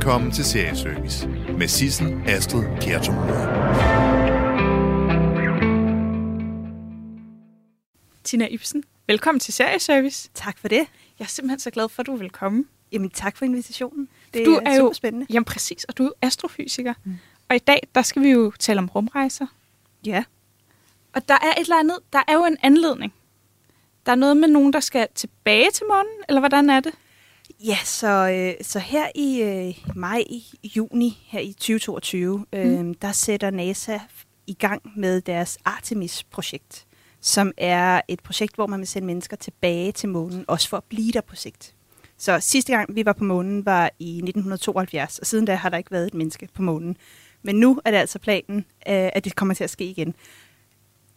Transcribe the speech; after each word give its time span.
Velkommen 0.00 0.32
til 0.32 0.44
Serieservice 0.44 1.28
med 1.58 1.68
Sissel 1.68 2.22
Astrid 2.26 2.62
Kjartum. 2.80 3.14
Tina 8.24 8.46
Ibsen, 8.46 8.84
velkommen 9.06 9.40
til 9.40 9.54
Serieservice. 9.54 10.30
Tak 10.34 10.58
for 10.58 10.68
det. 10.68 10.86
Jeg 11.18 11.24
er 11.24 11.28
simpelthen 11.28 11.60
så 11.60 11.70
glad 11.70 11.88
for, 11.88 12.02
at 12.02 12.06
du 12.06 12.14
er 12.14 12.18
velkommen. 12.18 12.68
Jamen 12.92 13.10
tak 13.10 13.36
for 13.36 13.44
invitationen. 13.44 14.08
Det 14.34 14.46
du 14.46 14.52
er, 14.52 14.60
er 14.60 14.76
super 14.76 14.88
jo, 14.88 14.92
spændende. 14.92 15.26
Jamen 15.30 15.44
præcis, 15.44 15.84
og 15.84 15.98
du 15.98 16.02
er 16.02 16.06
jo 16.06 16.12
astrofysiker. 16.22 16.94
Mm. 17.04 17.18
Og 17.48 17.56
i 17.56 17.58
dag, 17.58 17.88
der 17.94 18.02
skal 18.02 18.22
vi 18.22 18.28
jo 18.28 18.52
tale 18.58 18.78
om 18.78 18.86
rumrejser. 18.86 19.46
Ja. 20.06 20.24
Og 21.12 21.28
der 21.28 21.34
er 21.34 21.52
et 21.58 21.60
eller 21.60 21.78
andet, 21.78 21.98
der 22.12 22.22
er 22.28 22.34
jo 22.34 22.44
en 22.44 22.56
anledning. 22.62 23.12
Der 24.06 24.12
er 24.12 24.16
noget 24.16 24.36
med 24.36 24.48
nogen, 24.48 24.72
der 24.72 24.80
skal 24.80 25.08
tilbage 25.14 25.70
til 25.70 25.86
månen, 25.88 26.12
eller 26.28 26.40
hvordan 26.40 26.70
er 26.70 26.80
det? 26.80 26.92
Ja, 27.64 27.76
så, 27.84 28.30
øh, 28.30 28.64
så 28.64 28.78
her 28.78 29.08
i 29.14 29.42
øh, 29.42 29.96
maj, 29.96 30.24
i 30.28 30.44
juni, 30.76 31.18
her 31.26 31.40
i 31.40 31.52
2022, 31.52 32.46
øh, 32.52 32.78
mm. 32.80 32.94
der 32.94 33.12
sætter 33.12 33.50
NASA 33.50 33.98
i 34.46 34.54
gang 34.54 34.82
med 34.96 35.20
deres 35.20 35.58
Artemis-projekt, 35.64 36.86
som 37.20 37.52
er 37.56 38.00
et 38.08 38.20
projekt, 38.20 38.54
hvor 38.54 38.66
man 38.66 38.80
vil 38.80 38.88
sende 38.88 39.06
mennesker 39.06 39.36
tilbage 39.36 39.92
til 39.92 40.08
månen, 40.08 40.44
også 40.48 40.68
for 40.68 40.76
at 40.76 40.84
blive 40.84 41.12
der 41.12 41.20
på 41.20 41.36
sigt. 41.36 41.74
Så 42.18 42.40
sidste 42.40 42.72
gang, 42.72 42.94
vi 42.94 43.06
var 43.06 43.12
på 43.12 43.24
månen, 43.24 43.66
var 43.66 43.90
i 43.98 44.16
1972, 44.16 45.18
og 45.18 45.26
siden 45.26 45.44
da 45.44 45.54
har 45.54 45.68
der 45.68 45.78
ikke 45.78 45.90
været 45.90 46.06
et 46.06 46.14
menneske 46.14 46.48
på 46.54 46.62
månen. 46.62 46.96
Men 47.42 47.56
nu 47.56 47.80
er 47.84 47.90
det 47.90 47.98
altså 47.98 48.18
planen, 48.18 48.58
øh, 48.58 49.10
at 49.12 49.24
det 49.24 49.36
kommer 49.36 49.54
til 49.54 49.64
at 49.64 49.70
ske 49.70 49.84
igen. 49.84 50.14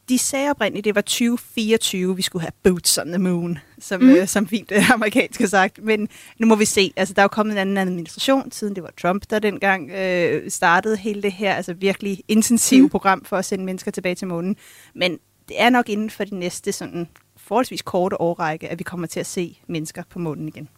De 0.09 0.17
sagde 0.17 0.49
oprindeligt, 0.49 0.85
det 0.85 0.95
var 0.95 1.01
2024, 1.01 2.15
vi 2.15 2.21
skulle 2.21 2.41
have 2.41 2.51
boots 2.63 2.97
on 2.97 3.07
the 3.07 3.17
moon, 3.17 3.59
som, 3.79 4.01
mm. 4.01 4.09
øh, 4.09 4.27
som 4.27 4.47
fint 4.47 4.71
øh, 4.71 4.91
amerikansk 4.91 5.39
har 5.39 5.47
sagt. 5.47 5.83
Men 5.83 6.09
nu 6.39 6.47
må 6.47 6.55
vi 6.55 6.65
se. 6.65 6.93
Altså, 6.95 7.13
der 7.13 7.21
er 7.21 7.23
jo 7.23 7.27
kommet 7.27 7.53
en 7.53 7.57
anden 7.57 7.77
administration, 7.77 8.51
siden 8.51 8.75
det 8.75 8.83
var 8.83 8.93
Trump, 9.01 9.23
der 9.29 9.39
dengang 9.39 9.91
øh, 9.91 10.51
startede 10.51 10.97
hele 10.97 11.21
det 11.21 11.31
her 11.31 11.53
altså 11.53 11.73
virkelig 11.73 12.23
intensive 12.27 12.81
mm. 12.81 12.89
program 12.89 13.25
for 13.25 13.37
at 13.37 13.45
sende 13.45 13.65
mennesker 13.65 13.91
tilbage 13.91 14.15
til 14.15 14.27
månen. 14.27 14.55
Men 14.93 15.19
det 15.47 15.61
er 15.61 15.69
nok 15.69 15.89
inden 15.89 16.09
for 16.09 16.23
de 16.23 16.35
næste 16.35 16.71
sådan 16.71 17.07
forholdsvis 17.37 17.81
korte 17.81 18.21
årrække, 18.21 18.69
at 18.69 18.79
vi 18.79 18.83
kommer 18.83 19.07
til 19.07 19.19
at 19.19 19.25
se 19.25 19.59
mennesker 19.67 20.03
på 20.09 20.19
månen 20.19 20.47
igen. 20.47 20.69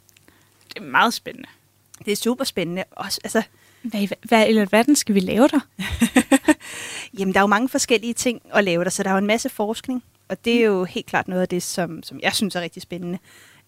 Det 0.68 0.78
er 0.78 0.86
meget 0.86 1.14
spændende. 1.14 1.50
Det 2.06 2.12
er 2.12 2.16
super 2.16 2.44
spændende. 2.44 2.84
Også, 2.92 3.20
altså, 3.24 3.42
Hvad, 3.82 4.08
hvad, 4.24 4.48
eller 4.48 4.66
hvad 4.66 4.96
skal 4.96 5.16
vi 5.16 5.20
lave 5.20 5.48
der? 5.48 5.60
Jamen, 7.20 7.34
der 7.34 7.40
er 7.40 7.44
jo 7.44 7.48
mange 7.48 7.70
forskellige 7.70 8.14
ting 8.14 8.42
at 8.54 8.64
lave 8.64 8.84
der, 8.84 8.90
så 8.90 9.04
der 9.04 9.10
er 9.10 9.14
jo 9.14 9.18
en 9.18 9.28
masse 9.28 9.50
forskning, 9.50 10.04
og 10.30 10.46
det 10.46 10.56
er 10.56 10.66
jo 10.66 10.84
helt 10.84 11.06
klart 11.06 11.28
noget 11.28 11.42
af 11.42 11.48
det, 11.48 11.64
som, 11.64 12.04
som 12.04 12.20
jeg 12.24 12.34
synes 12.34 12.56
er 12.56 12.62
rigtig 12.62 12.82
spændende. 12.82 13.20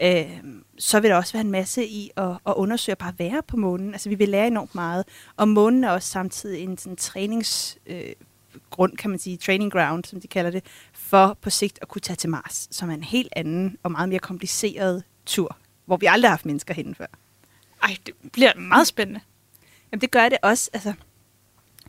Øh, 0.01 0.37
så 0.77 0.99
vil 0.99 1.09
der 1.09 1.15
også 1.15 1.33
være 1.33 1.41
en 1.41 1.51
masse 1.51 1.85
i 1.85 2.11
at, 2.17 2.29
at 2.47 2.53
undersøge 2.55 2.93
at 2.93 2.97
bare 2.97 3.13
være 3.17 3.43
på 3.47 3.57
månen. 3.57 3.93
Altså, 3.93 4.09
vi 4.09 4.15
vil 4.15 4.29
lære 4.29 4.47
enormt 4.47 4.75
meget, 4.75 5.05
og 5.37 5.47
månen 5.47 5.83
er 5.83 5.89
også 5.89 6.09
samtidig 6.09 6.63
en 6.63 6.77
sådan 6.77 6.95
trænings... 6.95 7.77
Øh, 7.85 8.11
grund, 8.69 8.97
kan 8.97 9.09
man 9.09 9.19
sige, 9.19 9.37
training 9.37 9.71
ground, 9.71 10.03
som 10.03 10.21
de 10.21 10.27
kalder 10.27 10.51
det, 10.51 10.63
for 10.93 11.37
på 11.41 11.49
sigt 11.49 11.79
at 11.81 11.87
kunne 11.87 12.01
tage 12.01 12.17
til 12.17 12.29
Mars, 12.29 12.67
som 12.71 12.89
er 12.89 12.93
en 12.93 13.03
helt 13.03 13.33
anden 13.35 13.77
og 13.83 13.91
meget 13.91 14.09
mere 14.09 14.19
kompliceret 14.19 15.03
tur, 15.25 15.57
hvor 15.85 15.97
vi 15.97 16.05
aldrig 16.05 16.29
har 16.29 16.33
haft 16.33 16.45
mennesker 16.45 16.73
henne 16.73 16.95
før. 16.95 17.05
Ej, 17.83 17.97
det 18.05 18.13
bliver 18.33 18.55
meget 18.55 18.87
spændende. 18.87 19.19
Jamen 19.91 20.01
det 20.01 20.11
gør 20.11 20.29
det 20.29 20.37
også. 20.43 20.69
Altså, 20.73 20.93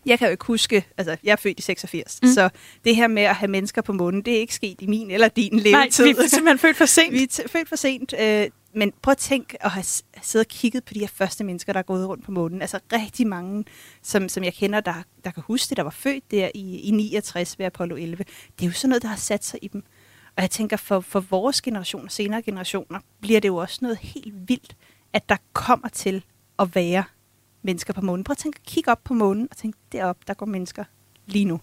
jeg 0.07 0.19
kan 0.19 0.29
jo 0.29 0.31
ikke 0.31 0.45
huske, 0.45 0.85
altså 0.99 1.17
jeg 1.25 1.33
er 1.33 1.37
født 1.37 1.59
i 1.59 1.63
86, 1.63 2.19
Mm. 2.23 2.29
så 2.29 2.49
det 2.85 2.97
her 2.97 3.07
med 3.09 3.23
at 3.23 3.35
have 3.37 3.51
mennesker 3.51 3.83
på 3.83 3.93
månen, 3.93 4.23
det 4.23 4.35
er 4.37 4.39
ikke 4.41 4.55
sket 4.55 4.77
i 4.81 4.87
min 4.87 5.11
eller 5.11 5.29
din 5.29 5.53
Nej, 5.53 5.63
levetid. 5.63 6.05
vi 6.05 6.11
er 6.11 6.15
simpelthen 6.29 6.59
født 6.59 6.77
for 6.77 6.87
sent. 6.87 7.13
vi 7.19 7.23
er 7.23 7.43
født 7.49 7.69
for 7.69 7.77
sent. 7.77 8.15
Øh, 8.21 8.47
men 8.75 8.93
prøv 9.03 9.13
at 9.13 9.19
tænke 9.19 9.65
at 9.65 9.71
have 9.71 9.83
siddet 10.23 10.47
og 10.47 10.49
kigget 10.49 10.85
på 10.85 10.95
de 10.95 11.01
her 11.01 11.07
første 11.09 11.45
mennesker, 11.45 11.73
der 11.73 11.79
er 11.79 11.83
gået 11.83 12.09
rundt 12.09 12.25
på 12.25 12.31
månen. 12.33 12.61
Altså 12.63 12.81
rigtig 12.93 13.27
mange, 13.27 13.65
som, 14.03 14.29
som 14.29 14.45
jeg 14.45 14.55
kender, 14.55 14.81
der, 14.81 14.95
der 15.25 15.31
kan 15.31 15.43
huske 15.47 15.69
det, 15.71 15.77
der 15.77 15.83
var 15.83 15.91
født 15.91 16.31
der 16.31 16.51
i, 16.55 16.81
i 16.81 16.91
69 16.91 17.59
ved 17.59 17.67
Apollo 17.67 17.97
11. 17.97 18.25
Det 18.59 18.65
er 18.65 18.69
jo 18.69 18.73
sådan 18.73 18.89
noget, 18.89 19.03
der 19.03 19.09
har 19.09 19.17
sat 19.17 19.45
sig 19.45 19.59
i 19.63 19.69
dem. 19.69 19.83
Og 20.37 20.43
jeg 20.43 20.51
tænker, 20.51 20.77
for, 20.77 21.01
for 21.01 21.21
vores 21.21 21.63
generation 21.63 22.05
og 22.05 22.11
senere 22.13 22.43
generationer, 22.43 23.01
bliver 23.21 23.41
det 23.41 23.49
jo 23.49 23.57
også 23.57 23.79
noget 23.83 23.99
helt 23.99 24.35
vildt, 24.49 24.77
at 25.13 25.29
der 25.29 25.37
kommer 25.53 25.89
til 25.89 26.25
at 26.59 26.75
være 26.75 27.05
mennesker 27.63 27.93
på 27.93 28.01
månen. 28.01 28.25
Prøv 28.25 28.33
at 28.33 28.39
tænke, 28.39 28.61
kig 28.67 28.89
op 28.89 29.05
på 29.05 29.15
månen 29.15 29.49
og 29.51 29.57
tænk, 29.57 29.75
derop, 29.93 30.17
der 30.27 30.35
går 30.35 30.47
mennesker 30.47 30.85
lige 31.27 31.45
nu. 31.45 31.61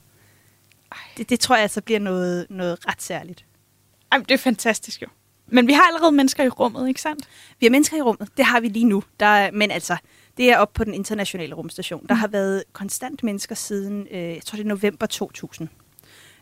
Det, 1.17 1.29
det 1.29 1.39
tror 1.39 1.55
jeg 1.55 1.63
altså 1.63 1.81
bliver 1.81 1.99
noget, 1.99 2.47
noget 2.49 2.87
ret 2.87 3.01
særligt. 3.01 3.45
Ej, 4.11 4.17
det 4.17 4.31
er 4.31 4.37
fantastisk 4.37 5.01
jo. 5.01 5.07
Men 5.47 5.67
vi 5.67 5.73
har 5.73 5.81
allerede 5.81 6.11
mennesker 6.11 6.43
i 6.43 6.49
rummet, 6.49 6.87
ikke 6.87 7.01
sandt? 7.01 7.27
Vi 7.59 7.65
har 7.65 7.71
mennesker 7.71 7.97
i 7.97 8.01
rummet, 8.01 8.29
det 8.37 8.45
har 8.45 8.59
vi 8.59 8.67
lige 8.67 8.85
nu. 8.85 9.03
Der 9.19 9.25
er, 9.25 9.51
men 9.51 9.71
altså, 9.71 9.97
det 10.37 10.51
er 10.51 10.57
op 10.57 10.73
på 10.73 10.83
den 10.83 10.93
internationale 10.93 11.55
rumstation. 11.55 12.05
Der 12.09 12.15
har 12.15 12.27
været 12.27 12.63
konstant 12.73 13.23
mennesker 13.23 13.55
siden, 13.55 14.07
øh, 14.11 14.19
jeg 14.19 14.41
tror 14.45 14.55
det 14.55 14.63
er 14.63 14.67
november 14.67 15.05
2000. 15.05 15.69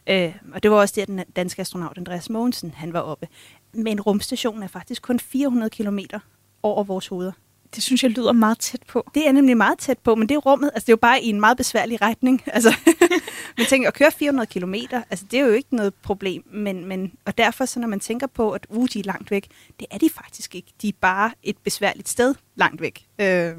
Øh, 0.08 0.36
og 0.54 0.64
det 0.64 0.72
var 0.72 0.78
også 0.78 0.94
der, 0.98 1.06
den 1.06 1.24
danske 1.36 1.62
astronaut 1.62 1.98
Andreas 1.98 2.30
Mogensen, 2.30 2.72
han 2.72 2.94
var 2.94 3.00
oppe. 3.00 3.28
Men 3.74 4.02
rumstationen 4.02 4.64
er 4.64 4.68
faktisk 4.68 5.02
kun 5.02 5.20
400 5.20 5.70
kilometer 5.70 6.20
over 6.64 6.84
vores 6.84 7.08
hoveder. 7.08 7.32
Det 7.76 7.84
synes 7.84 8.04
jeg 8.04 8.12
lyder 8.12 8.32
meget 8.32 8.60
tæt 8.60 8.84
på. 8.88 9.10
Det 9.16 9.28
er 9.28 9.32
nemlig 9.32 9.58
meget 9.58 9.80
tæt 9.80 9.98
på, 9.98 10.16
men 10.16 10.30
det 10.30 10.36
er 10.36 10.40
rummet, 10.40 10.72
altså 10.74 10.86
det 10.86 10.90
er 10.90 10.94
jo 10.94 10.98
bare 10.98 11.24
i 11.24 11.30
en 11.30 11.40
meget 11.40 11.58
besværlig 11.58 12.02
retning. 12.02 12.42
Altså, 12.54 12.76
man 13.58 13.68
tænker, 13.68 13.88
at 13.88 13.94
køre 13.94 14.12
400 14.12 14.48
kilometer, 14.48 15.04
altså 15.10 15.26
det 15.32 15.40
er 15.40 15.46
jo 15.46 15.52
ikke 15.52 15.76
noget 15.76 15.94
problem, 15.94 16.44
men, 16.52 16.86
men, 16.86 17.12
og 17.26 17.38
derfor 17.38 17.66
så 17.66 17.80
når 17.80 17.88
man 17.88 18.00
tænker 18.00 18.28
på, 18.28 18.52
at 18.52 18.68
uh, 18.70 18.88
de 18.94 19.00
er 19.00 19.04
langt 19.04 19.32
væk, 19.32 19.48
det 19.80 19.88
er 19.92 19.98
de 19.98 20.10
faktisk 20.10 20.56
ikke. 20.56 20.74
De 20.82 20.88
er 20.88 20.94
bare 21.02 21.32
et 21.44 21.58
besværligt 21.58 22.10
sted 22.10 22.36
langt 22.56 22.82
væk. 22.82 23.06
Øh, 23.20 23.54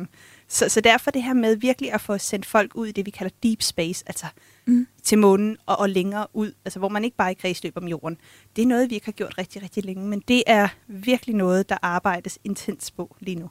så, 0.49 0.69
så 0.69 0.81
derfor 0.81 1.11
det 1.11 1.23
her 1.23 1.35
med 1.35 1.57
virkelig 1.57 1.93
at 1.93 2.01
få 2.01 2.19
sendt 2.19 2.47
folk 2.47 2.75
ud 2.75 2.87
i 2.87 2.93
det, 2.93 3.07
vi 3.07 3.11
kalder 3.11 3.35
deep 3.43 3.63
space, 3.63 4.05
altså 4.07 4.27
Mm. 4.67 4.87
til 5.03 5.19
månen 5.19 5.57
og, 5.67 5.79
og 5.79 5.91
længere 5.91 6.27
ud, 6.33 6.53
altså 6.65 6.79
hvor 6.79 6.89
man 6.89 7.05
ikke 7.05 7.17
bare 7.17 7.29
er 7.29 7.31
i 7.31 7.35
kredsløb 7.35 7.77
om 7.77 7.89
jorden. 7.89 8.19
Det 8.57 8.63
er 8.63 8.67
noget, 8.67 8.91
vi 8.91 8.95
ikke 8.95 9.07
har 9.07 9.13
gjort 9.13 9.39
rigtig, 9.39 9.63
rigtig 9.63 9.85
længe, 9.85 10.07
men 10.07 10.23
det 10.29 10.43
er 10.47 10.69
virkelig 10.87 11.37
noget, 11.37 11.69
der 11.69 11.77
arbejdes 11.83 12.39
intens 12.45 12.91
på 12.91 13.17
lige 13.21 13.35
nu. 13.35 13.51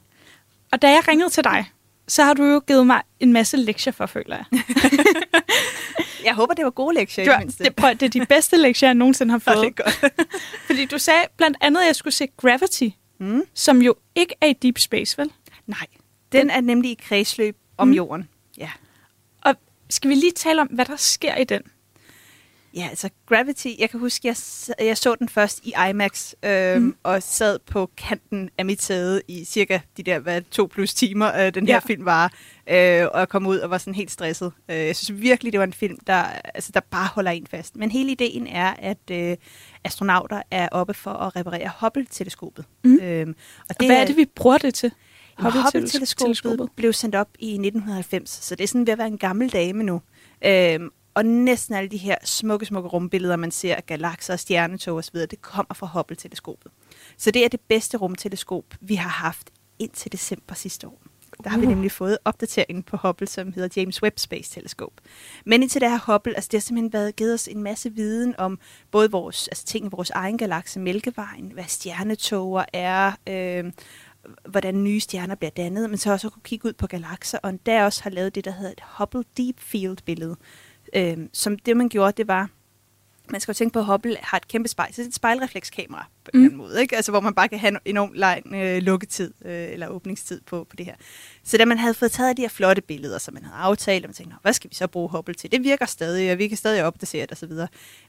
Og 0.74 0.82
da 0.82 0.90
jeg 0.90 1.08
ringede 1.08 1.30
til 1.30 1.44
dig, 1.44 1.72
så 2.08 2.24
har 2.24 2.34
du 2.34 2.44
jo 2.44 2.62
givet 2.68 2.88
mig 2.88 3.02
en 3.20 3.34
masse 3.34 3.58
lektier 3.58 3.94
for, 3.94 4.06
føler 4.06 4.36
jeg. 4.36 4.46
Jeg 6.26 6.34
håber, 6.36 6.54
det 6.54 6.66
var 6.66 6.72
gode 6.72 6.96
lektier 6.96 7.26
Det, 7.26 7.34
i 7.34 7.38
mindste. 7.40 7.64
det, 7.64 7.76
prøv, 7.76 7.90
det 7.94 8.04
er 8.04 8.10
de 8.10 8.26
bedste 8.26 8.58
lektier, 8.58 8.90
jeg 8.90 8.96
nogensinde 8.96 9.32
har 9.32 9.40
fået. 9.54 9.58
det 9.58 9.66
er 9.80 9.84
godt. 9.84 10.14
Fordi 10.68 10.86
du 10.86 10.98
sagde 10.98 11.22
blandt 11.38 11.58
andet, 11.62 11.82
at 11.82 11.88
jeg 11.88 11.96
skulle 11.96 12.14
se 12.14 12.28
Gravity, 12.38 12.88
Mm. 13.20 13.42
som 13.54 13.82
jo 13.82 13.96
ikke 14.16 14.36
er 14.42 14.48
i 14.48 14.54
deep 14.54 14.80
space, 14.80 15.18
vel? 15.18 15.32
Nej, 15.68 15.88
den 16.32 16.50
er 16.50 16.62
nemlig 16.62 16.92
i 16.92 17.00
kredsløb 17.04 17.58
om 17.78 17.88
mm. 17.88 17.94
jorden. 17.94 18.30
Ja. 18.58 18.70
Og 19.42 19.56
skal 19.90 20.10
vi 20.10 20.16
lige 20.16 20.32
tale 20.32 20.62
om, 20.62 20.68
hvad 20.68 20.86
der 20.86 20.96
sker 20.96 21.36
i 21.36 21.44
den? 21.44 21.62
Ja, 22.76 22.88
altså 22.90 23.10
Gravity, 23.26 23.68
jeg 23.80 23.90
kan 23.90 24.00
huske, 24.00 24.28
jeg, 24.28 24.36
jeg 24.86 24.98
så 24.98 25.16
den 25.20 25.30
først 25.30 25.60
i 25.64 25.74
IMAX, 25.90 26.34
øhm, 26.46 26.82
Mm. 26.82 26.96
og 27.04 27.24
sad 27.24 27.60
på 27.60 27.90
kanten 27.98 28.50
af 28.58 28.66
mit 28.66 28.82
sæde 28.82 29.22
i 29.28 29.46
cirka 29.46 29.80
de 29.98 30.04
der 30.04 30.20
hvad, 30.20 30.42
to 30.42 30.66
plus 30.74 30.94
timer, 30.94 31.34
øh, 31.46 31.54
den 31.54 31.68
her 31.68 31.74
Ja. 31.74 31.80
film 31.80 32.06
var, 32.06 32.34
øh, 32.70 33.08
og 33.14 33.20
jeg 33.20 33.30
kom 33.30 33.48
ud 33.48 33.58
og 33.58 33.70
var 33.70 33.78
sådan 33.78 33.96
helt 33.96 34.12
stresset. 34.12 34.52
Øh, 34.70 34.76
jeg 34.78 34.96
synes 34.96 35.22
virkelig, 35.22 35.52
det 35.54 35.60
var 35.60 35.66
en 35.66 35.74
film, 35.74 35.98
der, 36.08 36.24
altså, 36.54 36.72
der 36.74 36.80
bare 36.92 37.08
holder 37.08 37.32
en 37.32 37.48
fast. 37.48 37.76
Men 37.76 37.92
hele 37.92 38.12
ideen 38.12 38.48
er, 38.48 38.74
at 38.80 39.12
øh, 39.12 39.38
astronauter 39.84 40.42
er 40.52 40.68
oppe 40.72 40.94
for 40.94 41.12
at 41.12 41.36
reparere 41.36 41.72
Hubble-teleskopet. 41.80 42.66
Mm. 42.84 43.00
Øhm, 43.02 43.36
og 43.60 43.76
Og 43.80 43.86
hvad 43.86 43.96
er 44.02 44.06
det, 44.06 44.18
vi 44.18 44.26
bruger 44.36 44.58
det 44.58 44.74
til? 44.74 44.92
Hubble-teleskopet 45.40 45.64
Hubble-teleskopet. 45.64 46.70
blev 46.76 46.94
sendt 46.94 47.16
op 47.16 47.30
i 47.40 47.52
1990, 47.54 48.30
så 48.30 48.56
det 48.56 48.64
er 48.64 48.68
sådan 48.68 48.88
ved 48.88 48.94
at 48.94 48.98
være 49.00 49.08
en 49.08 49.18
gammel 49.18 49.50
dame 49.50 49.84
nu. 49.84 50.02
Øhm, 50.46 50.90
og 51.14 51.26
næsten 51.26 51.76
alle 51.76 51.90
de 51.90 51.98
her 51.98 52.16
smukke, 52.24 52.66
smukke 52.66 52.90
rumbilleder, 52.90 53.36
man 53.36 53.52
ser 53.52 53.76
af 53.76 53.86
galakser, 53.86 54.36
stjernetog 54.36 54.98
osv., 54.98 55.18
det 55.18 55.42
kommer 55.42 55.74
fra 55.74 55.88
Hubble-teleskopet. 55.88 56.72
Så 57.18 57.32
det 57.32 57.46
er 57.46 57.50
det 57.50 57.60
bedste 57.60 57.98
rumteleskop, 57.98 58.66
vi 58.82 58.96
har 58.96 59.10
haft 59.10 59.50
indtil 59.80 60.12
december 60.12 60.56
sidste 60.56 60.88
år. 60.88 61.02
Der 61.44 61.50
har 61.50 61.58
vi 61.58 61.66
Uh. 61.66 61.70
nemlig 61.70 61.92
fået 61.92 62.18
opdateringen 62.26 62.84
på 62.84 62.98
Hubble, 62.98 63.28
som 63.28 63.54
hedder 63.54 63.82
James 63.82 64.04
Webb 64.04 64.20
Space 64.20 64.52
Telescope. 64.52 64.96
Men 65.46 65.62
indtil 65.62 65.82
det 65.82 65.90
her 65.90 66.14
Hubble, 66.14 66.36
altså 66.36 66.48
det 66.52 66.58
har 66.58 66.62
simpelthen 66.62 66.94
været, 66.94 67.16
givet 67.16 67.34
os 67.34 67.48
en 67.48 67.64
masse 67.64 67.90
viden 67.94 68.36
om 68.38 68.60
både 68.92 69.12
vores, 69.12 69.48
altså 69.48 69.66
ting 69.66 69.86
i 69.86 69.90
vores 69.92 70.10
egen 70.10 70.38
galakse, 70.38 70.80
Mælkevejen, 70.80 71.52
hvad 71.54 71.64
stjernetoger 71.68 72.66
er, 72.74 73.12
øh, 73.30 73.72
hvordan 74.50 74.84
nye 74.84 75.00
stjerner 75.00 75.36
bliver 75.36 75.52
dannet, 75.52 75.90
men 75.90 75.98
så 75.98 76.12
også 76.12 76.28
at 76.28 76.34
kunne 76.34 76.44
kigge 76.44 76.68
ud 76.68 76.74
på 76.74 76.88
galakser, 76.88 77.38
og 77.44 77.50
endda 77.50 77.86
også 77.86 78.04
har 78.04 78.10
lavet 78.10 78.36
det, 78.36 78.46
der 78.46 78.52
hedder 78.52 78.72
et 78.72 78.82
Hubble 78.98 79.24
Deep 79.38 79.60
Field 79.60 79.98
billede. 80.06 80.36
Øh, 80.96 81.18
som 81.34 81.60
det, 81.60 81.78
man 81.78 81.90
gjorde, 81.90 82.12
det 82.18 82.28
var, 82.28 82.50
man 83.30 83.42
skal 83.42 83.52
jo 83.52 83.58
tænke 83.58 83.74
på, 83.74 83.80
at 83.80 83.86
Hubble 83.86 84.18
har 84.22 84.38
et 84.38 84.48
kæmpe 84.48 84.70
spejl, 84.70 84.94
så 84.94 85.02
det 85.02 85.06
er 85.06 85.10
et 85.10 85.16
spejlreflekskamera 85.16 86.08
på 86.26 86.32
en 86.34 86.40
Mm. 86.40 86.44
eller 86.46 86.54
anden 86.54 86.58
måde, 86.58 86.82
ikke? 86.82 86.96
Altså, 86.96 87.12
hvor 87.12 87.20
man 87.20 87.34
bare 87.34 87.48
kan 87.50 87.60
have 87.60 87.72
en 87.72 87.78
enorm 87.86 88.12
lang 88.14 88.54
øh, 88.56 88.82
lukketid 88.82 89.34
øh, 89.46 89.52
eller 89.74 89.88
åbningstid 89.88 90.42
på, 90.42 90.64
på 90.70 90.76
det 90.76 90.86
her. 90.86 90.96
Så 91.44 91.58
da 91.58 91.66
man 91.66 91.78
havde 91.78 91.94
fået 91.94 92.12
taget 92.12 92.38
de 92.38 92.42
her 92.42 92.50
flotte 92.50 92.82
billeder, 92.82 93.18
som 93.18 93.34
man 93.34 93.44
havde 93.44 93.56
aftalt, 93.58 94.06
og 94.06 94.10
man 94.10 94.14
tænkte, 94.16 94.34
"Nå, 94.34 94.38
hvad 94.42 94.54
skal 94.54 94.70
vi 94.70 94.76
så 94.76 94.88
bruge 94.88 95.10
Hubble 95.10 95.34
til? 95.34 95.52
Det 95.52 95.64
virker 95.64 95.86
stadig, 95.86 96.32
og 96.32 96.38
vi 96.38 96.48
kan 96.48 96.58
stadig 96.58 96.84
opdatere 96.84 97.22
det 97.26 97.32
osv. 97.32 97.52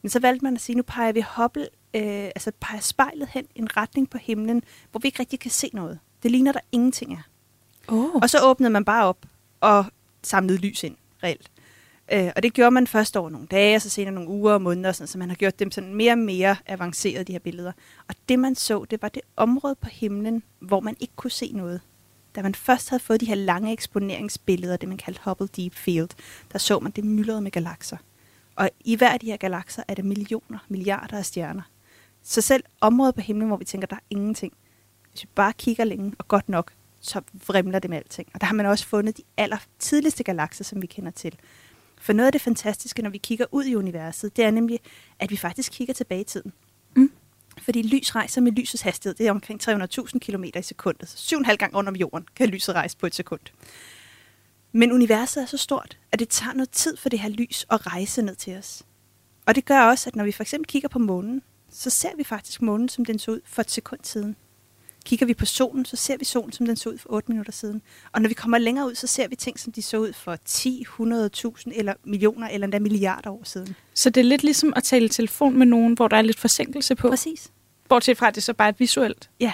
Men 0.03 0.11
så 0.11 0.21
valgte 0.21 0.45
man 0.45 0.55
at 0.55 0.61
sige, 0.61 0.77
nu 0.77 0.83
peger 0.83 1.13
vi 1.13 1.25
Hubble, 1.37 1.69
øh, 1.95 2.03
altså 2.25 2.53
peger 2.61 2.81
spejlet 2.81 3.29
hen 3.29 3.45
i 3.55 3.59
en 3.59 3.77
retning 3.77 4.11
på 4.11 4.19
himlen, 4.19 4.63
hvor 4.91 4.99
vi 5.01 5.09
ikke 5.09 5.21
rigtig 5.21 5.41
kan 5.41 5.51
se 5.51 5.71
noget. 5.73 5.99
Det 6.23 6.31
ligner, 6.31 6.53
der 6.53 6.61
ingenting 6.73 7.13
er. 7.13 7.23
Oh. 7.89 8.15
Og 8.15 8.31
så 8.31 8.39
åbnede 8.43 8.71
man 8.71 8.85
bare 8.85 9.05
op 9.05 9.27
og 9.61 9.85
samlede 10.23 10.59
lys 10.59 10.83
ind, 10.85 10.97
reelt. 11.23 11.51
Øh, 12.13 12.31
og 12.37 12.43
det 12.43 12.53
gjorde 12.53 12.71
man 12.71 12.87
først 12.87 13.17
over 13.17 13.31
nogle 13.31 13.47
dage, 13.47 13.77
og 13.77 13.83
så 13.83 13.89
senere 13.89 14.15
nogle 14.15 14.31
uger 14.31 14.53
og 14.53 14.63
måneder, 14.63 14.93
sådan, 14.93 15.07
så 15.07 15.19
man 15.19 15.29
har 15.29 15.37
gjort 15.37 15.59
dem 15.59 15.71
sådan 15.71 15.95
mere 15.95 16.13
og 16.13 16.19
mere 16.19 16.57
avancerede, 16.67 17.25
de 17.25 17.33
her 17.33 17.39
billeder. 17.39 17.73
Og 18.09 18.15
det 18.29 18.39
man 18.39 18.55
så, 18.55 18.85
det 18.91 19.03
var 19.03 19.09
det 19.09 19.23
område 19.37 19.75
på 19.75 19.89
himlen, 19.89 20.43
hvor 20.59 20.81
man 20.81 20.97
ikke 21.01 21.13
kunne 21.17 21.31
se 21.31 21.53
noget. 21.55 21.81
Da 22.35 22.43
man 22.43 22.55
først 22.55 22.91
havde 22.91 23.03
fået 23.03 23.21
de 23.21 23.27
her 23.27 23.35
lange 23.35 23.73
eksponeringsbilleder, 23.73 24.77
det 24.77 24.89
man 24.89 24.99
kaldte 24.99 25.21
Hubble 25.25 25.49
Deep 25.57 25.75
Field, 25.75 26.09
der 26.53 26.59
så 26.59 26.79
man 26.79 26.93
det 26.93 27.05
myldrede 27.05 27.41
med 27.41 27.51
galakser. 27.51 27.97
Og 28.57 28.71
i 28.85 28.97
hver 28.97 29.13
af 29.13 29.21
de 29.21 29.27
her 29.27 29.37
galakser 29.37 29.83
er 29.89 29.95
der 29.95 30.03
millioner, 30.03 30.59
milliarder 30.69 31.19
af 31.19 31.27
stjerner. 31.27 31.63
Så 32.23 32.41
selv 32.41 32.65
området 32.81 33.15
på 33.15 33.21
himlen, 33.21 33.49
hvor 33.49 33.57
vi 33.57 33.65
tænker, 33.65 33.87
der 33.87 33.97
er 33.97 34.01
ingenting, 34.11 34.53
hvis 35.11 35.23
vi 35.23 35.29
bare 35.35 35.53
kigger 35.53 35.85
længe 35.85 36.13
og 36.19 36.29
godt 36.29 36.49
nok, 36.49 36.73
så 37.01 37.21
vrimler 37.47 37.79
det 37.79 37.91
med 37.91 37.99
alting. 37.99 38.29
Og 38.35 38.41
der 38.41 38.47
har 38.47 38.55
man 38.55 38.67
også 38.67 38.87
fundet 38.87 39.17
de 39.17 39.23
aller 39.37 39.59
tidligste 39.79 40.25
galakser, 40.25 40.65
som 40.65 40.83
vi 40.83 40.87
kender 40.87 41.11
til. 41.11 41.39
For 42.05 42.13
noget 42.13 42.27
af 42.27 42.33
det 42.33 42.41
fantastiske, 42.41 43.03
når 43.03 43.11
vi 43.11 43.19
kigger 43.19 43.47
ud 43.51 43.65
i 43.65 43.75
universet, 43.75 44.37
det 44.37 44.45
er 44.45 44.51
nemlig, 44.51 44.81
at 45.19 45.31
vi 45.31 45.37
faktisk 45.37 45.73
kigger 45.73 45.95
tilbage 45.95 46.21
i 46.21 46.25
tiden. 46.25 46.53
Mm. 46.97 47.13
Fordi 47.63 47.83
lys 47.83 48.15
rejser 48.15 48.41
med 48.41 48.53
lysets 48.53 48.83
hastighed, 48.83 49.15
det 49.15 49.27
er 49.27 49.31
omkring 49.31 49.69
300.000 49.69 50.19
km 50.19 50.45
i 50.45 50.63
sekundet. 50.63 51.09
Så 51.09 51.17
syv 51.17 51.37
og 51.37 51.39
en 51.39 51.45
halv 51.45 51.59
gang 51.59 51.75
rundt 51.75 51.89
om 51.89 51.97
jorden 51.97 52.27
kan 52.37 52.49
lyset 52.49 52.75
rejse 52.75 52.97
på 52.97 53.07
et 53.07 53.15
sekund. 53.15 53.41
Men 54.73 54.93
universet 54.93 55.43
er 55.43 55.47
så 55.47 55.57
stort, 55.57 55.99
at 56.13 56.19
det 56.19 56.29
tager 56.29 56.55
noget 56.55 56.71
tid 56.71 56.97
for 56.97 57.09
det 57.09 57.19
her 57.19 57.29
lys 57.29 57.67
at 57.71 57.87
rejse 57.87 58.23
ned 58.23 58.37
til 58.37 58.57
os. 58.57 58.83
Og 59.47 59.55
det 59.55 59.65
gør 59.65 59.81
også, 59.81 60.11
at 60.11 60.17
når 60.17 60.25
vi 60.25 60.33
for 60.33 60.43
eksempel 60.43 60.67
kigger 60.67 60.89
på 60.89 60.99
månen, 60.99 61.43
så 61.71 61.91
ser 61.91 62.17
vi 62.17 62.25
faktisk 62.25 62.63
månen, 62.63 62.89
som 62.89 63.05
den 63.05 63.19
så 63.19 63.31
ud 63.31 63.41
for 63.45 63.63
et 63.63 63.71
sekund 63.71 64.01
siden. 64.03 64.37
Kigger 65.05 65.27
vi 65.27 65.35
på 65.35 65.47
solen, 65.47 65.85
så 65.85 65.97
ser 65.97 66.17
vi 66.17 66.25
solen, 66.25 66.53
som 66.53 66.67
den 66.67 66.77
så 66.77 66.89
ud 66.89 66.99
for 66.99 67.13
8 67.13 67.33
minutter 67.33 67.53
siden. 67.53 67.83
Og 68.13 68.23
når 68.23 68.29
vi 68.29 68.35
kommer 68.35 68.59
længere 68.59 68.87
ud, 68.87 68.95
så 68.95 69.07
ser 69.07 69.29
vi 69.29 69.37
ting, 69.37 69.61
som 69.61 69.73
de 69.73 69.83
så 69.83 69.97
ud 69.97 70.13
for 70.13 70.37
10, 70.45 70.87
100.000 71.01 71.79
eller 71.79 71.95
millioner 72.05 72.49
eller 72.49 72.65
endda 72.65 72.79
milliarder 72.79 73.31
år 73.31 73.43
siden. 73.45 73.77
Så 73.95 74.11
det 74.11 74.21
er 74.21 74.25
lidt 74.25 74.43
ligesom 74.43 74.73
at 74.77 74.83
tale 74.83 75.05
i 75.05 75.09
telefon 75.09 75.59
med 75.59 75.67
nogen, 75.67 75.95
hvor 75.95 76.09
der 76.09 76.17
er 76.17 76.23
lidt 76.23 76.39
forsinkelse 76.39 76.95
på. 76.95 77.09
Præcis. 77.09 77.51
Bortset 77.89 78.19
fra, 78.19 78.29
at 78.29 78.35
det 78.35 78.43
så 78.43 78.53
bare 78.53 78.69
er 78.69 78.73
visuelt. 78.79 79.31
Ja. 79.41 79.53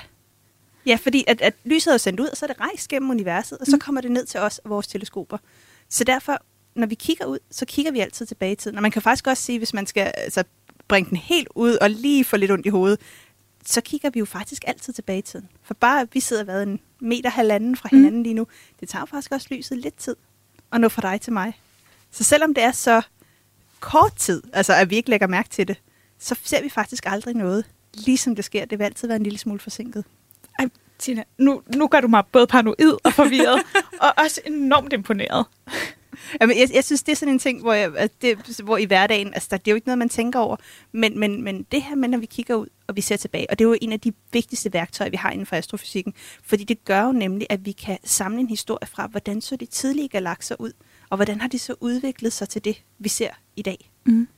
Ja, 0.87 0.99
fordi 1.03 1.25
at, 1.27 1.41
at 1.41 1.55
lyset 1.65 1.95
er 1.95 1.99
sendt 1.99 2.21
ud, 2.21 2.27
og 2.27 2.37
så 2.37 2.47
er 2.47 2.47
det 2.47 2.61
rejst 2.61 2.89
gennem 2.89 3.11
universet, 3.11 3.59
og 3.59 3.67
så 3.67 3.79
kommer 3.79 4.01
det 4.01 4.11
ned 4.11 4.27
til 4.27 4.41
os 4.41 4.59
og 4.59 4.71
vores 4.71 4.87
teleskoper. 4.87 5.39
Så 5.89 6.05
derfor, 6.05 6.43
når 6.75 6.87
vi 6.87 6.95
kigger 6.95 7.25
ud, 7.25 7.39
så 7.51 7.67
kigger 7.67 7.93
vi 7.93 8.01
altid 8.01 8.27
tilbage 8.27 8.53
i 8.53 8.57
tiden. 8.57 8.77
Og 8.77 8.83
man 8.83 8.91
kan 8.91 9.03
faktisk 9.03 9.27
også 9.27 9.43
sige, 9.43 9.59
hvis 9.59 9.75
man 9.75 9.87
skal 9.87 10.13
altså, 10.17 10.45
bringe 10.89 11.11
den 11.11 11.17
helt 11.17 11.49
ud 11.55 11.75
og 11.75 11.91
lige 11.91 12.25
få 12.25 12.37
lidt 12.37 12.51
ondt 12.51 12.67
i 12.67 12.69
hovedet, 12.69 13.01
så 13.67 13.81
kigger 13.81 14.11
vi 14.11 14.19
jo 14.19 14.25
faktisk 14.25 14.65
altid 14.67 14.93
tilbage 14.93 15.19
i 15.19 15.23
tiden. 15.23 15.49
For 15.63 15.75
bare 15.75 16.01
at 16.01 16.09
vi 16.13 16.21
sidder 16.21 16.45
været 16.45 16.63
en 16.63 16.81
meter 17.01 17.31
halvanden 17.31 17.77
fra 17.77 17.89
hinanden 17.93 18.17
mm. 18.17 18.23
lige 18.23 18.35
nu, 18.35 18.47
det 18.81 18.89
tager 18.89 19.03
jo 19.03 19.07
faktisk 19.07 19.33
også 19.33 19.47
lyset 19.51 19.79
lidt 19.79 19.97
tid 19.97 20.17
at 20.73 20.81
nå 20.81 20.89
fra 20.89 21.03
dig 21.03 21.21
til 21.21 21.33
mig. 21.33 21.61
Så 22.11 22.25
selvom 22.25 22.55
det 22.55 22.65
er 22.65 22.73
så 22.73 23.03
kort 23.81 24.17
tid, 24.17 24.43
altså 24.53 24.75
at 24.75 24.91
vi 24.91 24.97
ikke 24.97 25.11
lægger 25.11 25.27
mærke 25.27 25.49
til 25.49 25.69
det, 25.69 25.77
så 26.19 26.35
ser 26.45 26.63
vi 26.63 26.69
faktisk 26.69 27.07
aldrig 27.07 27.35
noget, 27.35 27.65
ligesom 27.95 28.35
det 28.37 28.45
sker. 28.45 28.65
Det 28.65 28.79
vil 28.79 28.85
altid 28.85 29.09
være 29.09 29.17
en 29.17 29.23
lille 29.23 29.39
smule 29.39 29.61
forsinket. 29.61 30.05
Ej, 30.59 30.69
Tina, 30.99 31.25
nu, 31.39 31.63
nu 31.77 31.89
gør 31.89 32.01
du 32.01 32.09
mig 32.09 32.25
både 32.33 32.47
paranoid 32.47 32.99
og 33.05 33.13
forvirret, 33.13 33.63
og 34.03 34.13
også 34.17 34.41
enormt 34.47 34.93
imponeret. 34.93 35.47
Jamen, 36.41 36.59
jeg, 36.59 36.69
jeg 36.75 36.85
synes, 36.85 37.03
det 37.03 37.13
er 37.13 37.17
sådan 37.17 37.35
en 37.35 37.39
ting, 37.39 37.61
hvor, 37.61 37.73
jeg, 37.73 37.97
at 37.97 38.11
det, 38.23 38.61
hvor 38.65 38.77
i 38.77 38.85
hverdagen, 38.85 39.35
altså 39.35 39.49
det 39.51 39.69
er 39.69 39.73
jo 39.73 39.75
ikke 39.75 39.89
noget, 39.89 39.99
man 39.99 40.09
tænker 40.09 40.39
over, 40.39 40.57
men, 40.93 41.19
men, 41.19 41.43
men 41.43 41.67
det 41.73 41.83
her 41.83 41.95
med, 41.95 42.09
når 42.09 42.19
vi 42.19 42.27
kigger 42.27 42.55
ud, 42.55 42.67
og 42.91 42.97
vi 42.97 43.01
ser 43.01 43.17
tilbage, 43.17 43.51
og 43.51 43.59
det 43.59 43.65
er 43.65 43.69
jo 43.69 43.77
en 43.81 43.93
af 43.93 44.01
de 44.01 44.13
vigtigste 44.33 44.73
værktøjer, 44.73 45.11
vi 45.11 45.17
har 45.17 45.31
inden 45.31 45.47
for 45.47 45.57
astrofysikken, 45.57 46.15
fordi 46.43 46.65
det 46.65 46.85
gør 46.85 47.03
jo 47.03 47.13
nemlig, 47.13 47.47
at 47.51 47.67
vi 47.67 47.73
kan 47.73 47.99
samle 48.05 48.41
en 48.41 48.49
historie 48.49 48.87
fra, 48.87 49.07
hvordan 49.07 49.41
så 49.41 49.57
de 49.57 49.67
tidlige 49.67 50.09
galakser 50.09 50.57
ud, 50.59 50.73
og 51.11 51.17
hvordan 51.17 51.41
har 51.41 51.49
de 51.49 51.59
så 51.59 51.75
udviklet 51.81 52.33
sig 52.33 52.49
til 52.49 52.65
det, 52.65 52.83
vi 52.99 53.09
ser 53.09 53.31
i 53.57 53.63
dag. 53.63 53.91
Mm. 54.07 54.29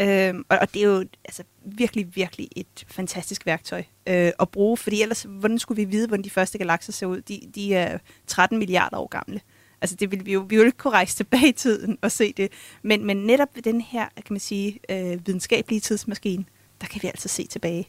Øhm, 0.00 0.44
og, 0.48 0.58
og 0.60 0.74
det 0.74 0.82
er 0.82 0.86
jo 0.86 1.04
altså, 1.24 1.42
virkelig, 1.64 2.16
virkelig 2.16 2.48
et 2.56 2.84
fantastisk 2.88 3.46
værktøj 3.46 3.82
øh, 4.08 4.32
at 4.40 4.48
bruge, 4.48 4.76
fordi 4.76 5.02
ellers, 5.02 5.26
hvordan 5.28 5.58
skulle 5.58 5.84
vi 5.84 5.90
vide, 5.90 6.08
hvordan 6.08 6.24
de 6.24 6.30
første 6.30 6.58
galakser 6.58 6.92
ser 6.92 7.06
ud? 7.06 7.20
De, 7.20 7.40
de 7.54 7.74
er 7.74 7.98
13 8.26 8.58
milliarder 8.58 8.96
år 8.96 9.08
gamle. 9.08 9.40
Altså 9.80 9.96
det 9.96 10.10
vil 10.10 10.26
vi 10.26 10.32
jo, 10.32 10.40
vi 10.48 10.56
vil 10.56 10.66
ikke 10.66 10.78
kunne 10.78 10.92
rejse 10.92 11.16
tilbage 11.16 11.48
i 11.48 11.52
tiden 11.52 11.98
og 12.02 12.12
se 12.12 12.32
det. 12.32 12.52
Men, 12.82 13.04
men 13.04 13.16
netop 13.16 13.48
ved 13.54 13.62
den 13.62 13.80
her, 13.80 14.08
kan 14.16 14.32
man 14.32 14.40
sige, 14.40 14.80
øh, 14.90 15.26
videnskabelige 15.26 15.80
tidsmaskine, 15.80 16.44
der 16.80 16.86
kan 16.86 17.02
vi 17.02 17.08
altså 17.08 17.28
se 17.28 17.46
tilbage. 17.46 17.88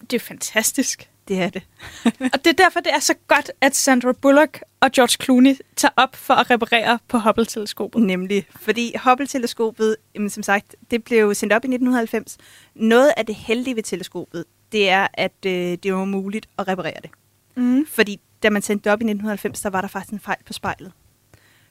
Det 0.00 0.12
er 0.12 0.20
fantastisk. 0.20 1.10
Det 1.28 1.40
er 1.40 1.50
det. 1.50 1.62
og 2.32 2.44
det 2.44 2.46
er 2.46 2.64
derfor, 2.64 2.80
det 2.80 2.92
er 2.92 2.98
så 2.98 3.14
godt, 3.28 3.50
at 3.60 3.76
Sandra 3.76 4.12
Bullock 4.12 4.62
og 4.80 4.92
George 4.92 5.24
Clooney 5.24 5.56
tager 5.76 5.92
op 5.96 6.16
for 6.16 6.34
at 6.34 6.50
reparere 6.50 6.98
på 7.08 7.18
Hubble-teleskopet. 7.18 8.02
Nemlig, 8.02 8.46
fordi 8.56 8.94
Hubble-teleskopet, 9.04 9.96
jamen, 10.14 10.30
som 10.30 10.42
sagt, 10.42 10.76
det 10.90 11.04
blev 11.04 11.34
sendt 11.34 11.52
op 11.52 11.64
i 11.64 11.66
1990. 11.66 12.38
Noget 12.74 13.12
af 13.16 13.26
det 13.26 13.34
heldige 13.34 13.76
ved 13.76 13.82
teleskopet, 13.82 14.44
det 14.72 14.88
er, 14.88 15.06
at 15.14 15.46
øh, 15.46 15.78
det 15.82 15.94
var 15.94 16.04
muligt 16.04 16.48
at 16.58 16.68
reparere 16.68 17.00
det. 17.02 17.10
Mm. 17.56 17.86
Fordi 17.86 18.20
da 18.42 18.50
man 18.50 18.62
sendte 18.62 18.84
det 18.84 18.92
op 18.92 19.00
i 19.00 19.04
1990, 19.04 19.60
der 19.60 19.70
var 19.70 19.80
der 19.80 19.88
faktisk 19.88 20.12
en 20.12 20.20
fejl 20.20 20.38
på 20.46 20.52
spejlet. 20.52 20.92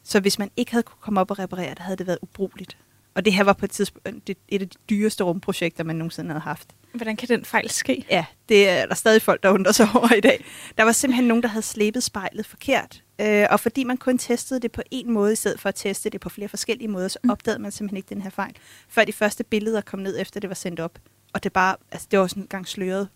Så 0.03 0.19
hvis 0.19 0.39
man 0.39 0.51
ikke 0.57 0.71
havde 0.71 0.83
kunne 0.83 1.01
komme 1.01 1.19
op 1.19 1.31
og 1.31 1.39
reparere 1.39 1.69
det, 1.69 1.79
havde 1.79 1.97
det 1.97 2.07
været 2.07 2.19
ubrugeligt. 2.21 2.77
Og 3.19 3.25
det 3.25 3.33
her 3.33 3.43
var 3.43 3.53
på 3.53 3.65
et 3.65 3.71
tidspunkt 3.71 4.29
et 4.29 4.61
af 4.61 4.69
de 4.69 4.77
dyreste 4.89 5.23
rumprojekter, 5.23 5.83
man 5.83 5.95
nogensinde 5.95 6.29
havde 6.29 6.41
haft. 6.41 6.67
Hvordan 6.93 7.15
kan 7.15 7.27
den 7.27 7.45
fejl 7.45 7.69
ske? 7.69 8.05
Ja, 8.09 8.25
det 8.49 8.69
er 8.69 8.85
der 8.85 8.95
stadig 8.95 9.21
folk, 9.21 9.43
der 9.43 9.49
undrer 9.49 9.71
sig 9.71 9.87
over 9.95 10.13
i 10.13 10.19
dag. 10.21 10.45
Der 10.77 10.83
var 10.83 10.91
simpelthen 10.91 11.27
nogen, 11.27 11.43
der 11.43 11.49
havde 11.49 11.65
slæbet 11.65 12.03
spejlet 12.03 12.45
forkert. 12.45 13.03
Øh, 13.21 13.47
og 13.49 13.59
fordi 13.59 13.83
man 13.83 13.97
kun 13.97 14.17
testede 14.17 14.59
det 14.59 14.71
på 14.71 14.81
en 14.91 15.11
måde, 15.11 15.33
i 15.33 15.35
stedet 15.35 15.59
for 15.59 15.69
at 15.69 15.75
teste 15.75 16.09
det 16.09 16.21
på 16.21 16.29
flere 16.29 16.47
forskellige 16.49 16.87
måder, 16.87 17.07
så 17.07 17.19
opdagede 17.29 17.61
man 17.61 17.71
simpelthen 17.71 17.97
ikke 17.97 18.09
den 18.09 18.21
her 18.21 18.29
fejl. 18.29 18.55
Før 18.89 19.03
de 19.05 19.13
første 19.13 19.43
billeder 19.43 19.81
kom 19.81 19.99
ned, 19.99 20.19
efter 20.19 20.39
det 20.39 20.49
var 20.49 20.55
sendt 20.55 20.79
op. 20.79 20.99
Og 21.33 21.43
det, 21.43 21.53
bare, 21.53 21.75
altså, 21.91 22.07
det 22.11 22.19
var 22.19 22.27
sådan 22.27 22.43
en 22.43 22.47
gang 22.47 22.67
sløret. 22.67 23.09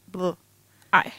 Nej. 0.91 1.11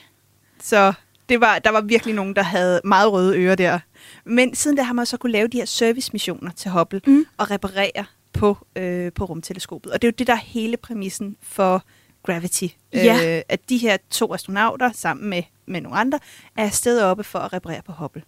Så 0.62 0.92
det 1.28 1.40
var, 1.40 1.58
der 1.58 1.70
var 1.70 1.80
virkelig 1.80 2.14
nogen, 2.14 2.36
der 2.36 2.42
havde 2.42 2.80
meget 2.84 3.12
røde 3.12 3.36
ører 3.38 3.54
der. 3.54 3.78
Men 4.24 4.54
siden 4.54 4.76
da 4.76 4.82
har 4.82 4.92
man 4.92 5.06
så 5.06 5.16
kunne 5.16 5.32
lave 5.32 5.48
de 5.48 5.56
her 5.56 5.64
servicemissioner 5.64 6.50
til 6.50 6.70
Hubble 6.70 7.00
Mm. 7.06 7.26
og 7.36 7.50
reparere 7.50 8.04
på, 8.34 8.66
øh, 8.76 9.12
på 9.12 9.24
rumteleskopet. 9.24 9.92
Og 9.92 10.02
det 10.02 10.08
er 10.08 10.12
jo 10.12 10.14
det, 10.18 10.26
der 10.26 10.32
er 10.32 10.44
hele 10.44 10.76
præmissen 10.76 11.36
for 11.42 11.82
Gravity. 12.26 12.66
Ja. 12.92 13.36
Øh, 13.36 13.42
at 13.48 13.68
de 13.68 13.78
her 13.78 13.96
to 14.10 14.34
astronauter 14.34 14.90
sammen 14.92 15.30
med, 15.30 15.42
med 15.66 15.80
nogle 15.80 15.98
andre 15.98 16.18
er 16.56 16.64
afsted 16.64 17.02
oppe 17.02 17.24
for 17.24 17.38
at 17.38 17.52
reparere 17.52 17.82
på 17.86 17.92
Hubble. 17.92 18.22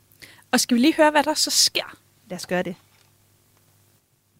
Og 0.52 0.60
skal 0.60 0.74
vi 0.74 0.80
lige 0.80 0.94
høre, 0.96 1.10
hvad 1.10 1.22
der 1.22 1.34
så 1.34 1.50
sker? 1.50 1.96
Lad 2.30 2.38
os 2.38 2.46
gøre 2.46 2.62
det. 2.62 2.74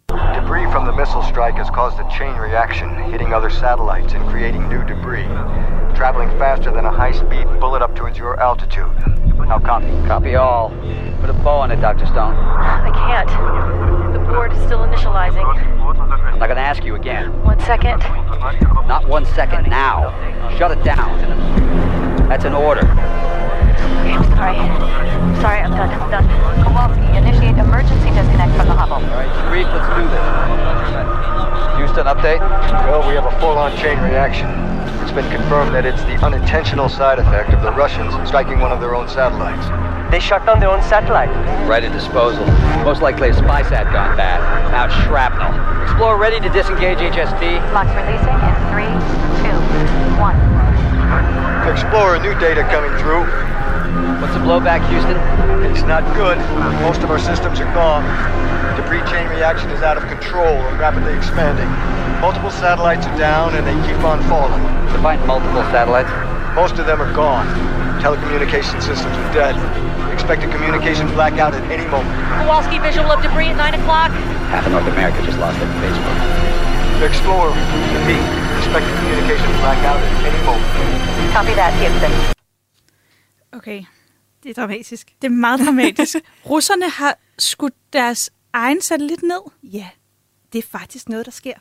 Debris 0.08 0.68
from 0.73 0.85
the 0.87 0.96
missile 1.00 1.25
strike 1.32 1.56
has 1.62 1.68
caused 1.78 1.99
a 1.99 2.06
chain 2.18 2.35
reaction, 2.49 2.88
hitting 3.12 3.35
other 3.35 3.50
satellites 3.50 4.14
and 4.14 4.23
creating 4.30 4.62
new 4.68 4.82
debris. 4.92 5.28
Traveling 5.99 6.30
faster 6.38 6.70
than 6.76 6.85
a 6.85 6.94
high-speed 7.00 7.46
bullet 7.61 7.82
up 7.82 7.94
towards 7.96 8.18
your 8.18 8.35
altitude. 8.49 8.94
Now 9.49 9.61
copy. 9.61 9.92
Copy 10.06 10.35
all. 10.35 10.70
Put 11.20 11.30
a 11.30 11.38
bow 11.44 11.58
on 11.61 11.70
it, 11.70 11.80
Dr. 11.80 12.06
Stone. 12.06 12.35
I 12.35 12.90
can't. 12.94 13.86
The 14.37 14.40
board 14.40 14.52
is 14.52 14.62
still 14.64 14.81
initializing. 14.81 15.47
I'm 15.49 16.38
not 16.38 16.49
gonna 16.49 16.61
ask 16.61 16.85
you 16.85 16.95
again. 16.95 17.33
One 17.43 17.59
second. 17.61 18.00
Not 18.85 19.09
one 19.09 19.25
second 19.25 19.71
now. 19.71 20.12
Shut 20.59 20.76
it 20.76 20.85
down. 20.85 21.16
That's 22.28 22.45
an 22.45 22.52
order. 22.52 22.83
Okay, 22.85 24.12
I'm 24.12 24.28
sorry. 24.37 24.61
Sorry, 25.40 25.61
I'm 25.61 25.71
done. 25.71 25.88
I'm 25.88 26.11
done. 26.11 26.28
Kowalski, 26.64 27.16
initiate 27.16 27.57
emergency 27.57 28.11
disconnect 28.12 28.52
from 28.59 28.69
the 28.69 28.75
Hubble. 28.76 28.97
All 28.97 29.16
right, 29.16 29.33
Sharif, 29.40 29.73
let's 29.73 29.88
do 29.97 30.05
this. 30.05 30.26
Houston, 31.81 32.05
update. 32.05 32.40
Well, 32.93 33.09
we 33.09 33.14
have 33.14 33.25
a 33.25 33.40
full-on 33.40 33.75
chain 33.78 33.99
reaction. 34.00 34.50
It's 35.00 35.12
been 35.12 35.31
confirmed 35.33 35.75
that 35.75 35.87
it's 35.87 36.02
the 36.02 36.21
unintentional 36.23 36.90
side 36.90 37.19
effect 37.19 37.55
of 37.55 37.62
the 37.62 37.73
Russians 37.73 38.12
striking 38.28 38.61
one 38.61 38.71
of 38.71 38.81
their 38.83 38.95
own 38.95 39.09
satellites. 39.09 39.96
They 40.16 40.25
shut 40.25 40.46
down 40.46 40.61
their 40.61 40.73
own 40.73 40.80
satellite. 40.80 41.28
Right 41.68 41.85
at 41.85 41.92
disposal. 41.92 42.49
Most 42.88 43.04
likely 43.04 43.28
a 43.28 43.37
spy 43.37 43.61
sat 43.61 43.85
gone 43.92 44.16
bad. 44.16 44.40
Out 44.73 44.88
shrapnel. 45.04 45.52
Explorer 45.85 46.16
ready 46.16 46.40
to 46.40 46.49
disengage 46.56 47.04
HST. 47.04 47.61
Locks 47.76 47.92
releasing 47.92 48.32
in 48.32 48.54
three, 48.73 48.88
two, 49.44 49.52
one. 50.16 50.40
Explorer, 51.68 52.16
new 52.25 52.32
data 52.40 52.64
coming 52.73 52.96
through. 52.96 53.28
What's 54.16 54.32
the 54.32 54.40
blowback, 54.40 54.88
Houston? 54.88 55.20
It's 55.68 55.85
not 55.85 56.00
good. 56.16 56.40
Most 56.80 57.04
of 57.04 57.12
our 57.12 57.20
systems 57.20 57.61
are 57.61 57.68
gone. 57.76 58.00
Debris 58.80 59.04
chain 59.12 59.28
reaction 59.28 59.68
is 59.68 59.85
out 59.85 60.00
of 60.00 60.08
control 60.08 60.49
and 60.49 60.80
rapidly 60.80 61.12
expanding. 61.12 61.68
Multiple 62.25 62.49
satellites 62.49 63.04
are 63.04 63.18
down 63.20 63.52
and 63.52 63.68
they 63.68 63.76
keep 63.85 64.00
on 64.00 64.25
falling. 64.32 64.64
Define 64.96 65.20
multiple 65.28 65.61
satellites. 65.68 66.08
Most 66.56 66.80
of 66.80 66.88
them 66.88 67.04
are 67.04 67.12
gone. 67.12 67.44
Telecommunication 68.06 68.78
systems 68.80 69.16
are 69.18 69.32
dead. 69.32 69.54
Expect 70.14 70.40
a 70.44 70.48
communication 70.54 71.06
blackout 71.16 71.52
at 71.58 71.64
any 71.76 71.86
moment. 71.94 72.14
Kowalski, 72.40 72.78
visual 72.78 73.10
of 73.10 73.20
debris 73.20 73.48
at 73.48 73.56
9 73.56 73.75
o'clock. 73.80 74.10
Half 74.54 74.66
of 74.66 74.72
North 74.72 74.88
America 74.94 75.18
just 75.28 75.38
lost 75.44 75.58
their 75.58 75.72
Facebook. 75.82 76.18
Explorer, 77.10 77.50
repeat. 77.96 78.25
Expect 78.60 78.84
a 78.92 78.94
communication 79.00 79.50
blackout 79.62 80.00
at 80.06 80.12
any 80.30 80.40
moment. 80.48 80.70
Copy 81.36 81.54
that, 81.60 81.72
Houston. 81.82 82.12
Okay. 83.52 83.84
Det 84.42 84.50
er 84.50 84.54
dramatisk. 84.54 85.12
Det 85.22 85.26
er 85.26 85.36
meget 85.46 85.60
dramatisk. 85.60 86.16
Russerne 86.50 86.88
har 86.90 87.18
skudt 87.38 87.75
deres 87.92 88.30
egen 88.52 88.80
satellit 88.82 89.22
ned. 89.22 89.42
Ja, 89.62 89.88
det 90.52 90.58
er 90.58 90.68
faktisk 90.78 91.08
noget, 91.08 91.26
der 91.26 91.32
sker. 91.32 91.54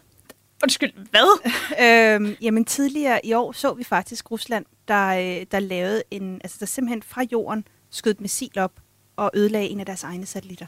Undskyld, 0.63 0.93
hvad? 1.11 1.29
øhm, 2.15 2.35
jamen 2.41 2.65
tidligere 2.65 3.25
i 3.25 3.33
år 3.33 3.51
så 3.51 3.73
vi 3.73 3.83
faktisk 3.83 4.31
Rusland, 4.31 4.65
der, 4.87 5.07
øh, 5.07 5.45
der 5.51 5.59
lavede 5.59 6.03
en, 6.11 6.41
altså 6.43 6.57
der 6.59 6.65
simpelthen 6.65 7.03
fra 7.03 7.23
jorden 7.31 7.67
skød 7.89 8.11
et 8.11 8.21
missil 8.21 8.59
op 8.59 8.73
og 9.15 9.31
ødelagde 9.33 9.67
en 9.67 9.79
af 9.79 9.85
deres 9.85 10.03
egne 10.03 10.25
satellitter. 10.25 10.65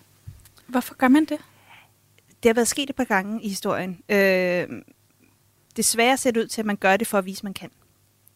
Hvorfor 0.68 0.96
gør 0.96 1.08
man 1.08 1.26
det? 1.26 1.38
Det 2.44 2.50
har 2.50 2.54
været 2.54 2.68
sket 2.68 2.90
et 2.90 2.96
par 2.96 3.04
gange 3.04 3.44
i 3.44 3.50
historien. 3.50 4.00
Øh, 4.10 4.68
desværre 5.78 6.18
ser 6.18 6.32
det 6.32 6.42
ud 6.42 6.48
til, 6.48 6.62
at 6.62 6.66
man 6.66 6.76
gør 6.76 6.98
det 6.98 7.08
for 7.08 7.18
at 7.18 7.26
vise, 7.26 7.40
at 7.40 7.44
man 7.44 7.54
kan. 7.54 7.70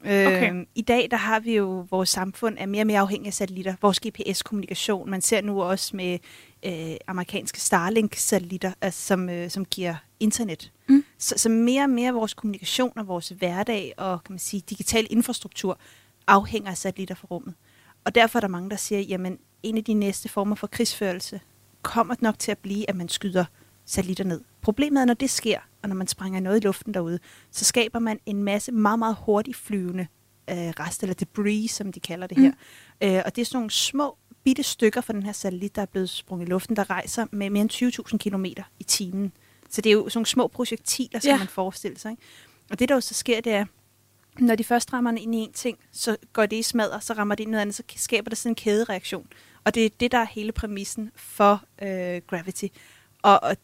Okay. 0.02 0.54
Øh, 0.54 0.66
I 0.76 0.82
dag 0.82 1.08
der 1.12 1.18
har 1.18 1.40
vi 1.40 1.56
jo, 1.56 1.88
vores 1.90 2.10
samfund 2.10 2.58
er 2.60 2.66
mere 2.66 2.82
og 2.82 2.88
mere 2.88 3.00
afhængig 3.00 3.28
af 3.28 3.34
satellitter. 3.34 3.76
Vores 3.82 4.00
GPS-kommunikation. 4.00 5.10
Man 5.10 5.22
ser 5.22 5.42
nu 5.42 5.64
også 5.64 5.96
med 5.96 6.20
øh, 6.66 6.96
amerikanske 7.08 7.60
Starlink-satellitter, 7.60 8.72
altså, 8.82 9.06
som, 9.08 9.30
øh, 9.30 9.50
som 9.50 9.66
giver 9.66 9.96
internet. 10.20 10.72
Mm. 10.90 11.01
Så, 11.22 11.34
så 11.38 11.50
mere 11.50 11.84
og 11.84 11.90
mere 11.90 12.14
vores 12.14 12.34
kommunikation 12.34 12.94
og 12.96 13.08
vores 13.08 13.30
hverdag 13.30 13.94
og 13.98 14.24
kan 14.24 14.34
man 14.34 14.40
sige, 14.40 14.64
digital 14.70 15.08
infrastruktur 15.10 15.80
afhænger 16.28 16.72
af 16.72 16.78
satellitter 16.78 17.16
fra 17.16 17.28
rummet. 17.32 17.54
Og 18.06 18.16
derfor 18.16 18.40
er 18.40 18.42
der 18.42 18.48
mange, 18.48 18.70
der 18.70 18.76
siger, 18.76 19.02
jamen 19.02 19.38
en 19.64 19.78
af 19.78 19.84
de 19.84 19.94
næste 19.94 20.30
former 20.30 20.56
for 20.56 20.68
krigsførelse 20.68 21.42
kommer 21.82 22.16
nok 22.20 22.40
til 22.40 22.52
at 22.52 22.58
blive, 22.58 22.90
at 22.90 22.96
man 22.96 23.10
skyder 23.10 23.46
satellitter 23.86 24.24
ned. 24.24 24.42
Problemet 24.62 25.02
er, 25.02 25.06
når 25.06 25.14
det 25.14 25.30
sker, 25.30 25.60
og 25.84 25.90
når 25.90 25.96
man 25.96 26.08
springer 26.08 26.40
noget 26.40 26.64
i 26.64 26.66
luften 26.66 26.94
derude, 26.94 27.20
så 27.52 27.66
skaber 27.66 28.00
man 28.00 28.20
en 28.26 28.44
masse 28.44 28.72
meget, 28.72 29.00
meget 29.00 29.18
hurtigt 29.26 29.58
flyvende 29.58 30.08
øh, 30.50 30.56
rest, 30.58 31.04
eller 31.04 31.14
debris, 31.14 31.72
som 31.72 31.92
de 31.92 32.00
kalder 32.00 32.28
det 32.28 32.38
her. 32.38 32.52
Mm. 33.02 33.08
Øh, 33.08 33.22
og 33.26 33.36
det 33.36 33.42
er 33.42 33.46
sådan 33.46 33.58
nogle 33.58 33.72
små, 33.72 34.18
bitte 34.44 34.64
stykker 34.64 35.02
fra 35.02 35.14
den 35.14 35.24
her 35.24 35.32
satellit, 35.32 35.76
der 35.76 35.82
er 35.82 35.86
blevet 35.86 36.10
sprunget 36.10 36.48
i 36.48 36.50
luften, 36.50 36.76
der 36.76 36.90
rejser 36.90 37.26
med 37.32 37.50
mere 37.50 37.62
end 37.62 37.72
20.000 38.14 38.18
km 38.18 38.46
i 38.80 38.84
timen. 38.84 39.32
Så 39.72 39.82
det 39.82 39.90
er 39.90 39.94
jo 39.94 40.10
sådan 40.10 40.18
nogle 40.20 40.26
små 40.28 40.48
projektiler, 40.48 41.20
som 41.20 41.30
Ja. 41.30 41.38
man 41.38 41.48
forestiller 41.48 42.00
sig. 42.00 42.12
Ikke? 42.12 42.24
Og 42.72 42.80
det, 42.80 42.90
der 42.90 42.96
jo 42.96 43.02
så 43.02 43.14
sker, 43.14 43.42
det 43.42 43.54
er, 43.54 43.66
når 44.40 44.56
de 44.56 44.64
først 44.64 44.94
rammer 44.94 45.12
ind 45.12 45.36
i 45.36 45.38
en 45.38 45.54
ting, 45.54 45.78
så 45.92 46.18
går 46.34 46.46
det 46.46 46.56
i 46.56 46.62
smadder, 46.62 47.00
så 47.00 47.14
rammer 47.14 47.36
det 47.36 47.44
ind 47.44 47.50
i 47.50 47.52
noget 47.52 47.62
andet, 47.62 47.76
så 47.76 47.84
skaber 47.96 48.30
det 48.30 48.38
sådan 48.38 48.52
en 48.52 48.56
kædereaktion. 48.56 49.28
Og 49.64 49.76
det 49.76 49.86
er 49.86 49.90
det, 50.00 50.12
der 50.12 50.18
er 50.18 50.26
hele 50.32 50.52
præmissen 50.52 51.12
for 51.16 51.64
øh, 51.82 52.22
Gravity. 52.28 52.66
Og, 53.22 53.44
og 53.44 53.58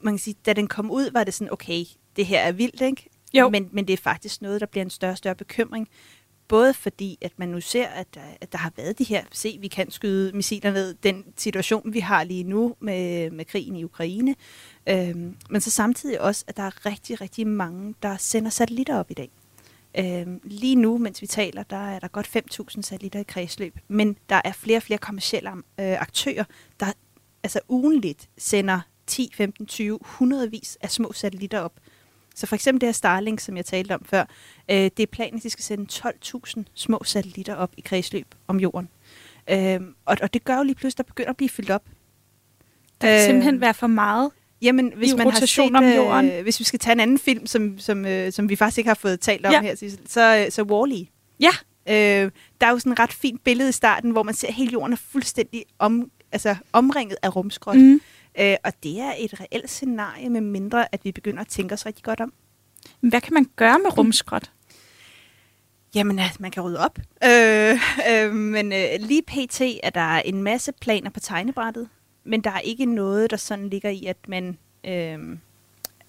man 0.00 0.14
kan 0.14 0.18
sige, 0.18 0.36
da 0.46 0.52
den 0.52 0.66
kom 0.66 0.90
ud, 0.90 1.10
var 1.10 1.24
det 1.24 1.34
sådan, 1.34 1.52
okay, 1.52 1.84
det 2.16 2.26
her 2.26 2.40
er 2.40 2.52
vildt, 2.52 2.80
ikke? 2.80 3.10
Jo. 3.34 3.48
Men, 3.48 3.68
men 3.72 3.86
det 3.86 3.92
er 3.92 3.96
faktisk 3.96 4.42
noget, 4.42 4.60
der 4.60 4.66
bliver 4.66 4.84
en 4.84 4.90
større 4.90 5.12
og 5.12 5.18
større 5.18 5.34
bekymring. 5.34 5.88
Både 6.48 6.74
fordi, 6.74 7.18
at 7.20 7.32
man 7.36 7.48
nu 7.48 7.60
ser, 7.60 7.86
at 7.86 8.14
der, 8.14 8.20
at 8.40 8.52
der 8.52 8.58
har 8.58 8.72
været 8.76 8.98
de 8.98 9.04
her, 9.04 9.24
se, 9.32 9.58
vi 9.60 9.68
kan 9.68 9.90
skyde 9.90 10.36
missiler 10.36 10.72
ned, 10.72 10.94
den 10.94 11.24
situation, 11.36 11.92
vi 11.92 12.00
har 12.00 12.24
lige 12.24 12.44
nu 12.44 12.74
med, 12.80 13.30
med 13.30 13.44
krigen 13.44 13.76
i 13.76 13.84
Ukraine. 13.84 14.34
Øhm, 14.88 15.36
men 15.50 15.60
så 15.60 15.70
samtidig 15.70 16.20
også, 16.20 16.44
at 16.48 16.56
der 16.56 16.62
er 16.62 16.86
rigtig, 16.86 17.20
rigtig 17.20 17.46
mange, 17.46 17.94
der 18.02 18.16
sender 18.16 18.50
satellitter 18.50 18.98
op 18.98 19.10
i 19.10 19.14
dag. 19.14 19.30
Øhm, 19.98 20.40
lige 20.44 20.76
nu, 20.76 20.98
mens 20.98 21.22
vi 21.22 21.26
taler, 21.26 21.62
der 21.62 21.76
er 21.76 21.98
der 21.98 22.08
godt 22.08 22.36
5.000 22.76 22.82
satellitter 22.82 23.20
i 23.20 23.24
kredsløb, 23.28 23.78
men 23.88 24.16
der 24.28 24.40
er 24.44 24.52
flere 24.52 24.76
og 24.76 24.82
flere 24.82 24.98
kommersielle 24.98 25.50
øh, 25.50 25.56
aktører, 25.78 26.44
der 26.80 26.86
altså 27.42 27.60
ugenligt 27.68 28.28
sender 28.38 28.80
10, 29.06 29.30
15, 29.34 29.66
20, 29.66 29.98
hundredvis 30.02 30.78
af 30.80 30.90
små 30.90 31.12
satellitter 31.12 31.60
op. 31.60 31.72
Så 32.38 32.46
for 32.46 32.54
eksempel 32.54 32.80
det 32.80 32.86
her 32.86 32.92
Starlink, 32.92 33.40
som 33.40 33.56
jeg 33.56 33.64
talte 33.64 33.94
om 33.94 34.04
før, 34.04 34.24
øh, 34.70 34.76
det 34.76 35.00
er 35.00 35.06
planen, 35.06 35.36
at 35.36 35.42
de 35.42 35.50
skal 35.50 35.64
sende 35.64 35.86
12.000 35.92 36.62
små 36.74 37.00
satellitter 37.04 37.54
op 37.54 37.70
i 37.76 37.80
kredsløb 37.80 38.26
om 38.48 38.60
jorden. 38.60 38.88
Øh, 39.50 39.80
og, 40.04 40.16
og 40.22 40.34
det 40.34 40.44
gør 40.44 40.56
jo 40.56 40.62
lige 40.62 40.74
pludselig, 40.74 41.00
at 41.00 41.06
der 41.06 41.12
begynder 41.12 41.30
at 41.30 41.36
blive 41.36 41.48
fyldt 41.48 41.70
op. 41.70 41.82
Der 43.00 43.08
kan 43.08 43.16
Øh, 43.16 43.24
simpelthen 43.26 43.60
være 43.60 43.74
for 43.74 43.86
meget. 43.86 44.30
Jamen, 44.62 44.92
hvis 44.96 45.14
man 45.14 45.26
rotation 45.26 45.74
har 45.74 45.82
om 45.82 45.88
set, 45.88 45.96
jorden. 45.96 46.30
Øh, 46.30 46.42
hvis 46.42 46.58
vi 46.60 46.64
skal 46.64 46.78
tage 46.78 46.92
en 46.92 47.00
anden 47.00 47.18
film, 47.18 47.46
som, 47.46 47.78
som, 47.78 48.06
øh, 48.06 48.32
som 48.32 48.48
vi 48.48 48.56
faktisk 48.56 48.78
ikke 48.78 48.88
har 48.88 48.94
fået 48.94 49.20
talt 49.20 49.46
om 49.46 49.52
Ja. 49.52 49.60
her, 49.62 49.74
så, 50.06 50.36
øh, 50.44 50.50
så 50.52 50.62
Wall-E. 50.62 51.06
Ja, 51.40 51.50
Øh, 51.90 52.30
der 52.60 52.66
er 52.66 52.70
jo 52.70 52.78
sådan 52.78 52.92
et 52.92 52.98
ret 52.98 53.12
fint 53.12 53.44
billede 53.44 53.68
i 53.68 53.72
starten, 53.72 54.10
hvor 54.10 54.22
man 54.22 54.34
ser, 54.34 54.48
at 54.48 54.54
hele 54.54 54.72
jorden 54.72 54.92
er 54.92 54.96
fuldstændig 54.96 55.64
om, 55.78 56.10
altså, 56.32 56.56
omringet 56.72 57.16
af 57.22 57.36
rumskrot. 57.36 57.76
Mm. 57.76 58.00
Øh, 58.40 58.56
og 58.64 58.72
det 58.82 59.00
er 59.00 59.12
et 59.18 59.40
reelt 59.40 59.70
scenarie, 59.70 60.30
med 60.30 60.40
mindre 60.40 60.94
at 60.94 61.04
vi 61.04 61.12
begynder 61.12 61.40
at 61.40 61.48
tænke 61.48 61.74
os 61.74 61.86
rigtig 61.86 62.04
godt 62.04 62.20
om. 62.20 62.32
hvad 63.00 63.20
kan 63.20 63.34
man 63.34 63.46
gøre 63.56 63.78
med 63.78 63.98
rumskrot? 63.98 64.50
Jamen, 65.94 66.18
altså, 66.18 66.38
man 66.40 66.50
kan 66.50 66.62
rydde 66.62 66.78
op. 66.78 66.98
Øh, 67.24 67.78
øh, 68.10 68.34
men 68.34 68.72
øh, 68.72 68.88
lige 69.00 69.22
pt. 69.22 69.60
er 69.82 69.90
der 69.90 70.00
en 70.00 70.42
masse 70.42 70.72
planer 70.80 71.10
på 71.10 71.20
tegnebrættet, 71.20 71.88
men 72.24 72.40
der 72.40 72.50
er 72.50 72.60
ikke 72.60 72.86
noget, 72.86 73.30
der 73.30 73.36
sådan 73.36 73.68
ligger 73.68 73.90
i, 73.90 74.06
at 74.06 74.28
man, 74.28 74.58
øh, 74.86 75.38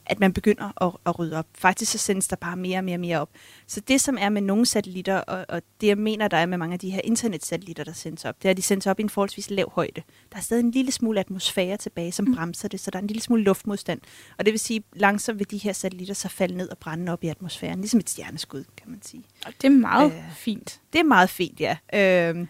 at 0.09 0.19
man 0.19 0.33
begynder 0.33 0.83
at, 0.85 0.91
at 1.05 1.19
rydde 1.19 1.37
op. 1.37 1.47
Faktisk 1.55 1.91
så 1.91 1.97
sendes 1.97 2.27
der 2.27 2.35
bare 2.35 2.55
mere 2.55 2.77
og 2.77 2.83
mere 2.83 2.95
og 2.95 2.99
mere 2.99 3.19
op. 3.19 3.29
Så 3.67 3.79
det, 3.79 4.01
som 4.01 4.17
er 4.19 4.29
med 4.29 4.41
nogle 4.41 4.65
satellitter, 4.65 5.17
og, 5.17 5.45
og 5.49 5.61
det 5.81 5.87
jeg 5.87 5.97
mener, 5.97 6.27
der 6.27 6.37
er 6.37 6.45
med 6.45 6.57
mange 6.57 6.73
af 6.73 6.79
de 6.79 6.89
her 6.89 7.01
internetsatellitter, 7.03 7.83
der 7.83 7.93
sendes 7.93 8.25
op, 8.25 8.35
det 8.41 8.47
er, 8.47 8.51
at 8.51 8.57
de 8.57 8.61
sendes 8.61 8.87
op 8.87 8.99
i 8.99 9.03
en 9.03 9.09
forholdsvis 9.09 9.49
lav 9.49 9.71
højde. 9.71 10.01
Der 10.31 10.37
er 10.37 10.41
stadig 10.41 10.63
en 10.63 10.71
lille 10.71 10.91
smule 10.91 11.19
atmosfære 11.19 11.77
tilbage, 11.77 12.11
som 12.11 12.25
mm. 12.27 12.35
bremser 12.35 12.67
det, 12.67 12.79
så 12.79 12.91
der 12.91 12.99
er 12.99 13.01
en 13.01 13.07
lille 13.07 13.21
smule 13.21 13.43
luftmodstand. 13.43 14.01
Og 14.37 14.45
det 14.45 14.51
vil 14.51 14.59
sige, 14.59 14.83
langsomt 14.93 15.39
vil 15.39 15.51
de 15.51 15.57
her 15.57 15.73
satellitter 15.73 16.13
så 16.13 16.29
falde 16.29 16.57
ned 16.57 16.69
og 16.69 16.77
brænde 16.77 17.11
op 17.11 17.23
i 17.23 17.27
atmosfæren, 17.27 17.79
ligesom 17.79 17.99
et 17.99 18.09
stjerneskud, 18.09 18.63
kan 18.77 18.89
man 18.89 19.01
sige. 19.01 19.23
Og 19.45 19.53
det 19.61 19.67
er 19.67 19.71
meget 19.71 20.11
Øh. 20.11 20.35
fint. 20.35 20.81
Det 20.93 20.99
er 20.99 21.03
meget 21.03 21.29
fint, 21.29 21.59
ja. 21.59 21.77
Øhm, 21.93 22.47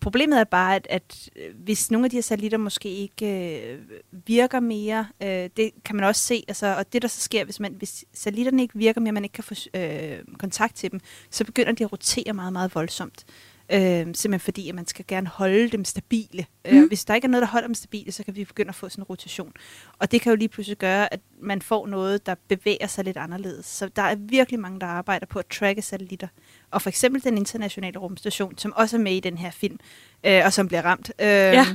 problemet 0.00 0.40
er 0.40 0.44
bare, 0.44 0.76
at, 0.76 0.86
at 0.90 1.30
øh, 1.36 1.54
hvis 1.64 1.90
nogle 1.90 2.06
af 2.06 2.10
de 2.10 2.16
her 2.16 2.22
satellitter 2.22 2.58
måske 2.58 2.88
ikke 2.88 3.62
øh, 3.72 3.78
virker 4.26 4.60
mere, 4.60 5.06
øh, 5.22 5.50
det 5.56 5.70
kan 5.84 5.96
man 5.96 6.04
også 6.04 6.22
se, 6.22 6.44
altså, 6.48 6.76
og 6.76 6.92
det 6.92 7.02
der 7.02 7.08
så 7.08 7.20
sker, 7.20 7.44
hvis, 7.44 7.60
man, 7.60 7.74
hvis 7.78 8.04
satellitterne 8.14 8.62
ikke 8.62 8.78
virker 8.78 9.00
mere, 9.00 9.12
man 9.12 9.24
ikke 9.24 9.32
kan 9.32 9.44
få 9.44 9.54
øh, 9.74 10.18
kontakt 10.38 10.76
til 10.76 10.92
dem, 10.92 11.00
så 11.30 11.44
begynder 11.44 11.72
de 11.72 11.84
at 11.84 11.92
rotere 11.92 12.32
meget, 12.32 12.52
meget 12.52 12.74
voldsomt. 12.74 13.24
Øh, 13.72 14.06
simpelthen 14.14 14.40
fordi, 14.40 14.68
at 14.68 14.74
man 14.74 14.86
skal 14.86 15.04
gerne 15.08 15.28
holde 15.28 15.68
dem 15.68 15.84
stabile. 15.84 16.46
Mm. 16.70 16.76
Øh, 16.76 16.88
hvis 16.88 17.04
der 17.04 17.14
ikke 17.14 17.24
er 17.26 17.28
noget, 17.28 17.42
der 17.42 17.48
holder 17.48 17.68
dem 17.68 17.74
stabile, 17.74 18.12
så 18.12 18.24
kan 18.24 18.36
vi 18.36 18.44
begynde 18.44 18.68
at 18.68 18.74
få 18.74 18.88
sådan 18.88 19.02
en 19.02 19.06
rotation. 19.06 19.52
Og 19.98 20.12
det 20.12 20.20
kan 20.20 20.30
jo 20.30 20.36
lige 20.36 20.48
pludselig 20.48 20.78
gøre, 20.78 21.14
at 21.14 21.20
man 21.40 21.62
får 21.62 21.86
noget, 21.86 22.26
der 22.26 22.34
bevæger 22.48 22.86
sig 22.86 23.04
lidt 23.04 23.16
anderledes. 23.16 23.66
Så 23.66 23.88
der 23.88 24.02
er 24.02 24.14
virkelig 24.14 24.60
mange, 24.60 24.80
der 24.80 24.86
arbejder 24.86 25.26
på 25.26 25.38
at 25.38 25.46
tracke 25.46 25.82
satellitter. 25.82 26.28
Og 26.70 26.82
for 26.82 26.88
eksempel 26.88 27.24
den 27.24 27.38
internationale 27.38 27.98
rumstation, 27.98 28.58
som 28.58 28.72
også 28.76 28.96
er 28.96 29.00
med 29.00 29.12
i 29.12 29.20
den 29.20 29.38
her 29.38 29.50
film, 29.50 29.78
øh, 30.24 30.42
og 30.44 30.52
som 30.52 30.68
bliver 30.68 30.82
ramt. 30.82 31.10
Øh, 31.18 31.26
Ja. 31.26 31.66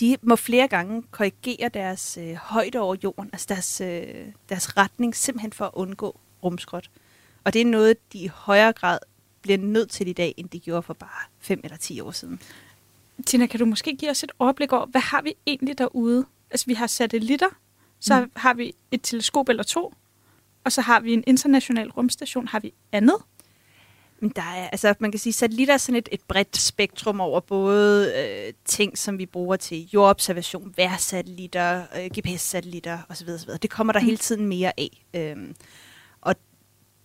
De 0.00 0.16
må 0.22 0.36
flere 0.36 0.68
gange 0.68 1.02
korrigere 1.10 1.68
deres 1.68 2.18
øh, 2.20 2.34
højde 2.34 2.78
over 2.78 2.96
jorden, 3.04 3.30
altså 3.32 3.46
deres, 3.48 3.80
øh, 3.80 4.04
deres 4.48 4.76
retning, 4.76 5.16
simpelthen 5.16 5.52
for 5.52 5.64
at 5.64 5.70
undgå 5.74 6.20
rumskrot. 6.44 6.90
Og 7.44 7.52
det 7.52 7.60
er 7.60 7.64
noget, 7.64 8.12
de 8.12 8.18
i 8.18 8.26
højere 8.26 8.72
grad 8.72 8.98
bliver 9.42 9.58
nødt 9.58 9.90
til 9.90 10.08
i 10.08 10.12
dag, 10.12 10.34
end 10.36 10.48
de 10.48 10.60
gjorde 10.60 10.82
for 10.82 10.94
bare 10.94 11.26
5 11.40 11.60
eller 11.64 11.76
10 11.76 12.00
år 12.00 12.10
siden. 12.10 12.40
Tina, 13.26 13.46
kan 13.46 13.60
du 13.60 13.64
måske 13.66 13.96
give 13.96 14.10
os 14.10 14.22
et 14.22 14.32
overblik 14.38 14.72
over, 14.72 14.86
hvad 14.86 15.00
har 15.00 15.22
vi 15.22 15.34
egentlig 15.46 15.78
derude? 15.78 16.26
Altså, 16.50 16.66
vi 16.66 16.74
har 16.74 16.86
satellitter, 16.86 17.48
så 18.00 18.20
mm. 18.20 18.30
har 18.36 18.54
vi 18.54 18.74
et 18.90 19.00
teleskop 19.02 19.48
eller 19.48 19.62
to, 19.62 19.94
og 20.64 20.72
så 20.72 20.80
har 20.80 21.00
vi 21.00 21.12
en 21.12 21.24
international 21.26 21.90
rumstation. 21.90 22.48
Har 22.48 22.60
vi 22.60 22.72
andet? 22.92 23.16
Men 24.20 24.32
der 24.36 24.42
er, 24.42 24.68
altså 24.68 24.94
man 24.98 25.10
kan 25.10 25.20
sige, 25.20 25.32
satellitter 25.32 25.74
er 25.74 25.78
sådan 25.78 25.98
et, 25.98 26.08
et 26.12 26.20
bredt 26.28 26.56
spektrum 26.56 27.20
over 27.20 27.40
både 27.40 28.12
øh, 28.16 28.52
ting, 28.64 28.98
som 28.98 29.18
vi 29.18 29.26
bruger 29.26 29.56
til 29.56 29.88
jordobservation, 29.94 30.74
vejrsatellitter, 30.76 31.82
øh, 31.96 32.10
GPS-satellitter 32.18 32.98
osv. 33.08 33.28
osv. 33.28 33.50
Det 33.62 33.70
kommer 33.70 33.92
der 33.92 34.00
mm. 34.00 34.06
hele 34.06 34.16
tiden 34.16 34.46
mere 34.46 34.72
af. 34.78 35.04
Øhm, 35.14 35.54
og 36.20 36.36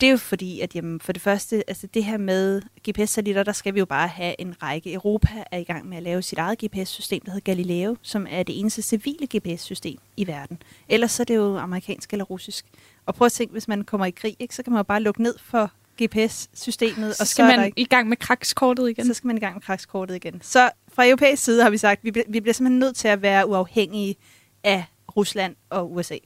det 0.02 0.08
er 0.08 0.12
jo 0.12 0.18
fordi, 0.18 0.60
at 0.60 0.76
jamen, 0.76 1.00
for 1.00 1.14
det 1.14 1.22
første, 1.22 1.64
altså 1.70 1.88
det 1.88 2.04
her 2.04 2.18
med 2.18 2.62
GPS-satellitter, 2.90 3.44
der 3.44 3.52
skal 3.52 3.74
vi 3.74 3.80
jo 3.80 3.86
bare 3.86 4.08
have 4.08 4.42
en 4.42 4.64
række. 4.64 4.94
Europa 4.94 5.44
er 5.52 5.58
i 5.58 5.64
gang 5.64 5.90
med 5.90 5.98
at 5.98 6.04
lave 6.04 6.22
sit 6.22 6.38
eget 6.38 6.60
GPS-system, 6.64 7.22
der 7.22 7.32
hedder 7.32 7.54
Galileo, 7.54 7.96
som 8.02 8.28
er 8.30 8.44
det 8.44 8.60
eneste 8.60 8.82
civile 8.82 9.28
GPS-system 9.38 9.98
i 10.18 10.28
verden. 10.28 10.62
Ellers 10.90 11.12
så 11.12 11.24
er 11.24 11.26
det 11.26 11.36
jo 11.36 11.58
amerikansk 11.58 12.12
eller 12.14 12.26
russisk. 12.26 12.66
Og 13.06 13.16
prøv 13.16 13.26
at 13.26 13.32
tænke, 13.32 13.52
hvis 13.52 13.68
man 13.68 13.84
kommer 13.84 14.06
i 14.06 14.12
krig, 14.12 14.36
ikke, 14.40 14.56
så 14.56 14.64
kan 14.64 14.74
man 14.74 14.80
jo 14.80 14.84
bare 14.84 15.02
lukke 15.02 15.24
ned 15.24 15.36
for 15.40 15.72
GPS-systemet, 16.04 17.10
og 17.10 17.16
skal 17.16 17.28
så 17.28 17.42
der 17.44 17.58
man 17.58 17.66
ikke 17.66 17.82
i 17.82 17.86
gang 17.86 18.10
med 18.10 18.18
krakskortet 18.18 18.90
igen. 18.90 19.06
så 19.06 19.14
skal 19.14 19.28
man 19.28 19.38
i 19.38 19.40
gang 19.40 19.54
med 19.56 19.62
krakskortet 19.62 20.16
igen. 20.16 20.42
Så 20.42 20.70
fra 20.94 21.08
europæisk 21.08 21.44
side 21.44 21.64
har 21.64 21.70
vi 21.70 21.78
sagt, 21.78 21.98
at 22.00 22.04
vi, 22.04 22.12
bliver- 22.12 22.26
vi 22.30 22.40
bliver 22.40 22.54
simpelthen 22.54 22.80
nødt 22.80 22.96
til 22.96 23.08
at 23.08 23.22
være 23.22 23.48
uafhængige 23.48 24.16
af 24.64 24.84
Rusland 25.18 25.56
og 25.70 25.94
USA. 25.94 26.18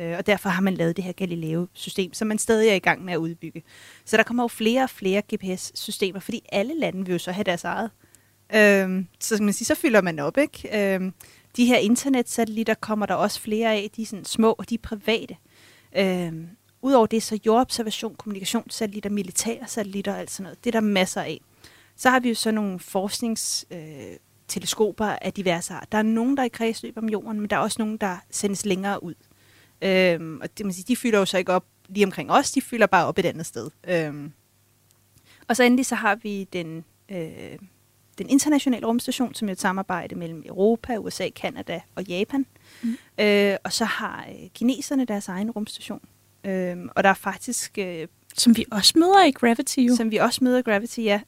Øh, 0.00 0.14
og 0.18 0.26
derfor 0.26 0.48
har 0.48 0.60
man 0.62 0.74
lavet 0.74 0.96
det 0.96 1.04
her 1.04 1.12
Galileo-system, 1.12 2.12
som 2.14 2.28
man 2.28 2.38
stadig 2.38 2.68
er 2.68 2.74
i 2.74 2.78
gang 2.78 3.04
med 3.04 3.12
at 3.12 3.16
udbygge. 3.16 3.62
Så 4.04 4.16
der 4.16 4.22
kommer 4.22 4.42
jo 4.44 4.48
flere 4.48 4.82
og 4.82 4.90
flere 4.90 5.22
GPS-systemer, 5.34 6.20
fordi 6.20 6.40
alle 6.52 6.78
lande 6.80 7.04
vil 7.06 7.12
jo 7.12 7.18
så 7.18 7.32
have 7.32 7.44
deres 7.44 7.64
eget. 7.64 7.90
Øhm, 8.54 9.06
så 9.20 9.34
skal 9.36 9.44
man 9.44 9.52
sige, 9.54 9.66
så 9.66 9.74
fylder 9.74 10.00
man 10.00 10.18
op, 10.18 10.38
ikke? 10.38 10.94
Øhm, 10.94 11.12
de 11.56 11.64
her 11.66 11.76
internetsatellitter 11.76 12.74
kommer 12.74 13.06
der 13.06 13.14
også 13.14 13.40
flere 13.40 13.72
af. 13.72 13.90
De 13.96 14.02
er 14.02 14.06
sådan 14.06 14.24
små, 14.24 14.52
og 14.58 14.68
de 14.70 14.74
er 14.74 14.78
private. 14.82 15.36
Øhm, 15.96 16.48
Udover 16.82 17.06
det, 17.06 17.22
så 17.22 17.38
jordobservation, 17.46 18.14
kommunikationssatellitter, 18.14 19.10
militære 19.10 19.68
satellitter 19.68 20.12
og 20.12 20.18
alt 20.18 20.30
sådan 20.30 20.44
noget. 20.44 20.64
Det 20.64 20.74
er 20.74 20.80
der 20.80 20.86
masser 20.86 21.20
af. 21.20 21.40
Så 21.96 22.10
har 22.10 22.20
vi 22.20 22.28
jo 22.28 22.34
så 22.34 22.50
nogle 22.50 22.78
forskningsteleskoper 22.78 25.08
øh, 25.08 25.18
af 25.22 25.32
diverse 25.32 25.74
art. 25.74 25.92
Der 25.92 25.98
er 25.98 26.02
nogen, 26.02 26.36
der 26.36 26.42
er 26.42 26.46
i 26.46 26.48
kredsløb 26.48 26.98
om 26.98 27.08
jorden, 27.08 27.40
men 27.40 27.50
der 27.50 27.56
er 27.56 27.60
også 27.60 27.76
nogen, 27.78 27.96
der 27.96 28.16
sendes 28.30 28.64
længere 28.64 29.02
ud. 29.02 29.14
Øhm, 29.82 30.40
og 30.42 30.58
det, 30.58 30.66
man 30.66 30.72
sige, 30.72 30.84
de 30.88 30.96
fylder 30.96 31.18
jo 31.18 31.24
så 31.24 31.38
ikke 31.38 31.52
op 31.52 31.64
lige 31.88 32.06
omkring 32.06 32.30
os, 32.30 32.52
de 32.52 32.60
fylder 32.60 32.86
bare 32.86 33.06
op 33.06 33.18
et 33.18 33.26
andet 33.26 33.46
sted. 33.46 33.70
Øhm, 33.88 34.32
og 35.48 35.56
så 35.56 35.62
endelig 35.62 35.86
så 35.86 35.94
har 35.94 36.14
vi 36.14 36.44
den, 36.44 36.84
øh, 37.08 37.58
den 38.18 38.28
internationale 38.28 38.86
rumstation, 38.86 39.34
som 39.34 39.48
er 39.48 39.52
et 39.52 39.60
samarbejde 39.60 40.14
mellem 40.14 40.42
Europa, 40.46 40.98
USA, 40.98 41.28
Kanada 41.28 41.80
og 41.94 42.04
Japan. 42.04 42.46
Mm. 42.82 42.96
Øh, 43.20 43.56
og 43.64 43.72
så 43.72 43.84
har 43.84 44.26
øh, 44.28 44.48
kineserne 44.54 45.04
deres 45.04 45.28
egen 45.28 45.50
rumstation. 45.50 46.00
Øh, 46.44 46.76
og 46.96 47.04
der 47.04 47.10
er 47.10 47.14
faktisk... 47.14 47.78
Øh, 47.78 48.08
som 48.36 48.56
vi 48.56 48.64
også 48.72 48.92
møder 48.96 49.24
i 49.24 49.30
Gravity 49.30 49.78
jo. 49.78 49.96
Som 49.96 50.10
vi 50.10 50.16
også 50.16 50.44
møder 50.44 50.58
i 50.58 50.62
Gravity, 50.62 50.98
ja. 50.98 51.20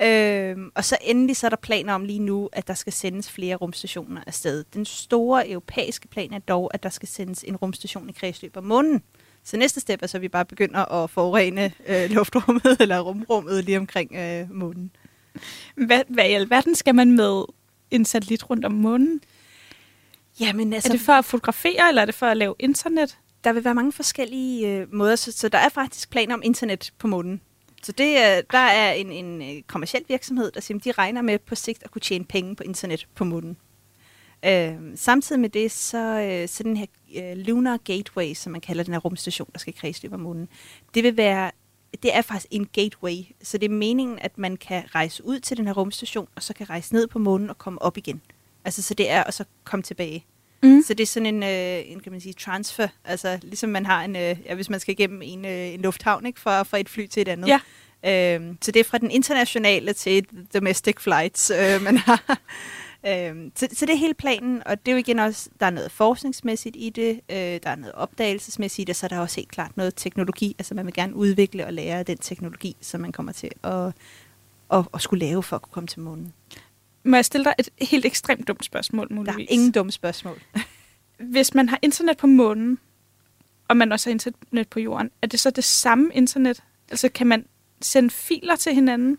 øhm, 0.50 0.70
og 0.74 0.84
så 0.84 0.96
endelig 1.02 1.36
så 1.36 1.46
er 1.46 1.48
der 1.48 1.56
planer 1.56 1.94
om 1.94 2.04
lige 2.04 2.18
nu, 2.18 2.48
at 2.52 2.68
der 2.68 2.74
skal 2.74 2.92
sendes 2.92 3.30
flere 3.30 3.56
rumstationer 3.56 4.20
afsted. 4.26 4.64
Den 4.74 4.84
store 4.84 5.50
europæiske 5.50 6.08
plan 6.08 6.32
er 6.32 6.38
dog, 6.38 6.70
at 6.74 6.82
der 6.82 6.88
skal 6.88 7.08
sendes 7.08 7.44
en 7.48 7.56
rumstation 7.56 8.08
i 8.08 8.12
kredsløb 8.12 8.56
om 8.56 8.64
månen. 8.64 9.02
Så 9.44 9.56
næste 9.56 9.80
step 9.80 10.02
er 10.02 10.06
så, 10.06 10.18
at 10.18 10.22
vi 10.22 10.28
bare 10.28 10.44
begynder 10.44 10.92
at 10.92 11.10
forurene 11.10 11.72
øh, 11.86 12.10
luftrummet 12.16 12.76
eller 12.80 13.00
rumrummet 13.00 13.64
lige 13.64 13.78
omkring 13.78 14.14
øh, 14.14 14.50
månen. 14.50 14.90
Hvad, 15.74 16.02
hvad 16.08 16.28
i 16.28 16.32
alverden 16.32 16.74
skal 16.74 16.94
man 16.94 17.12
med 17.12 17.44
en 17.90 18.04
satellit 18.04 18.50
rundt 18.50 18.64
om 18.64 18.72
månen? 18.72 19.20
Jamen, 20.40 20.72
altså, 20.72 20.88
er 20.88 20.92
det 20.92 21.00
for 21.00 21.12
at 21.12 21.24
fotografere, 21.24 21.88
eller 21.88 22.02
er 22.02 22.06
det 22.06 22.14
for 22.14 22.26
at 22.26 22.36
lave 22.36 22.54
internet? 22.58 23.18
Der 23.46 23.52
vil 23.52 23.64
være 23.64 23.74
mange 23.74 23.92
forskellige 23.92 24.68
øh, 24.68 24.94
måder, 24.94 25.16
så, 25.16 25.32
så 25.32 25.48
der 25.48 25.58
er 25.58 25.68
faktisk 25.68 26.10
planer 26.10 26.34
om 26.34 26.42
internet 26.44 26.92
på 26.98 27.06
månen. 27.06 27.40
Så 27.82 27.92
det 27.92 28.16
øh, 28.16 28.42
der 28.52 28.58
er 28.58 28.92
en, 28.92 29.12
en 29.12 29.42
øh, 29.42 29.62
kommersiel 29.62 30.04
virksomhed, 30.08 30.50
der 30.50 30.60
simpelthen 30.60 30.92
de 30.92 30.98
regner 30.98 31.22
med 31.22 31.38
på 31.38 31.54
sigt 31.54 31.82
at 31.84 31.90
kunne 31.90 32.00
tjene 32.00 32.24
penge 32.24 32.56
på 32.56 32.62
internet 32.62 33.08
på 33.14 33.24
månen. 33.24 33.56
Øh, 34.44 34.74
samtidig 34.94 35.40
med 35.40 35.48
det, 35.48 35.72
så, 35.72 35.98
øh, 35.98 36.48
så 36.48 36.62
den 36.62 36.76
her 36.76 36.86
øh, 37.16 37.36
Lunar 37.36 37.76
Gateway, 37.76 38.34
som 38.34 38.52
man 38.52 38.60
kalder 38.60 38.84
den 38.84 38.92
her 38.92 39.00
rumstation, 39.00 39.48
der 39.52 39.58
skal 39.58 39.74
kredsløbe 39.74 40.14
om 40.14 40.20
månen, 40.20 40.48
det 40.94 41.04
vil 41.04 41.16
være 41.16 41.50
det 42.02 42.16
er 42.16 42.22
faktisk 42.22 42.46
en 42.50 42.66
gateway. 42.72 43.16
Så 43.42 43.58
det 43.58 43.64
er 43.64 43.74
meningen, 43.74 44.18
at 44.18 44.38
man 44.38 44.56
kan 44.56 44.84
rejse 44.94 45.24
ud 45.24 45.40
til 45.40 45.56
den 45.56 45.66
her 45.66 45.74
rumstation, 45.74 46.28
og 46.36 46.42
så 46.42 46.54
kan 46.54 46.70
rejse 46.70 46.94
ned 46.94 47.06
på 47.06 47.18
månen 47.18 47.50
og 47.50 47.58
komme 47.58 47.82
op 47.82 47.96
igen. 47.96 48.22
Altså, 48.64 48.82
så 48.82 48.94
det 48.94 49.10
er 49.10 49.24
at 49.24 49.34
så 49.34 49.44
komme 49.64 49.82
tilbage. 49.82 50.26
Mm. 50.62 50.82
Så 50.86 50.94
det 50.94 51.02
er 51.02 51.06
sådan 51.06 51.26
en, 51.26 51.42
øh, 51.42 51.92
en, 51.92 52.00
kan 52.00 52.12
man 52.12 52.20
sige, 52.20 52.32
transfer. 52.32 52.88
Altså, 53.04 53.38
ligesom 53.42 53.70
man 53.70 53.86
har 53.86 54.04
en, 54.04 54.16
øh, 54.16 54.36
ja, 54.46 54.54
hvis 54.54 54.70
man 54.70 54.80
skal 54.80 54.92
igennem 54.92 55.22
en, 55.22 55.44
øh, 55.44 55.74
en 55.74 55.80
lufthavn, 55.80 56.26
ikke? 56.26 56.40
Fra, 56.40 56.62
fra 56.62 56.78
et 56.78 56.88
fly 56.88 57.06
til 57.06 57.20
et 57.20 57.28
andet. 57.28 57.48
Ja. 57.48 57.60
Øhm, 58.04 58.58
så 58.62 58.72
det 58.72 58.80
er 58.80 58.84
fra 58.84 58.98
den 58.98 59.10
internationale 59.10 59.92
til 59.92 60.26
domestic 60.54 60.96
flights, 61.00 61.50
øh, 61.50 61.82
man 61.84 61.96
har. 61.96 62.40
øhm, 63.06 63.52
så, 63.54 63.68
så 63.72 63.86
det 63.86 63.92
er 63.92 63.98
hele 63.98 64.14
planen, 64.14 64.62
og 64.66 64.86
det 64.86 64.92
er 64.92 64.96
jo 64.96 64.98
igen 64.98 65.18
også, 65.18 65.50
der 65.60 65.66
er 65.66 65.70
noget 65.70 65.90
forskningsmæssigt 65.90 66.76
i 66.78 66.90
det, 66.90 67.20
øh, 67.30 67.36
der 67.36 67.70
er 67.70 67.76
noget 67.76 67.94
opdagelsesmæssigt 67.94 68.78
i 68.78 68.84
det, 68.84 68.96
så 68.96 69.06
er 69.06 69.08
der 69.08 69.18
også 69.18 69.36
helt 69.36 69.50
klart 69.50 69.76
noget 69.76 69.94
teknologi. 69.96 70.56
Altså 70.58 70.74
man 70.74 70.86
vil 70.86 70.94
gerne 70.94 71.14
udvikle 71.14 71.66
og 71.66 71.72
lære 71.72 72.02
den 72.02 72.18
teknologi, 72.18 72.76
som 72.80 73.00
man 73.00 73.12
kommer 73.12 73.32
til 73.32 73.50
at, 73.62 73.92
at, 74.72 74.84
at 74.94 75.02
skulle 75.02 75.26
lave 75.26 75.42
for 75.42 75.56
at 75.56 75.62
kunne 75.62 75.72
komme 75.72 75.86
til 75.86 76.00
månen. 76.00 76.32
Må 77.06 77.16
jeg 77.16 77.24
stille 77.24 77.44
dig 77.44 77.54
et 77.58 77.68
helt 77.88 78.04
ekstremt 78.04 78.48
dumt 78.48 78.64
spørgsmål, 78.64 79.06
muligvis? 79.10 79.36
Der 79.36 79.42
er 79.42 79.46
ingen 79.48 79.72
dumme 79.72 79.92
spørgsmål. 79.92 80.40
Hvis 81.32 81.54
man 81.54 81.68
har 81.68 81.78
internet 81.82 82.16
på 82.16 82.26
månen, 82.26 82.78
og 83.68 83.76
man 83.76 83.92
også 83.92 84.08
har 84.08 84.12
internet 84.12 84.68
på 84.68 84.80
jorden, 84.80 85.10
er 85.22 85.26
det 85.26 85.40
så 85.40 85.50
det 85.50 85.64
samme 85.64 86.10
internet? 86.14 86.62
Altså 86.90 87.08
kan 87.08 87.26
man 87.26 87.46
sende 87.82 88.10
filer 88.10 88.56
til 88.56 88.74
hinanden? 88.74 89.18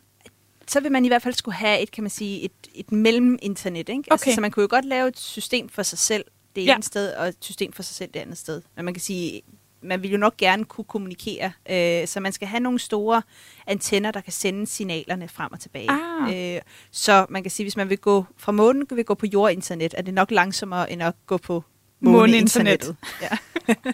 Så 0.67 0.79
vil 0.79 0.91
man 0.91 1.05
i 1.05 1.07
hvert 1.07 1.21
fald 1.21 1.33
skulle 1.33 1.55
have 1.55 1.81
et, 1.81 1.91
kan 1.91 2.03
man 2.03 2.09
sige, 2.09 2.41
et, 2.41 2.51
et 2.75 2.91
mellem-internet. 2.91 3.77
Ikke? 3.89 3.91
Altså, 3.91 4.03
Okay. 4.13 4.27
Altså, 4.29 4.35
så 4.35 4.41
man 4.41 4.51
kunne 4.51 4.61
jo 4.63 4.67
godt 4.69 4.85
lave 4.85 5.07
et 5.07 5.19
system 5.19 5.69
for 5.69 5.83
sig 5.83 5.99
selv 5.99 6.25
det 6.55 6.61
ene 6.63 6.71
Ja. 6.71 6.75
ja. 6.75 6.81
sted, 6.81 7.13
og 7.13 7.27
et 7.27 7.35
system 7.39 7.73
for 7.73 7.83
sig 7.83 7.95
selv 7.95 8.11
det 8.13 8.19
andet 8.19 8.37
sted. 8.37 8.61
Men 8.75 8.85
man 8.85 8.93
kan 8.93 9.01
sige, 9.01 9.41
man 9.87 10.03
vil 10.03 10.11
jo 10.11 10.17
nok 10.17 10.37
gerne 10.37 10.65
kunne 10.65 10.85
kommunikere. 10.85 11.51
Øh, 11.69 12.07
så 12.07 12.19
man 12.19 12.31
skal 12.31 12.47
have 12.47 12.59
nogle 12.59 12.79
store 12.79 13.21
antenner, 13.67 14.11
der 14.11 14.21
kan 14.21 14.33
sende 14.33 14.67
signalerne 14.67 15.27
frem 15.27 15.51
og 15.51 15.59
tilbage. 15.59 15.91
Ah. 15.91 16.55
Øh, 16.55 16.61
så 16.91 17.25
man 17.29 17.43
kan 17.43 17.51
sige, 17.51 17.65
hvis 17.65 17.77
man 17.77 17.89
vil 17.89 17.97
gå 17.97 18.25
fra 18.37 18.51
månen, 18.51 18.87
vil 18.91 19.05
gå 19.05 19.13
på 19.13 19.25
jordinternet, 19.25 19.93
er 19.97 20.01
det 20.01 20.13
nok 20.13 20.31
langsommere 20.31 20.91
end 20.91 21.03
at 21.03 21.13
gå 21.25 21.37
på 21.37 21.63
Måneinternet. 21.99 22.95
Ja. 23.21 23.37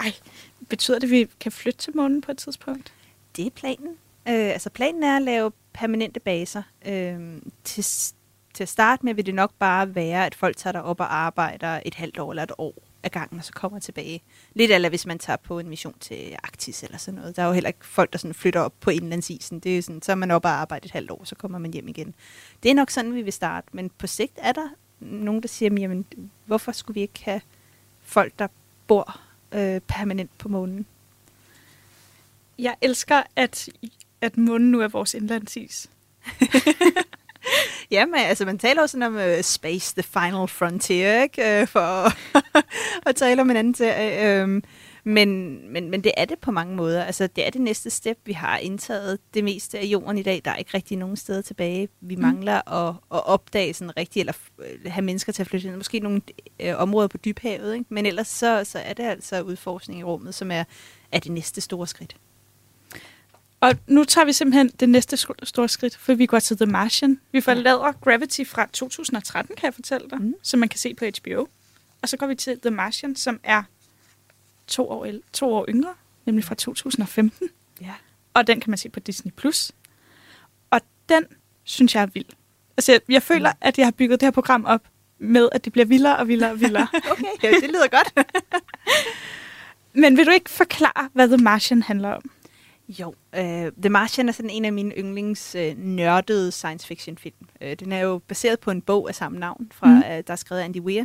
Ej, 0.00 0.12
betyder 0.68 0.98
det, 0.98 1.06
at 1.06 1.10
vi 1.10 1.26
kan 1.40 1.52
flytte 1.52 1.78
til 1.78 1.96
månen 1.96 2.20
på 2.20 2.30
et 2.30 2.38
tidspunkt? 2.38 2.92
Det 3.36 3.46
er 3.46 3.50
planen. 3.50 3.88
Øh, 4.28 4.34
altså 4.34 4.70
planen 4.70 5.02
er 5.02 5.16
at 5.16 5.22
lave 5.22 5.52
permanente 5.72 6.20
baser. 6.20 6.62
Øh, 6.86 7.40
til, 7.64 7.84
til 8.54 8.62
at 8.62 8.68
starte 8.68 9.04
med 9.04 9.14
vil 9.14 9.26
det 9.26 9.34
nok 9.34 9.52
bare 9.58 9.94
være, 9.94 10.26
at 10.26 10.34
folk 10.34 10.56
tager 10.56 10.72
derop 10.72 11.00
og 11.00 11.16
arbejder 11.16 11.80
et 11.86 11.94
halvt 11.94 12.18
år 12.18 12.30
eller 12.32 12.42
et 12.42 12.52
år 12.58 12.87
af 13.08 13.20
gangen, 13.20 13.38
og 13.38 13.44
så 13.44 13.52
kommer 13.52 13.78
tilbage. 13.78 14.22
Lidt 14.54 14.70
eller 14.70 14.88
hvis 14.88 15.06
man 15.06 15.18
tager 15.18 15.36
på 15.36 15.58
en 15.58 15.68
mission 15.68 15.94
til 16.00 16.36
Arktis 16.42 16.82
eller 16.82 16.98
sådan 16.98 17.20
noget. 17.20 17.36
Der 17.36 17.42
er 17.42 17.46
jo 17.46 17.52
heller 17.52 17.68
ikke 17.68 17.86
folk, 17.86 18.12
der 18.12 18.18
sådan 18.18 18.34
flytter 18.34 18.60
op 18.60 18.74
på 18.80 18.90
indlandsisen. 18.90 19.60
Det 19.60 19.78
er 19.78 19.82
sådan, 19.82 20.02
så 20.02 20.12
er 20.12 20.16
man 20.16 20.30
op 20.30 20.44
og 20.44 20.50
arbejder 20.50 20.86
et 20.86 20.90
halvt 20.92 21.10
år, 21.10 21.24
så 21.24 21.34
kommer 21.34 21.58
man 21.58 21.72
hjem 21.72 21.88
igen. 21.88 22.14
Det 22.62 22.70
er 22.70 22.74
nok 22.74 22.90
sådan, 22.90 23.14
vi 23.14 23.22
vil 23.22 23.32
starte. 23.32 23.68
Men 23.72 23.90
på 23.90 24.06
sigt 24.06 24.32
er 24.36 24.52
der 24.52 24.68
nogen, 25.00 25.42
der 25.42 25.48
siger, 25.48 25.74
jamen, 25.80 26.06
hvorfor 26.46 26.72
skulle 26.72 26.94
vi 26.94 27.00
ikke 27.00 27.24
have 27.24 27.40
folk, 28.00 28.38
der 28.38 28.48
bor 28.86 29.20
øh, 29.52 29.80
permanent 29.80 30.38
på 30.38 30.48
månen? 30.48 30.86
Jeg 32.58 32.76
elsker, 32.80 33.22
at, 33.36 33.68
at 34.20 34.36
månen 34.36 34.70
nu 34.70 34.80
er 34.80 34.88
vores 34.88 35.14
indlandsis. 35.14 35.90
Ja, 37.90 38.06
men 38.06 38.14
altså, 38.14 38.44
man 38.44 38.58
taler 38.58 38.82
jo 38.82 38.86
sådan 38.86 39.02
om 39.02 39.14
uh, 39.16 39.40
space, 39.42 39.94
the 39.94 40.02
final 40.02 40.48
frontier, 40.48 41.22
ikke? 41.22 41.60
Uh, 41.62 41.68
for 41.68 41.80
at, 41.80 42.16
at 43.06 43.16
tale 43.16 43.40
om 43.42 43.50
en 43.50 43.56
anden 43.56 43.74
serie. 43.74 44.44
Um, 44.44 44.62
men, 45.04 45.58
men, 45.72 45.90
men 45.90 46.04
det 46.04 46.12
er 46.16 46.24
det 46.24 46.38
på 46.38 46.50
mange 46.50 46.76
måder. 46.76 47.04
Altså, 47.04 47.26
det 47.26 47.46
er 47.46 47.50
det 47.50 47.60
næste 47.60 47.90
step. 47.90 48.18
Vi 48.24 48.32
har 48.32 48.58
indtaget 48.58 49.18
det 49.34 49.44
meste 49.44 49.78
af 49.78 49.84
jorden 49.84 50.18
i 50.18 50.22
dag. 50.22 50.42
Der 50.44 50.50
er 50.50 50.56
ikke 50.56 50.70
rigtig 50.74 50.96
nogen 50.96 51.16
steder 51.16 51.42
tilbage. 51.42 51.88
Vi 52.00 52.16
Mm. 52.16 52.22
mangler 52.22 52.72
at, 52.72 52.94
at 53.14 53.26
opdage 53.26 53.74
sådan 53.74 53.96
rigtigt, 53.96 54.20
eller 54.22 54.32
øh, 54.58 54.92
have 54.92 55.04
mennesker 55.04 55.32
til 55.32 55.42
at 55.42 55.46
flytte 55.48 55.68
ind. 55.68 55.76
Måske 55.76 56.00
nogle 56.00 56.20
øh, 56.60 56.74
områder 56.78 57.08
på 57.08 57.16
dybhavet, 57.16 57.74
ikke? 57.74 57.84
Men 57.88 58.06
ellers 58.06 58.28
så, 58.28 58.64
så 58.64 58.78
er 58.78 58.92
det 58.92 59.02
altså 59.04 59.42
udforskning 59.42 60.00
i 60.00 60.04
rummet, 60.04 60.34
som 60.34 60.50
er, 60.50 60.64
er 61.12 61.18
det 61.18 61.32
næste 61.32 61.60
store 61.60 61.86
skridt. 61.86 62.16
Og 63.60 63.74
nu 63.86 64.04
tager 64.04 64.24
vi 64.24 64.32
simpelthen 64.32 64.68
det 64.68 64.88
næste 64.88 65.16
store 65.42 65.68
skridt, 65.68 65.96
for 65.96 66.14
vi 66.14 66.26
går 66.26 66.38
til 66.38 66.56
The 66.56 66.66
Martian. 66.66 67.20
Vi 67.32 67.40
forlader 67.40 67.92
Gravity 67.92 68.44
fra 68.46 68.66
2013, 68.72 69.56
kan 69.56 69.66
jeg 69.66 69.74
fortælle 69.74 70.10
dig, 70.10 70.22
mm. 70.22 70.34
Som 70.42 70.60
man 70.60 70.68
kan 70.68 70.78
se 70.78 70.94
på 70.94 71.04
HBO. 71.04 71.48
Og 72.02 72.08
så 72.08 72.16
går 72.16 72.26
vi 72.26 72.34
til 72.34 72.60
The 72.60 72.70
Martian, 72.70 73.16
som 73.16 73.40
er 73.42 73.62
to 74.66 74.88
år, 74.90 75.06
to 75.32 75.52
år 75.52 75.66
yngre, 75.68 75.94
nemlig 76.26 76.44
fra 76.44 76.54
2015. 76.54 77.48
Ja. 77.80 77.94
Og 78.34 78.46
den 78.46 78.60
kan 78.60 78.70
man 78.70 78.78
se 78.78 78.88
på 78.88 79.00
Disney+. 79.00 79.32
Plus. 79.32 79.72
Og 80.70 80.80
den 81.08 81.24
synes 81.64 81.94
jeg 81.94 82.02
er 82.02 82.06
vild. 82.06 82.26
Altså, 82.76 82.92
jeg, 82.92 83.00
jeg 83.08 83.22
føler, 83.22 83.52
at 83.60 83.78
jeg 83.78 83.86
har 83.86 83.90
bygget 83.90 84.20
det 84.20 84.26
her 84.26 84.30
program 84.30 84.64
op 84.64 84.82
med, 85.18 85.48
at 85.52 85.64
det 85.64 85.72
bliver 85.72 85.86
vildere 85.86 86.16
og 86.16 86.28
vildere 86.28 86.50
og 86.50 86.60
vildere. 86.60 86.88
Okay, 87.10 87.24
ja, 87.42 87.50
det 87.50 87.70
lyder 87.70 87.88
godt. 87.88 88.26
Men 90.02 90.16
vil 90.16 90.26
du 90.26 90.30
ikke 90.30 90.50
forklare, 90.50 91.08
hvad 91.12 91.28
The 91.28 91.36
Martian 91.36 91.82
handler 91.82 92.08
om? 92.08 92.30
Jo, 92.88 93.08
uh, 93.38 93.42
The 93.82 93.88
Martian 93.90 94.28
er 94.28 94.32
sådan 94.32 94.50
en 94.50 94.64
af 94.64 94.72
mine 94.72 94.94
yndlings 94.94 95.54
uh, 95.58 95.78
nørdede 95.78 96.52
science 96.52 96.86
fiction 96.86 97.18
film. 97.18 97.34
Uh, 97.64 97.72
den 97.80 97.92
er 97.92 97.98
jo 98.00 98.18
baseret 98.18 98.60
på 98.60 98.70
en 98.70 98.82
bog 98.82 99.08
af 99.08 99.14
samme 99.14 99.38
navn, 99.38 99.68
fra, 99.74 99.86
mm. 99.86 99.96
uh, 99.96 100.02
der 100.02 100.22
er 100.26 100.36
skrevet 100.36 100.60
af 100.60 100.64
Andy 100.64 100.80
Weir. 100.80 101.02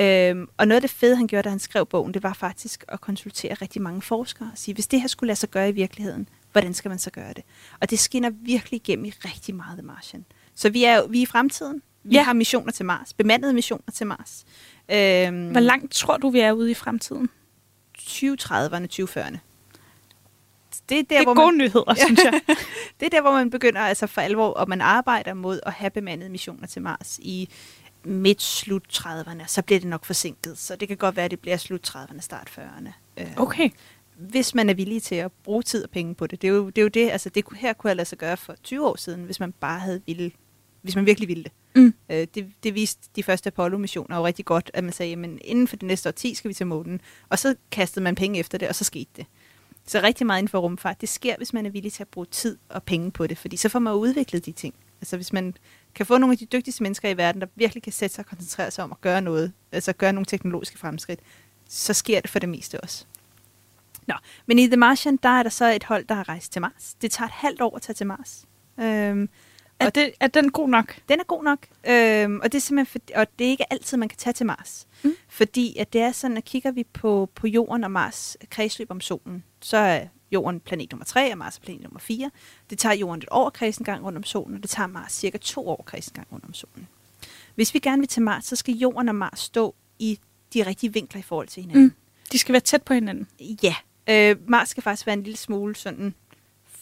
Uh, 0.00 0.46
og 0.56 0.68
noget 0.68 0.76
af 0.76 0.80
det 0.80 0.90
fede, 0.90 1.16
han 1.16 1.26
gjorde, 1.26 1.42
da 1.42 1.48
han 1.50 1.58
skrev 1.58 1.86
bogen, 1.86 2.14
det 2.14 2.22
var 2.22 2.32
faktisk 2.32 2.84
at 2.88 3.00
konsultere 3.00 3.54
rigtig 3.54 3.82
mange 3.82 4.02
forskere 4.02 4.48
og 4.52 4.58
sige, 4.58 4.74
hvis 4.74 4.86
det 4.86 5.00
her 5.00 5.08
skulle 5.08 5.28
lade 5.28 5.38
sig 5.38 5.48
gøre 5.50 5.68
i 5.68 5.72
virkeligheden, 5.72 6.28
hvordan 6.52 6.74
skal 6.74 6.88
man 6.88 6.98
så 6.98 7.10
gøre 7.10 7.32
det? 7.36 7.44
Og 7.80 7.90
det 7.90 7.98
skinner 7.98 8.30
virkelig 8.30 8.76
igennem 8.88 9.04
i 9.04 9.10
rigtig 9.10 9.54
meget 9.54 9.78
The 9.78 9.86
Martian. 9.86 10.24
Så 10.54 10.70
vi 10.70 10.84
er, 10.84 10.96
jo- 10.96 11.06
vi 11.10 11.18
er 11.18 11.22
i 11.22 11.26
fremtiden. 11.26 11.82
Vi 12.04 12.14
Ja. 12.14 12.22
har 12.22 12.32
missioner 12.32 12.72
til 12.72 12.84
Mars, 12.86 13.12
bemandede 13.14 13.52
missioner 13.52 13.92
til 13.94 14.06
Mars. 14.06 14.44
Uh, 14.78 14.94
Hvor 15.50 15.60
langt 15.60 15.92
tror 15.92 16.16
du, 16.16 16.30
vi 16.30 16.40
er 16.40 16.52
ude 16.52 16.70
i 16.70 16.74
fremtiden? 16.74 17.28
2030'erne, 17.98 18.86
2040'erne. 18.92 19.38
Det 20.88 20.98
er 20.98 21.02
der, 21.02 21.08
Det 21.08 21.16
er 21.18 21.22
hvor 21.24 21.34
gode 21.34 21.56
man, 21.56 21.58
nyheder, 21.66 21.94
synes 22.06 22.20
jeg. 22.24 22.40
det 23.00 23.06
er 23.06 23.10
der, 23.10 23.20
hvor 23.20 23.32
man 23.32 23.50
begynder 23.50 23.80
altså 23.80 24.06
for 24.06 24.20
alvor, 24.20 24.48
og 24.48 24.68
man 24.68 24.80
arbejder 24.80 25.34
mod 25.34 25.60
at 25.66 25.72
have 25.72 25.90
bemandede 25.90 26.30
missioner 26.30 26.66
til 26.66 26.82
Mars 26.82 27.18
i 27.22 27.48
midt-slut 28.04 28.82
30'erne. 28.92 29.46
Så 29.46 29.62
bliver 29.62 29.80
det 29.80 29.88
nok 29.88 30.04
forsinket, 30.04 30.58
så 30.58 30.76
det 30.76 30.88
kan 30.88 30.96
godt 30.96 31.16
være, 31.16 31.24
at 31.24 31.30
det 31.30 31.40
bliver 31.40 31.56
slut 31.56 31.88
30'erne, 31.96 32.20
start 32.20 32.50
40'erne. 32.58 32.90
Øh, 33.16 33.26
Okay. 33.36 33.70
Hvis 34.16 34.54
man 34.54 34.70
er 34.70 34.74
villig 34.74 35.02
til 35.02 35.14
at 35.14 35.32
bruge 35.32 35.62
tid 35.62 35.84
og 35.84 35.90
penge 35.90 36.14
på 36.14 36.26
det. 36.26 36.42
Det 36.42 36.48
er 36.48 36.52
jo 36.52 36.66
det, 36.70 36.78
er 36.78 36.82
jo 36.82 36.88
det 36.88 37.10
altså 37.10 37.28
det 37.28 37.44
her 37.56 37.72
kunne 37.72 37.88
jeg 37.88 37.96
lade 37.96 38.08
sig 38.08 38.18
gøre 38.18 38.36
for 38.36 38.54
20 38.62 38.86
år 38.86 38.96
siden, 38.96 39.24
hvis 39.24 39.40
man 39.40 39.52
bare 39.52 39.78
havde 39.80 40.00
ville, 40.06 40.30
hvis 40.82 40.96
man 40.96 41.06
virkelig 41.06 41.28
ville 41.28 41.42
det. 41.44 41.52
Mm. 41.76 41.94
Øh, 42.10 42.26
det, 42.34 42.52
det 42.62 42.74
viste 42.74 43.08
de 43.16 43.22
første 43.22 43.46
Apollo-missioner 43.46 44.16
jo 44.16 44.26
rigtig 44.26 44.44
godt, 44.44 44.70
at 44.74 44.84
man 44.84 44.92
sagde, 44.92 45.12
at 45.12 45.18
inden 45.44 45.68
for 45.68 45.76
det 45.76 45.86
næste 45.86 46.08
årti 46.08 46.34
skal 46.34 46.48
vi 46.48 46.54
til 46.54 46.66
månen. 46.66 47.00
Og 47.28 47.38
så 47.38 47.54
kastede 47.70 48.02
man 48.04 48.14
penge 48.14 48.38
efter 48.38 48.58
det, 48.58 48.68
og 48.68 48.74
så 48.74 48.84
skete 48.84 49.10
det. 49.16 49.26
Så 49.86 50.00
rigtig 50.02 50.26
meget 50.26 50.38
inden 50.38 50.50
for 50.50 50.58
rumfart, 50.58 51.00
det 51.00 51.08
sker, 51.08 51.36
hvis 51.36 51.52
man 51.52 51.66
er 51.66 51.70
villig 51.70 51.92
til 51.92 52.02
at 52.02 52.08
bruge 52.08 52.26
tid 52.26 52.58
og 52.68 52.82
penge 52.82 53.10
på 53.10 53.26
det, 53.26 53.38
fordi 53.38 53.56
så 53.56 53.68
får 53.68 53.78
man 53.78 53.92
udviklet 53.92 54.46
de 54.46 54.52
ting. 54.52 54.74
Altså 55.00 55.16
hvis 55.16 55.32
man 55.32 55.54
kan 55.94 56.06
få 56.06 56.18
nogle 56.18 56.32
af 56.32 56.38
de 56.38 56.46
dygtigste 56.46 56.82
mennesker 56.82 57.08
i 57.08 57.16
verden, 57.16 57.40
der 57.40 57.46
virkelig 57.54 57.82
kan 57.82 57.92
sætte 57.92 58.14
sig 58.14 58.22
og 58.22 58.28
koncentrere 58.28 58.70
sig 58.70 58.84
om 58.84 58.92
at 58.92 59.00
gøre 59.00 59.22
noget, 59.22 59.52
altså 59.72 59.92
gøre 59.92 60.12
nogle 60.12 60.26
teknologiske 60.26 60.78
fremskridt, 60.78 61.20
så 61.68 61.92
sker 61.92 62.20
det 62.20 62.30
for 62.30 62.38
det 62.38 62.48
meste 62.48 62.80
også. 62.80 63.04
Nå, 64.06 64.14
men 64.46 64.58
i 64.58 64.66
The 64.66 64.76
Martian, 64.76 65.16
der 65.16 65.28
er 65.28 65.42
der 65.42 65.50
så 65.50 65.72
et 65.72 65.84
hold, 65.84 66.04
der 66.04 66.14
har 66.14 66.28
rejst 66.28 66.52
til 66.52 66.60
Mars. 66.62 66.96
Det 67.02 67.10
tager 67.10 67.26
et 67.26 67.34
halvt 67.34 67.60
år 67.60 67.76
at 67.76 67.82
tage 67.82 67.94
til 67.94 68.06
Mars. 68.06 68.44
Øhm, 68.80 69.28
er, 69.80 69.90
det, 69.90 70.12
er 70.20 70.26
den 70.26 70.52
god 70.52 70.68
nok? 70.68 70.96
den 71.08 71.20
er 71.20 71.24
god 71.24 71.44
nok, 71.44 71.66
øhm, 71.88 72.40
og 72.42 72.52
det 72.52 72.58
er 72.58 72.60
simpelthen 72.60 72.86
for, 72.86 73.20
og 73.20 73.26
det 73.38 73.46
er 73.46 73.50
ikke 73.50 73.72
altid, 73.72 73.98
man 73.98 74.08
kan 74.08 74.18
tage 74.18 74.32
til 74.32 74.46
Mars. 74.46 74.86
Mm. 75.02 75.14
Fordi 75.28 75.76
at 75.76 75.92
det 75.92 76.00
er 76.00 76.12
sådan, 76.12 76.36
at 76.36 76.44
kigger 76.44 76.70
vi 76.70 76.84
på, 76.84 77.30
på 77.34 77.46
Jorden 77.46 77.84
og 77.84 77.90
Mars 77.90 78.36
kredsløb 78.50 78.90
om 78.90 79.00
solen, 79.00 79.44
så 79.60 79.76
er 79.76 80.06
Jorden 80.32 80.60
planet 80.60 80.92
nummer 80.92 81.04
3, 81.04 81.32
og 81.32 81.38
Mars 81.38 81.56
er 81.56 81.60
planet 81.60 81.82
nummer 81.82 82.00
4. 82.00 82.30
Det 82.70 82.78
tager 82.78 82.94
Jorden 82.94 83.22
et 83.22 83.28
år 83.30 83.46
at 83.46 83.52
kredse 83.52 83.80
en 83.80 83.84
gang 83.84 84.04
rundt 84.04 84.18
om 84.18 84.24
solen, 84.24 84.56
og 84.56 84.62
det 84.62 84.70
tager 84.70 84.86
Mars 84.86 85.12
cirka 85.12 85.38
to 85.38 85.68
år 85.68 85.76
at 85.78 85.84
kredse 85.84 86.10
en 86.10 86.14
gang 86.14 86.26
rundt 86.32 86.44
om 86.44 86.54
solen. 86.54 86.88
Hvis 87.54 87.74
vi 87.74 87.78
gerne 87.78 88.00
vil 88.00 88.08
til 88.08 88.22
Mars, 88.22 88.44
så 88.44 88.56
skal 88.56 88.74
Jorden 88.74 89.08
og 89.08 89.14
Mars 89.14 89.40
stå 89.40 89.74
i 89.98 90.18
de 90.54 90.66
rigtige 90.66 90.92
vinkler 90.92 91.18
i 91.18 91.22
forhold 91.22 91.48
til 91.48 91.62
hinanden. 91.62 91.84
Mm. 91.84 91.92
De 92.32 92.38
skal 92.38 92.52
være 92.52 92.60
tæt 92.60 92.82
på 92.82 92.94
hinanden. 92.94 93.28
Ja, 93.62 93.74
øh, 94.08 94.36
Mars 94.48 94.68
skal 94.68 94.82
faktisk 94.82 95.06
være 95.06 95.14
en 95.14 95.22
lille 95.22 95.36
smule 95.36 95.76
sådan 95.76 96.14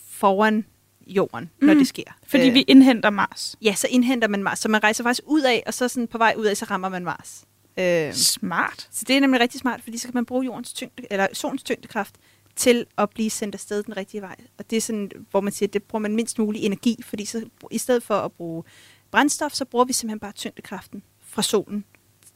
foran 0.08 0.64
Jorden, 1.08 1.50
mm. 1.60 1.66
når 1.66 1.74
det 1.74 1.88
sker. 1.88 2.18
Fordi 2.26 2.48
Øh, 2.48 2.54
vi 2.54 2.62
indhenter 2.62 3.10
Mars. 3.10 3.56
Ja, 3.62 3.74
så 3.74 3.86
indhenter 3.90 4.28
man 4.28 4.42
Mars. 4.42 4.58
Så 4.58 4.68
man 4.68 4.82
rejser 4.82 5.04
faktisk 5.04 5.22
ud 5.26 5.42
af, 5.42 5.62
og 5.66 5.74
så 5.74 5.88
sådan 5.88 6.06
på 6.06 6.18
vej 6.18 6.34
ud 6.38 6.44
af, 6.44 6.56
så 6.56 6.64
rammer 6.64 6.88
man 6.88 7.04
Mars. 7.04 7.44
Øh, 7.78 8.12
Smart. 8.12 8.88
så 8.92 9.04
det 9.08 9.16
er 9.16 9.20
nemlig 9.20 9.40
rigtig 9.40 9.60
smart, 9.60 9.80
fordi 9.82 9.98
så 9.98 10.08
kan 10.08 10.14
man 10.14 10.24
bruge 10.26 10.44
jordens 10.44 10.72
tyngde, 10.72 11.02
eller 11.10 11.26
solens 11.32 11.62
tyngdekraft 11.62 12.14
til 12.56 12.86
at 12.98 13.10
blive 13.10 13.30
sendt 13.30 13.54
afsted 13.54 13.82
den 13.82 13.96
rigtige 13.96 14.20
vej. 14.20 14.36
Og 14.58 14.70
det 14.70 14.76
er 14.76 14.80
sådan, 14.80 15.10
hvor 15.30 15.40
man 15.40 15.52
siger, 15.52 15.66
at 15.68 15.72
det 15.72 15.82
bruger 15.82 16.00
man 16.00 16.14
mindst 16.16 16.38
mulig 16.38 16.62
energi, 16.62 16.96
fordi 17.02 17.24
så 17.24 17.44
i 17.70 17.78
stedet 17.78 18.02
for 18.02 18.14
at 18.14 18.32
bruge 18.32 18.62
brændstof, 19.10 19.52
så 19.52 19.64
bruger 19.64 19.84
vi 19.84 19.92
simpelthen 19.92 20.18
bare 20.20 20.32
tyngdekraften 20.32 21.02
fra 21.26 21.42
solen 21.42 21.84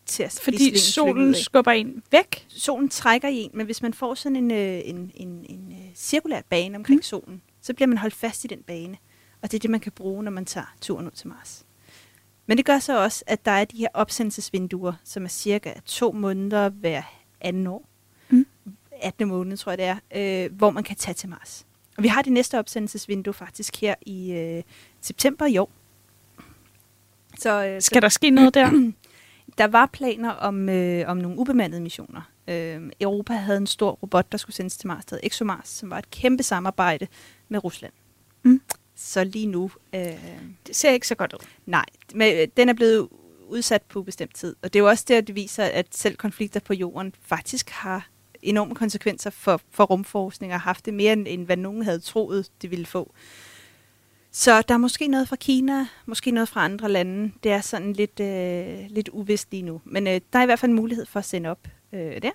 til 0.07 0.23
at 0.23 0.41
Fordi 0.43 0.73
ud 0.73 0.77
solen 0.79 1.35
skubber 1.35 1.71
en 1.73 2.03
væk. 2.11 2.47
solen 2.49 2.89
trækker 2.89 3.29
i 3.29 3.37
en, 3.37 3.51
men 3.55 3.67
hvis 3.67 3.83
man 3.83 3.95
får 3.95 4.15
sådan 4.15 4.37
en, 4.37 4.51
øh, 4.51 4.81
en, 4.85 5.11
en, 5.15 5.29
en 5.49 5.73
øh, 5.73 5.95
cirkulær 5.95 6.41
bane 6.51 6.77
omkring 6.77 6.99
mm. 6.99 7.03
solen, 7.03 7.43
så 7.63 7.75
bliver 7.75 7.89
man 7.89 7.99
holdt 7.99 8.15
fast 8.15 8.45
i 8.45 8.47
den 8.47 8.63
bane. 8.63 8.97
Og 9.43 9.51
det 9.51 9.59
er 9.59 9.61
det, 9.61 9.71
man 9.71 9.81
kan 9.81 9.93
bruge, 9.93 10.23
når 10.23 10.31
man 10.31 10.45
tager 10.45 10.75
turen 10.81 11.07
ud 11.07 11.11
til 11.11 11.29
Mars. 11.29 11.65
Men 12.47 12.57
det 12.57 12.67
gør 12.67 12.79
så 12.79 13.03
også, 13.03 13.25
at 13.27 13.45
der 13.45 13.51
er 13.51 13.65
de 13.65 13.77
her 13.77 13.89
opsendelsesvinduer, 13.95 14.93
som 15.05 15.25
er 15.25 15.29
cirka 15.29 15.73
to 15.85 16.13
måneder 16.13 16.69
hver 16.69 17.03
anden 17.41 17.67
år. 17.67 17.89
Mm. 18.31 18.47
18. 19.03 19.29
måned, 19.29 19.57
tror 19.57 19.73
jeg 19.73 19.79
det 19.79 19.87
er, 19.87 20.45
øh, 20.45 20.53
hvor 20.53 20.71
man 20.71 20.85
kan 20.85 20.97
tage 20.97 21.15
til 21.15 21.29
Mars. 21.29 21.67
Og 21.97 22.03
vi 22.03 22.09
har 22.09 22.23
det 22.23 22.33
næste 22.33 22.59
opsendelsesvindue 22.59 23.35
faktisk 23.35 23.81
her 23.81 23.95
i 24.03 24.33
øh, 24.33 24.63
september 25.01 25.47
i 25.47 25.59
år. 25.59 25.71
Så, 27.39 27.67
øh, 27.67 27.81
så 27.81 27.87
Skal 27.87 28.03
der 28.03 28.09
ske 28.09 28.31
noget 28.31 28.55
der? 28.55 28.93
der 29.59 29.67
var 29.67 29.87
planer 29.87 30.31
om, 30.31 30.69
øh, 30.69 31.09
om 31.09 31.17
nogle 31.17 31.39
ubemandede 31.39 31.81
missioner. 31.81 32.23
Øh, 32.49 32.91
Europa 33.01 33.33
havde 33.33 33.59
en 33.59 33.67
stor 33.67 33.91
robot, 33.91 34.33
der 34.33 34.39
skulle 34.39 34.57
sendes 34.57 34.77
til 34.77 34.87
Mars, 34.87 35.05
der 35.05 35.19
ExoMars, 35.23 35.69
som 35.69 35.91
var 35.91 35.99
et 35.99 36.11
kæmpe 36.11 36.43
samarbejde 36.43 37.07
med 37.53 37.65
Rusland. 37.65 37.93
Mm. 38.43 38.61
Så 38.97 39.25
lige 39.25 39.47
nu, 39.47 39.71
øh, 39.95 40.01
Det 40.67 40.77
ser 40.77 40.91
ikke 40.91 41.09
så 41.09 41.15
godt 41.15 41.33
ud. 41.33 41.47
nej, 41.67 41.85
men 42.15 42.37
øh, 42.37 42.49
den 42.57 42.69
er 42.69 42.73
blevet 42.73 43.09
udsat 43.49 43.83
på 43.83 44.03
bestemt 44.03 44.35
tid. 44.35 44.57
Og 44.63 44.73
det 44.73 44.79
er 44.79 44.83
jo 44.83 44.89
også 44.89 45.05
der, 45.09 45.21
det 45.21 45.35
viser, 45.35 45.65
at 45.65 45.87
selv 45.91 46.17
konflikter 46.17 46.61
på 46.61 46.75
jorden 46.75 47.15
faktisk 47.23 47.71
har 47.71 48.09
enorme 48.43 48.75
konsekvenser 48.75 49.31
for, 49.31 49.61
for 49.71 49.85
rumforskning 49.85 50.53
og 50.53 50.61
har 50.61 50.65
haft 50.65 50.87
det 50.87 50.95
mere, 50.95 51.13
end, 51.13 51.27
end 51.29 51.47
hvad 51.47 51.57
nogen 51.57 51.83
havde 51.83 52.01
troet, 52.01 52.49
det 52.63 52.71
ville 52.71 52.87
få. 52.87 53.13
Så 54.31 54.63
der 54.63 54.75
er 54.75 54.79
måske 54.79 55.07
noget 55.09 55.29
fra 55.29 55.37
Kina, 55.37 55.87
måske 56.07 56.31
noget 56.31 56.49
fra 56.49 56.65
andre 56.65 56.89
lande. 56.89 57.33
Det 57.43 57.53
er 57.53 57.61
sådan 57.61 57.93
lidt, 57.93 58.21
øh, 58.21 58.79
lidt 58.91 59.09
uvist 59.13 59.51
lige 59.51 59.63
nu. 59.63 59.81
Men 59.85 60.07
øh, 60.07 60.21
der 60.33 60.39
er 60.39 60.43
i 60.43 60.47
hvert 60.47 60.59
fald 60.59 60.71
en 60.71 60.77
mulighed 60.77 61.07
for 61.07 61.19
at 61.19 61.25
sende 61.25 61.49
op 61.49 61.69
øh, 61.93 62.23
der. 62.23 62.31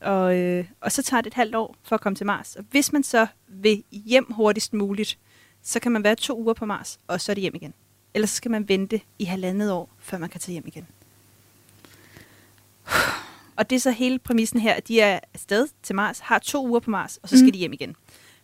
Og, 0.00 0.36
øh, 0.38 0.64
og 0.80 0.92
så 0.92 1.02
tager 1.02 1.20
det 1.20 1.26
et 1.30 1.34
halvt 1.34 1.54
år 1.54 1.76
for 1.82 1.94
at 1.94 2.00
komme 2.00 2.16
til 2.16 2.26
Mars. 2.26 2.56
Og 2.56 2.64
hvis 2.70 2.92
man 2.92 3.02
så 3.02 3.26
vil 3.48 3.84
hjem 3.90 4.32
hurtigst 4.32 4.72
muligt, 4.74 5.18
så 5.62 5.80
kan 5.80 5.92
man 5.92 6.04
være 6.04 6.14
to 6.14 6.38
uger 6.40 6.54
på 6.54 6.66
Mars, 6.66 6.98
og 7.06 7.20
så 7.20 7.32
er 7.32 7.34
det 7.34 7.42
hjem 7.42 7.54
igen. 7.54 7.74
Ellers 8.14 8.30
så 8.30 8.36
skal 8.36 8.50
man 8.50 8.68
vente 8.68 9.00
i 9.18 9.24
halvandet 9.24 9.72
år, 9.72 9.90
før 9.98 10.18
man 10.18 10.28
kan 10.28 10.40
tage 10.40 10.52
hjem 10.52 10.64
igen. 10.66 10.86
Og 13.56 13.70
det 13.70 13.76
er 13.76 13.80
så 13.80 13.90
hele 13.90 14.18
præmissen 14.18 14.60
her, 14.60 14.74
at 14.74 14.88
de 14.88 15.00
er 15.00 15.20
afsted 15.34 15.68
til 15.82 15.94
Mars, 15.96 16.18
har 16.18 16.38
to 16.38 16.66
uger 16.68 16.80
på 16.80 16.90
Mars, 16.90 17.16
og 17.22 17.28
så 17.28 17.36
skal 17.36 17.46
Mm. 17.46 17.52
de 17.52 17.58
hjem 17.58 17.72
igen. 17.72 17.96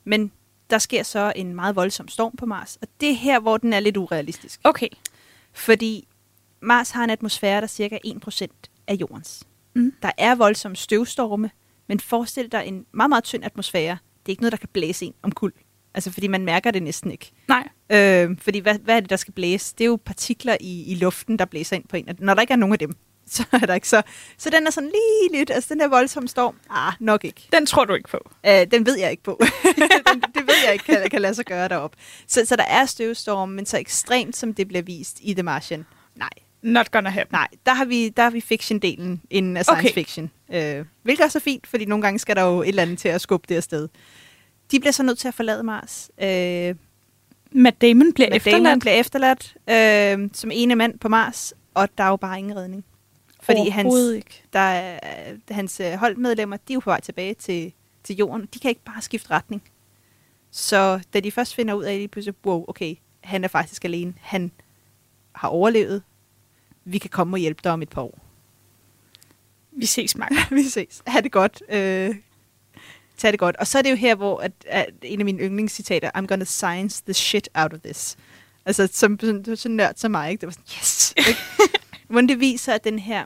Men 0.04 0.32
der 0.70 0.78
sker 0.78 1.02
så 1.02 1.32
en 1.36 1.54
meget 1.54 1.76
voldsom 1.76 2.08
storm 2.08 2.36
på 2.36 2.46
Mars, 2.46 2.76
og 2.82 2.88
det 3.00 3.10
er 3.10 3.14
her, 3.14 3.40
hvor 3.40 3.56
den 3.56 3.72
er 3.72 3.80
lidt 3.80 3.96
urealistisk. 3.96 4.60
Okay. 4.64 4.88
Fordi 5.52 6.08
Mars 6.60 6.90
har 6.90 7.04
en 7.04 7.10
atmosfære, 7.10 7.56
der 7.56 7.62
er 7.62 7.66
cirka 7.66 7.98
1% 8.04 8.46
af 8.86 8.94
jordens. 8.94 9.44
Mm. 9.74 9.92
Der 10.02 10.10
er 10.18 10.34
voldsomme 10.34 10.76
støvstorme, 10.76 11.50
men 11.88 12.00
forestil 12.00 12.52
dig 12.52 12.64
en 12.66 12.87
meget, 12.92 13.08
meget 13.08 13.24
tynd 13.24 13.44
atmosfære. 13.44 13.98
Det 14.18 14.28
er 14.28 14.30
ikke 14.30 14.42
noget, 14.42 14.52
der 14.52 14.58
kan 14.58 14.68
blæse 14.72 15.06
en 15.06 15.14
om 15.22 15.32
kul. 15.32 15.52
Altså, 15.94 16.10
fordi 16.10 16.26
man 16.26 16.44
mærker 16.44 16.70
det 16.70 16.82
næsten 16.82 17.10
ikke. 17.10 17.32
Nej. 17.48 17.68
Øh, 17.90 18.37
fordi 18.40 18.58
hvad, 18.58 18.78
hvad 18.78 18.96
er 18.96 19.00
det, 19.00 19.10
der 19.10 19.16
skal 19.16 19.34
blæse? 19.34 19.74
Det 19.78 19.84
er 19.84 19.88
jo 19.88 19.98
partikler 20.04 20.56
i, 20.60 20.84
i 20.84 20.94
luften, 20.94 21.38
der 21.38 21.44
blæser 21.44 21.76
ind 21.76 21.84
på 21.88 21.96
en. 21.96 22.08
Og 22.08 22.14
Når 22.18 22.34
der 22.34 22.40
ikke 22.40 22.52
er 22.52 22.56
nogen 22.56 22.72
af 22.72 22.78
dem, 22.78 22.96
så 23.26 23.44
er 23.52 23.58
der 23.58 23.74
ikke 23.74 23.88
så... 23.88 24.02
Så 24.38 24.50
den 24.50 24.66
er 24.66 24.70
sådan 24.70 24.90
lige 24.90 25.38
lidt... 25.38 25.50
Altså, 25.50 25.74
den 25.74 25.80
der 25.80 25.88
voldsomme 25.88 26.28
storm, 26.28 26.56
ah, 26.70 26.92
nok 27.00 27.24
ikke. 27.24 27.48
Den 27.52 27.66
tror 27.66 27.84
du 27.84 27.94
ikke 27.94 28.08
på. 28.08 28.30
Øh, 28.46 28.66
den 28.70 28.87
ved 28.87 28.98
jeg 28.98 29.10
ikke 29.10 29.22
på. 29.22 29.40
den, 30.12 30.20
det 30.20 30.46
ved 30.46 30.54
jeg 30.64 30.72
ikke, 30.72 30.84
kan, 30.84 31.10
kan 31.10 31.20
lade 31.22 31.34
sig 31.34 31.44
gøre 31.44 31.68
derop. 31.68 31.96
Så, 32.26 32.44
så 32.44 32.56
der 32.56 32.64
er 32.64 32.87
støvstorm, 32.87 33.48
men 33.48 33.66
så 33.66 33.78
ekstremt, 33.78 34.37
som 34.37 34.54
det 34.54 34.68
bliver 34.68 34.82
vist 34.82 35.18
i 35.22 35.34
The 35.34 35.42
Martian. 35.42 35.87
Nej, 36.16 36.30
Not 36.64 36.90
gonna 36.90 37.11
happen. 37.11 37.33
nej. 37.33 37.48
Der 37.66 37.74
har 37.74 37.85
vi, 37.85 38.09
der 38.09 38.22
har 38.22 38.31
vi 38.31 38.40
fiction-delen 38.40 39.27
inden 39.31 39.57
af 39.57 39.64
science 39.64 39.81
Okay. 39.88 39.94
fiction. 39.94 40.31
Øh, 40.53 40.85
hvilket 41.03 41.35
er 41.35 41.40
fint, 41.40 41.66
fordi 41.66 41.85
nogle 41.85 42.03
gange 42.03 42.18
skal 42.18 42.37
der 42.37 42.42
jo 42.42 42.62
et 42.62 42.68
eller 42.68 42.83
andet 42.83 42.98
til 42.98 43.09
at 43.09 43.20
skubbe 43.20 43.46
det 43.48 43.57
afsted. 43.57 43.88
De 44.70 44.81
bliver 44.81 44.92
så 44.92 45.03
nødt 45.03 45.18
til 45.18 45.29
at 45.29 45.35
forlade 45.35 45.62
Mars. 45.62 46.11
Øh, 46.22 46.74
Matt 47.53 47.81
Damon 47.83 48.12
bliver 48.12 48.31
Matt 48.31 48.37
efterladt. 48.37 48.64
Damon 48.64 48.79
bliver 48.79 48.94
efterladt 48.94 49.57
øh, 49.70 50.31
som 50.33 50.50
ene 50.55 50.74
mand 50.77 50.98
på 50.98 51.09
Mars, 51.09 51.53
og 51.74 51.88
der 51.98 52.05
er 52.05 52.09
jo 52.09 52.16
bare 52.16 52.38
ingen 52.38 52.57
redning. 52.57 52.85
Fordi 53.42 53.68
hans, 53.68 53.94
ikke. 54.14 54.42
der 54.53 54.59
er, 54.59 54.98
hans 55.50 55.81
øh, 55.81 55.92
holdmedlemmer, 55.92 56.57
de 56.57 56.72
er 56.72 56.74
jo 56.74 56.81
på 56.81 56.90
vej 56.90 57.00
tilbage 57.00 57.35
til, 57.35 57.72
til 58.05 58.16
jorden. 58.16 58.48
De 58.55 58.59
kan 58.59 58.68
ikke 58.68 58.85
bare 58.85 59.03
skifte 59.03 59.31
retning. 59.31 59.62
Så 60.50 61.00
da 61.14 61.20
de 61.20 61.31
først 61.33 61.55
finder 61.55 61.74
ud 61.74 61.85
af, 61.85 61.94
at 61.94 62.00
de 62.00 62.09
pludselig, 62.09 62.35
wow, 62.46 62.64
okay, 62.68 62.94
han 63.20 63.44
er 63.44 63.48
faktisk 63.48 63.85
alene. 63.85 64.14
Han 64.20 64.50
har 65.35 65.48
overlevet. 65.48 66.03
Vi 66.85 66.99
kan 66.99 67.11
komme 67.11 67.35
og 67.35 67.38
hjælpe 67.38 67.61
dig 67.64 67.73
om 67.73 67.83
et 67.83 67.88
par 67.88 68.03
år. 68.03 68.18
Vi 69.73 69.87
ses, 69.87 70.16
Mark. 70.16 70.33
Vi 70.51 70.62
ses. 70.62 71.03
Ha' 71.07 71.20
det 71.20 71.33
godt. 71.33 71.62
Øh, 71.68 72.14
tag 73.16 73.33
det 73.33 73.40
godt. 73.40 73.57
Og 73.57 73.66
så 73.66 73.79
er 73.79 73.83
det 73.83 73.90
jo 73.90 73.97
her, 73.97 74.14
hvor 74.14 74.38
at, 74.38 74.53
at 74.66 74.90
en 75.03 75.18
af 75.18 75.25
mine 75.25 75.42
yndlingscitater, 75.42 76.11
I'm 76.16 76.27
gonna 76.27 76.44
science 76.44 77.03
the 77.05 77.14
shit 77.14 77.49
out 77.55 77.73
of 77.73 77.81
this. 77.81 78.16
Altså, 78.66 78.88
som 78.92 79.18
sådan, 79.20 79.57
sådan 79.57 79.77
nørd 79.77 79.94
som 79.97 80.11
mig, 80.11 80.31
ikke? 80.31 80.40
Det 80.40 80.47
var 80.47 80.53
sådan, 80.53 80.64
yes! 80.79 81.14
Men 82.14 82.29
det 82.29 82.40
viser, 82.40 82.73
at 82.73 82.85
den 82.85 82.99
her 82.99 83.25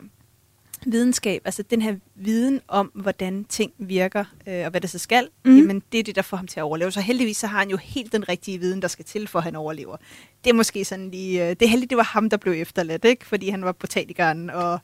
videnskab, 0.86 1.42
altså 1.44 1.62
den 1.62 1.82
her 1.82 1.94
viden 2.14 2.60
om, 2.68 2.90
hvordan 2.94 3.44
ting 3.48 3.72
virker, 3.78 4.24
øh, 4.46 4.64
og 4.64 4.70
hvad 4.70 4.80
det 4.80 4.90
så 4.90 4.98
skal, 4.98 5.28
mm. 5.44 5.56
jamen 5.58 5.82
det 5.92 6.00
er 6.00 6.04
det, 6.04 6.16
der 6.16 6.22
får 6.22 6.36
ham 6.36 6.46
til 6.46 6.60
at 6.60 6.64
overleve. 6.64 6.92
Så 6.92 7.00
heldigvis 7.00 7.36
så 7.36 7.46
har 7.46 7.58
han 7.58 7.70
jo 7.70 7.76
helt 7.76 8.12
den 8.12 8.28
rigtige 8.28 8.58
viden, 8.58 8.82
der 8.82 8.88
skal 8.88 9.04
til, 9.04 9.28
for 9.28 9.38
at 9.38 9.44
han 9.44 9.56
overlever. 9.56 9.96
Det 10.44 10.50
er 10.50 10.54
måske 10.54 10.84
sådan 10.84 11.10
lige, 11.10 11.42
øh, 11.44 11.50
det 11.50 11.62
er 11.62 11.68
heldigt, 11.68 11.90
det 11.90 11.96
var 11.98 12.04
ham, 12.04 12.30
der 12.30 12.36
blev 12.36 12.54
efterladt, 12.62 13.04
ikke? 13.04 13.26
Fordi 13.26 13.48
han 13.48 13.64
var 13.64 13.72
botanikeren, 13.72 14.50
og... 14.50 14.78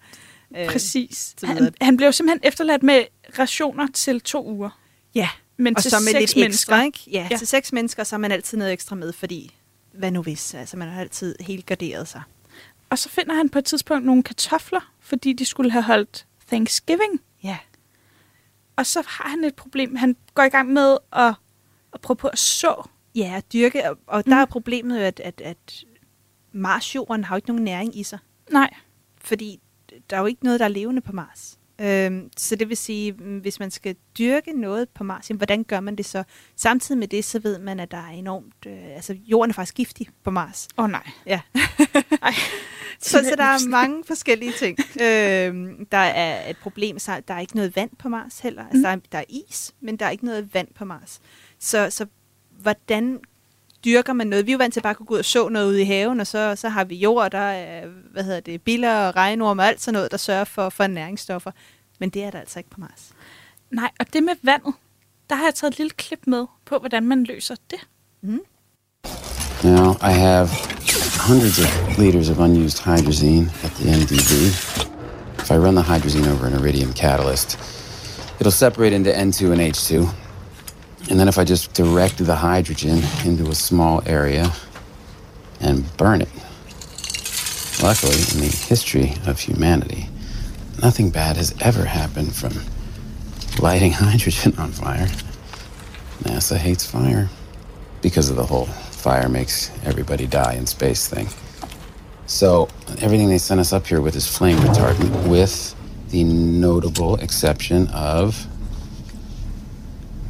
Øh, 0.57 0.69
Præcis. 0.69 1.35
Han, 1.45 1.75
han 1.81 1.97
blev 1.97 2.13
simpelthen 2.13 2.41
efterladt 2.49 2.83
med 2.83 3.05
rationer 3.39 3.87
til 3.95 4.21
to 4.21 4.47
uger. 4.47 4.81
Ja, 5.15 5.29
Men 5.57 5.77
og 5.77 5.83
til 5.83 5.91
så 5.91 5.97
med 6.01 6.13
seks 6.21 6.35
lidt 6.35 6.45
mennesker. 6.45 6.73
ekstra, 6.77 6.85
ikke? 6.85 7.01
Ja, 7.07 7.19
Ja. 7.21 7.29
ja, 7.31 7.37
til 7.37 7.47
seks 7.47 7.73
mennesker, 7.73 8.05
så 8.05 8.15
har 8.15 8.19
man 8.21 8.33
altid 8.33 8.59
noget 8.59 8.73
ekstra 8.73 8.97
med, 8.97 9.13
fordi 9.13 9.55
hvad 9.93 10.11
nu 10.11 10.23
hvis? 10.23 10.55
Altså, 10.55 10.77
man 10.77 10.89
har 10.89 11.01
altid 11.01 11.35
helt 11.41 11.67
garderet 11.67 12.09
sig. 12.09 12.23
Og 12.91 12.99
så 12.99 13.09
finder 13.09 13.35
han 13.35 13.49
på 13.49 13.59
et 13.59 13.65
tidspunkt 13.65 14.07
nogle 14.07 14.23
kartofler, 14.23 14.93
fordi 15.15 15.33
de 15.33 15.45
skulle 15.45 15.71
have 15.71 15.83
holdt 15.83 16.27
Thanksgiving. 16.49 17.21
Ja. 17.43 17.59
Og 18.77 18.87
så 18.87 19.03
har 19.09 19.29
han 19.29 19.45
et 19.45 19.55
problem. 19.55 19.97
Han 19.97 20.17
går 20.35 20.43
i 20.43 20.49
gang 20.49 20.73
med 20.73 20.97
at, 21.13 21.35
at 21.93 22.01
prøve 22.01 22.17
på 22.17 22.29
at 22.29 22.39
så. 22.39 22.89
Ja, 23.15 23.41
dyrke, 23.53 23.91
og, 23.91 23.99
og 24.07 24.23
Mm. 24.27 24.31
der 24.33 24.37
er 24.37 24.45
problemet 24.45 24.99
jo, 24.99 25.03
at, 25.05 25.21
at, 25.21 25.41
at 25.41 25.85
Mars-jorden 26.53 27.25
har 27.25 27.35
jo 27.35 27.37
ikke 27.37 27.49
nogen 27.49 27.65
næring 27.65 27.99
i 27.99 28.03
sig, 28.03 28.19
Nej. 28.51 28.71
fordi 29.21 29.61
der 30.11 30.17
er 30.17 30.21
jo 30.21 30.27
ikke 30.27 30.45
noget, 30.45 30.61
der 30.61 30.65
er 30.67 30.69
levende 30.71 31.01
på 31.03 31.13
Mars. 31.13 31.59
Øhm, 31.81 32.31
så 32.37 32.57
det 32.57 32.69
vil 32.69 32.77
sige, 32.77 33.13
mm, 33.13 33.39
hvis 33.39 33.61
man 33.61 33.71
skal 33.71 33.97
dyrke 34.19 34.61
noget 34.61 34.89
på 34.89 35.05
Mars, 35.05 35.31
jamen, 35.31 35.39
hvordan 35.39 35.65
gør 35.65 35.81
man 35.81 35.97
det 35.97 36.07
så? 36.07 36.25
Samtidig 36.57 36.99
med 36.99 37.09
det, 37.09 37.25
så 37.25 37.39
ved 37.39 37.59
man, 37.59 37.81
at 37.81 37.91
der 37.91 37.97
er 37.97 38.11
enormt... 38.11 38.67
Øh, 38.67 38.95
altså, 38.95 39.17
jorden 39.27 39.51
er 39.51 39.55
faktisk 39.55 39.75
giftig 39.75 40.09
på 40.25 40.31
Mars. 40.31 40.69
Åh 40.79 40.85
oh, 40.85 40.91
nej. 40.91 41.11
Ja. 41.27 41.41
Ej. 42.23 42.33
Så, 43.01 43.11
så 43.11 43.35
der 43.37 43.45
er 43.45 43.69
mange 43.81 44.05
forskellige 44.07 44.53
ting. 44.53 44.79
øhm, 45.03 45.87
der 45.87 45.99
er 45.99 46.51
et 46.51 46.57
problem, 46.57 46.99
så 46.99 47.23
der 47.29 47.35
er 47.35 47.41
ikke 47.41 47.57
noget 47.57 47.77
vand 47.77 47.91
på 47.99 48.09
Mars 48.09 48.39
heller. 48.39 48.63
Altså, 48.63 48.77
Mm. 48.79 48.83
der, 48.83 48.89
er, 48.91 48.97
der 49.13 49.19
er 49.19 49.25
is, 49.49 49.75
men 49.81 49.97
der 49.97 50.07
er 50.07 50.11
ikke 50.11 50.25
noget 50.25 50.55
vand 50.55 50.69
på 50.75 50.85
Mars. 50.85 51.21
Så, 51.59 51.91
så 51.91 52.07
hvordan 52.51 53.21
dyrker 53.85 54.13
man 54.13 54.27
noget? 54.27 54.47
Vi 54.47 54.51
er 54.51 54.55
jo 54.55 54.59
vant 54.59 54.73
til 54.73 54.81
at 54.81 54.83
bare 54.83 54.95
kunne 54.95 55.07
gå 55.07 55.15
ud 55.15 55.19
og 55.19 55.25
så 55.25 55.49
noget 55.49 55.67
ude 55.67 55.83
i 55.83 55.85
haven, 55.85 56.21
og 56.21 56.27
så, 56.27 56.57
så 56.57 56.69
har 56.69 56.85
vi 56.85 56.95
jord, 56.95 57.25
og 57.25 57.33
der 57.33 57.39
er, 57.39 57.87
hvad 58.13 58.25
hedder 58.25 58.41
det, 58.41 58.63
biller 58.63 59.09
og 59.09 59.17
regnorm 59.17 59.59
og 59.59 59.67
alt 59.67 59.81
sådan 59.81 59.95
noget, 59.95 60.11
der 60.11 60.17
sørger 60.17 60.45
for, 60.45 60.69
for 60.69 60.87
næringsstoffer. 60.87 61.51
Men 62.01 62.11
det 62.11 62.25
er 62.25 62.31
der 62.31 62.41
altså 62.41 62.59
ikke 62.59 62.71
på 62.71 62.81
Mars. 62.81 63.13
Nej, 63.71 63.91
og 64.01 64.07
det 64.13 64.23
med 64.23 64.35
vandet, 64.43 64.75
der 65.31 65.37
har 65.37 65.45
jeg 65.45 65.55
taget 65.55 65.73
et 65.73 65.79
lille 65.79 65.91
klip 65.91 66.21
med 66.27 66.47
på, 66.65 66.79
hvordan 66.79 67.07
man 67.07 67.25
løser 67.25 67.55
det. 67.71 67.79
Now, 69.65 69.93
I 70.03 70.13
have 70.13 70.49
hundreds 71.29 71.59
of 71.59 71.99
liters 71.99 72.31
of 72.31 72.39
unused 72.39 72.79
hydrazine 72.85 73.51
at 73.63 73.71
the 73.71 73.97
NDB. 73.97 74.33
If 75.39 75.51
I 75.51 75.55
run 75.55 75.75
the 75.75 75.83
hydrazine 75.83 76.29
over 76.33 76.47
an 76.47 76.53
iridium 76.53 76.93
catalyst, 76.93 77.59
it'll 78.41 78.51
separate 78.51 78.93
into 78.93 79.11
N2 79.11 79.53
and 79.53 79.61
H2. 79.61 80.24
And 81.11 81.21
then 81.21 81.29
if 81.29 81.39
I 81.39 81.45
just 81.45 81.75
direct 81.75 82.19
the 82.19 82.35
hydrogen 82.35 83.03
into 83.25 83.51
a 83.51 83.55
small 83.55 84.03
area 84.07 84.53
and 85.61 85.85
burn 85.97 86.23
it. 86.23 86.29
Luckily, 87.83 88.15
in 88.15 88.41
the 88.41 88.57
history 88.69 89.15
of 89.27 89.39
humanity, 89.39 90.09
nothing 90.81 91.11
bad 91.11 91.37
has 91.37 91.55
ever 91.61 91.85
happened 91.85 92.35
from 92.35 92.53
lighting 93.61 93.93
hydrogen 93.95 94.55
on 94.59 94.73
fire. 94.73 95.07
NASA 96.23 96.57
hates 96.57 96.87
fire 96.87 97.29
because 98.01 98.31
of 98.31 98.37
the 98.37 98.45
whole 98.45 98.67
fire 98.67 99.29
makes 99.29 99.71
everybody 99.85 100.27
die 100.27 100.55
in 100.55 100.67
space 100.67 101.09
thing. 101.09 101.29
So 102.27 102.69
everything 103.01 103.29
they 103.29 103.39
sent 103.39 103.61
us 103.61 103.73
up 103.73 103.87
here 103.87 104.01
with 104.01 104.17
is 104.17 104.27
flame 104.27 104.57
retardant, 104.59 105.29
with 105.29 105.75
the 106.09 106.25
notable 106.25 107.17
exception 107.17 107.89
of 107.89 108.47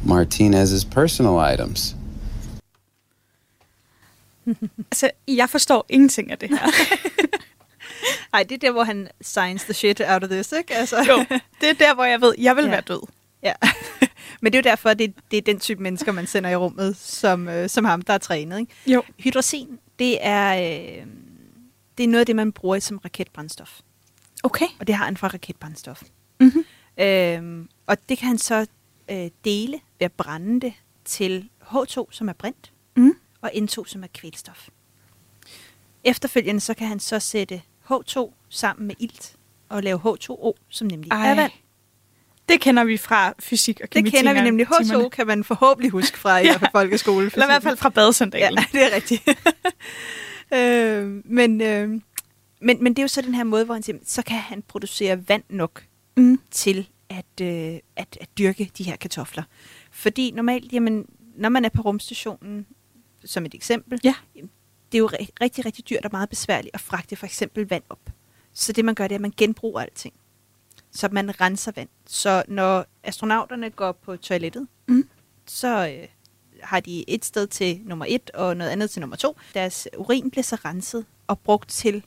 Martinez's 0.05 0.85
personal 0.93 1.53
items. 1.53 1.95
Altså, 4.91 5.09
jeg 5.27 5.49
forstår 5.49 5.85
ingenting 5.89 6.31
af 6.31 6.37
det 6.37 6.49
her. 6.49 6.65
Nej, 8.33 8.43
det 8.43 8.51
er 8.55 8.57
der, 8.59 8.71
hvor 8.71 8.83
han 8.83 9.07
signs 9.21 9.63
the 9.63 9.73
shit 9.73 10.01
out 10.07 10.23
of 10.23 10.29
this, 10.29 10.51
ikke? 10.51 10.75
Altså. 10.75 10.97
jo, 11.09 11.25
det 11.61 11.69
er 11.69 11.73
der, 11.73 11.93
hvor 11.95 12.03
jeg 12.03 12.21
ved, 12.21 12.33
jeg 12.37 12.55
vil 12.55 12.63
Ja. 12.63 12.69
være 12.69 12.81
død. 12.81 13.07
Ja. 13.43 13.53
Men 14.41 14.53
det 14.53 14.57
er 14.59 14.61
jo 14.69 14.69
derfor, 14.71 14.93
det, 14.93 15.13
det 15.31 15.37
er 15.37 15.41
den 15.41 15.59
type 15.59 15.83
mennesker, 15.83 16.11
man 16.11 16.27
sender 16.27 16.49
i 16.49 16.55
rummet, 16.55 16.97
som, 16.97 17.47
øh, 17.49 17.69
som 17.69 17.85
ham, 17.85 18.01
der 18.01 18.13
er 18.13 18.17
trænet. 18.17 18.59
Ikke? 18.59 18.71
Jo. 18.87 19.03
Hydrogen, 19.19 19.79
det 19.99 20.17
er, 20.21 20.55
øh, 20.55 21.05
det 21.97 22.03
er 22.03 22.07
noget 22.07 22.19
af 22.19 22.25
det, 22.25 22.35
man 22.35 22.51
bruger 22.51 22.79
som 22.79 22.97
raketbrændstof. 22.97 23.79
Okay. 24.43 24.67
Og 24.79 24.87
det 24.87 24.95
har 24.95 25.05
han 25.05 25.17
fra 25.17 25.27
raketbrændstof. 25.27 26.01
Mhm. 26.39 26.65
Øhm, 26.99 27.69
og 27.87 27.97
det 28.09 28.17
kan 28.17 28.27
han 28.27 28.37
så 28.37 28.65
øh, 29.11 29.29
dele 29.45 29.71
ved 29.99 30.05
at 30.05 30.11
brænde 30.11 30.61
det 30.61 30.73
til 31.05 31.49
H2, 31.61 32.05
som 32.11 32.29
er 32.29 32.33
brint, 32.33 32.71
Mm. 32.97 33.13
og 33.41 33.51
N2, 33.55 33.85
som 33.85 34.03
er 34.03 34.07
kvælstof. 34.13 34.67
Efterfølgende 36.03 36.61
så 36.61 36.73
kan 36.73 36.87
han 36.87 36.99
så 36.99 37.19
sætte 37.19 37.61
H2 37.91 38.33
sammen 38.49 38.87
med 38.87 38.95
ilt 38.99 39.35
og 39.69 39.83
lave 39.83 39.99
H2O, 39.99 40.51
som 40.69 40.87
nemlig 40.87 41.11
Ej. 41.11 41.29
er 41.31 41.35
vand. 41.35 41.51
Det 42.49 42.61
kender 42.61 42.83
vi 42.83 42.97
fra 42.97 43.33
fysik 43.39 43.81
og 43.83 43.89
kemi. 43.89 44.09
Det 44.09 44.13
kender 44.17 44.33
vi 44.33 44.41
nemlig. 44.41 44.67
H2 44.67 45.09
kan 45.09 45.27
man 45.27 45.43
forhåbentlig 45.43 45.91
huske 45.91 46.17
fra 46.19 46.37
Ja. 46.39 46.51
fald 46.57 46.71
folkeskole. 46.71 47.31
Eller 47.33 47.45
i 47.45 47.49
hvert 47.49 47.63
fald 47.63 47.77
fra 47.77 47.89
Ja, 47.89 47.93
badesandalen. 47.93 48.57
det 48.71 48.83
er 48.91 48.95
rigtigt. 48.95 49.23
øh, 50.53 51.21
men, 51.25 51.61
øh, 51.61 51.89
men, 52.61 52.83
men 52.83 52.87
det 52.93 52.99
er 52.99 53.03
jo 53.03 53.07
så 53.07 53.21
den 53.21 53.33
her 53.35 53.43
måde, 53.43 53.65
hvor 53.65 53.73
han 53.73 53.83
siger, 53.83 53.97
så 54.05 54.21
kan 54.21 54.37
han 54.37 54.61
producere 54.61 55.29
vand 55.29 55.43
nok 55.49 55.83
Mm. 56.17 56.39
til 56.51 56.89
at, 57.09 57.41
øh, 57.41 57.79
at, 57.95 58.17
at 58.21 58.29
dyrke 58.37 58.71
de 58.77 58.83
her 58.83 58.95
kartofler. 58.95 59.43
Fordi 59.91 60.31
normalt, 60.31 60.73
jamen, 60.73 61.09
når 61.35 61.49
man 61.49 61.65
er 61.65 61.69
på 61.69 61.81
rumstationen, 61.81 62.65
som 63.25 63.45
et 63.45 63.53
eksempel, 63.53 63.99
Ja. 64.03 64.15
det 64.91 64.97
er 64.97 64.99
jo 64.99 65.07
ri- 65.07 65.29
rigtig, 65.41 65.65
rigtig 65.65 65.89
dyrt 65.89 66.05
og 66.05 66.09
meget 66.13 66.29
besværligt 66.29 66.75
at 66.75 66.81
fragte 66.81 67.15
for 67.15 67.25
eksempel 67.25 67.69
vand 67.69 67.83
op. 67.89 68.09
Så 68.53 68.71
det 68.73 68.85
man 68.85 68.95
gør, 68.95 69.03
det 69.07 69.15
er, 69.15 69.17
at 69.17 69.21
man 69.21 69.33
genbruger 69.37 69.81
alting. 69.81 70.13
Så 70.91 71.09
man 71.11 71.41
renser 71.41 71.71
vand. 71.75 71.89
Så 72.07 72.43
når 72.47 72.85
astronauterne 73.03 73.69
går 73.69 73.91
på 73.91 74.17
toilettet, 74.17 74.67
Mm. 74.87 75.09
så 75.45 75.87
øh, 75.87 76.07
har 76.63 76.79
de 76.79 77.09
et 77.09 77.25
sted 77.25 77.47
til 77.47 77.81
nummer 77.85 78.05
et 78.09 78.29
og 78.31 78.57
noget 78.57 78.71
andet 78.71 78.89
til 78.89 78.99
nummer 78.99 79.15
to. 79.15 79.37
Deres 79.53 79.87
urin 79.97 80.31
bliver 80.31 80.43
så 80.43 80.55
renset 80.65 81.05
og 81.27 81.39
brugt 81.39 81.69
til 81.69 82.05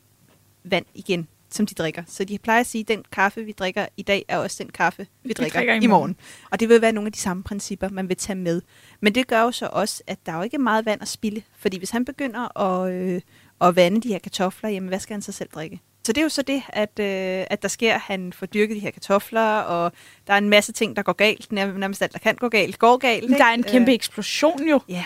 vand 0.65 0.87
igen, 0.95 1.29
som 1.51 1.67
de 1.67 1.75
drikker. 1.75 2.03
Så 2.07 2.25
de 2.25 2.39
plejer 2.39 2.61
at 2.61 2.67
sige, 2.67 2.83
at 2.83 2.89
den 2.89 3.05
kaffe, 3.13 3.45
vi 3.45 3.53
drikker 3.53 3.87
i 3.97 4.03
dag, 4.03 4.25
er 4.29 4.39
også 4.39 4.63
den 4.65 4.73
kaffe, 4.73 5.03
vi, 5.03 5.29
Vi 5.29 5.33
drikker, 5.33 5.59
drikker 5.59 5.75
i 5.75 5.85
i 5.85 5.87
morgen. 5.87 6.17
Og 6.51 6.61
det 6.61 6.69
vil 6.69 6.83
være 6.83 6.93
nogle 6.93 7.07
af 7.09 7.13
de 7.13 7.19
samme 7.19 7.43
principper, 7.43 7.89
man 7.89 8.09
vil 8.09 8.17
tage 8.17 8.37
med. 8.37 8.63
Men 9.01 9.15
det 9.15 9.27
gør 9.27 9.43
jo 9.43 9.53
så 9.53 9.69
også, 9.73 10.03
at 10.07 10.19
der 10.27 10.33
er 10.33 10.37
jo 10.37 10.43
ikke 10.43 10.59
meget 10.59 10.87
vand 10.87 11.03
at 11.03 11.09
spille. 11.09 11.43
Fordi 11.59 11.79
hvis 11.79 11.91
han 11.91 12.05
begynder 12.05 12.59
at, 12.61 12.93
øh, 12.93 13.21
at 13.61 13.77
vande 13.77 14.01
de 14.01 14.09
her 14.09 14.19
kartofler, 14.19 14.71
jamen 14.71 14.89
hvad 14.89 14.99
skal 15.01 15.15
han 15.15 15.23
så 15.23 15.33
selv 15.33 15.49
drikke? 15.55 15.81
Så 16.07 16.13
det 16.13 16.19
er 16.21 16.23
jo 16.23 16.29
så 16.29 16.43
det, 16.43 16.63
at, 16.69 16.99
øh, 17.01 17.47
at 17.51 17.63
der 17.63 17.69
sker, 17.69 17.99
han 17.99 18.33
får 18.33 18.47
dyrket 18.47 18.75
de 18.77 18.81
her 18.81 18.91
kartofler, 18.91 19.59
og 19.59 19.93
der 20.27 20.33
er 20.33 20.39
en 20.39 20.49
masse 20.49 20.73
ting, 20.73 20.97
der 20.97 21.03
går 21.03 21.13
galt. 21.13 21.53
Nær- 21.53 21.79
Nærmest 21.79 22.03
alt, 22.03 22.13
der 22.13 22.19
kan 22.19 22.35
gå 22.35 22.49
galt, 22.49 22.79
går 22.79 22.97
galt. 22.97 23.31
Men 23.31 23.39
der 23.39 23.45
er 23.45 23.53
en 23.55 23.61
ikke? 23.61 23.71
kæmpe 23.71 23.91
Øh, 23.91 23.95
eksplosion 23.95 24.69
jo, 24.69 24.81
Ja, 24.89 25.05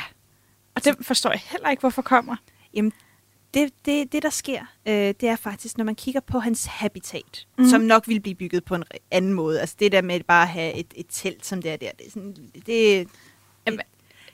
og 0.74 0.84
det 0.84 0.96
forstår 1.02 1.30
jeg 1.30 1.40
heller 1.44 1.70
ikke, 1.70 1.80
hvorfor 1.80 2.02
kommer. 2.02 2.36
Jamen, 2.74 2.92
det, 3.54 3.72
det, 3.84 4.12
det 4.12 4.22
der 4.22 4.30
sker, 4.30 4.60
øh, 4.86 4.94
det 4.94 5.22
er 5.22 5.36
faktisk, 5.36 5.78
når 5.78 5.84
man 5.84 5.94
kigger 5.94 6.20
på 6.20 6.38
hans 6.38 6.64
habitat, 6.66 7.46
mm. 7.58 7.68
som 7.68 7.80
nok 7.80 8.08
ville 8.08 8.20
blive 8.20 8.34
bygget 8.34 8.64
på 8.64 8.74
en 8.74 8.84
anden 9.10 9.32
måde. 9.32 9.60
Altså 9.60 9.76
det 9.78 9.92
der 9.92 10.02
med 10.02 10.20
bare 10.20 10.42
at 10.42 10.48
have 10.48 10.74
et, 10.74 10.86
et 10.96 11.06
telt, 11.10 11.46
som 11.46 11.62
det 11.62 11.70
er 11.70 11.76
der, 11.76 11.90
det 11.98 12.06
er 12.06 12.10
sådan, 12.10 12.36
det, 12.66 13.08
Jamen, 13.66 13.80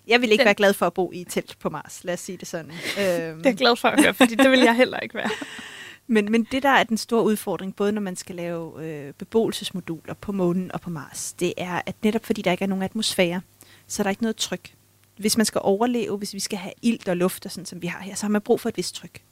jeg 0.07 0.20
vil 0.20 0.33
ikke 0.33 0.40
den- 0.42 0.44
være 0.46 0.54
glad 0.54 0.72
for 0.74 0.87
at 0.87 0.94
bo 0.94 1.12
i 1.12 1.20
et 1.20 1.26
telt 1.31 1.59
på 1.59 1.70
Mars, 1.70 2.04
lad 2.04 2.14
os 2.14 2.20
sige 2.20 2.38
det 2.38 2.48
sådan. 2.48 2.70
Øhm, 2.70 2.76
Det 2.98 3.46
er 3.46 3.50
jeg 3.50 3.57
glad 3.57 3.76
for 3.76 3.88
at 3.88 4.02
høre, 4.04 4.14
fordi 4.14 4.35
det 4.35 4.50
vil 4.50 4.61
jeg 4.61 4.76
heller 4.76 5.00
ikke 5.00 5.14
være. 5.14 5.31
men, 6.07 6.33
men 6.33 6.44
det, 6.52 6.62
der 6.62 6.68
er 6.68 6.85
den 6.85 6.96
store 6.96 7.24
udfordring, 7.24 7.76
både 7.76 7.92
når 7.92 8.00
man 8.00 8.16
skal 8.16 8.37
lave 8.37 8.85
øh, 8.87 9.12
beboelsesmoduler 9.12 10.14
på 10.14 10.33
månen 10.33 10.72
og 10.72 10.81
på 10.81 10.90
Mars, 10.90 11.33
det 11.33 11.54
er, 11.57 11.83
at 11.87 11.94
netop 12.02 12.24
fordi 12.26 12.42
der 12.42 12.50
ikke 12.50 12.64
er 12.64 12.68
nogen 12.68 12.83
atmosfære, 12.85 13.40
så 13.87 14.02
er 14.02 14.04
der 14.04 14.11
ikke 14.11 14.22
noget 14.22 14.37
tryk. 14.37 14.70
Hvis 15.18 15.37
man 15.37 15.46
skal 15.46 15.61
overleve, 15.64 16.16
hvis 16.16 16.35
vi 16.35 16.40
skal 16.40 16.59
have 16.59 16.72
ilt 16.83 17.09
og 17.09 17.16
luft, 17.16 17.46
og 17.46 17.52
sådan, 17.52 17.66
som 17.66 17.83
vi 17.83 17.87
har 17.87 18.00
her, 18.00 18.14
så 18.14 18.22
har 18.26 18.31
man 18.31 18.40
brug 18.42 18.61
for 18.61 18.68
et 18.68 18.76
vist 18.76 18.94
tryk. 18.94 19.22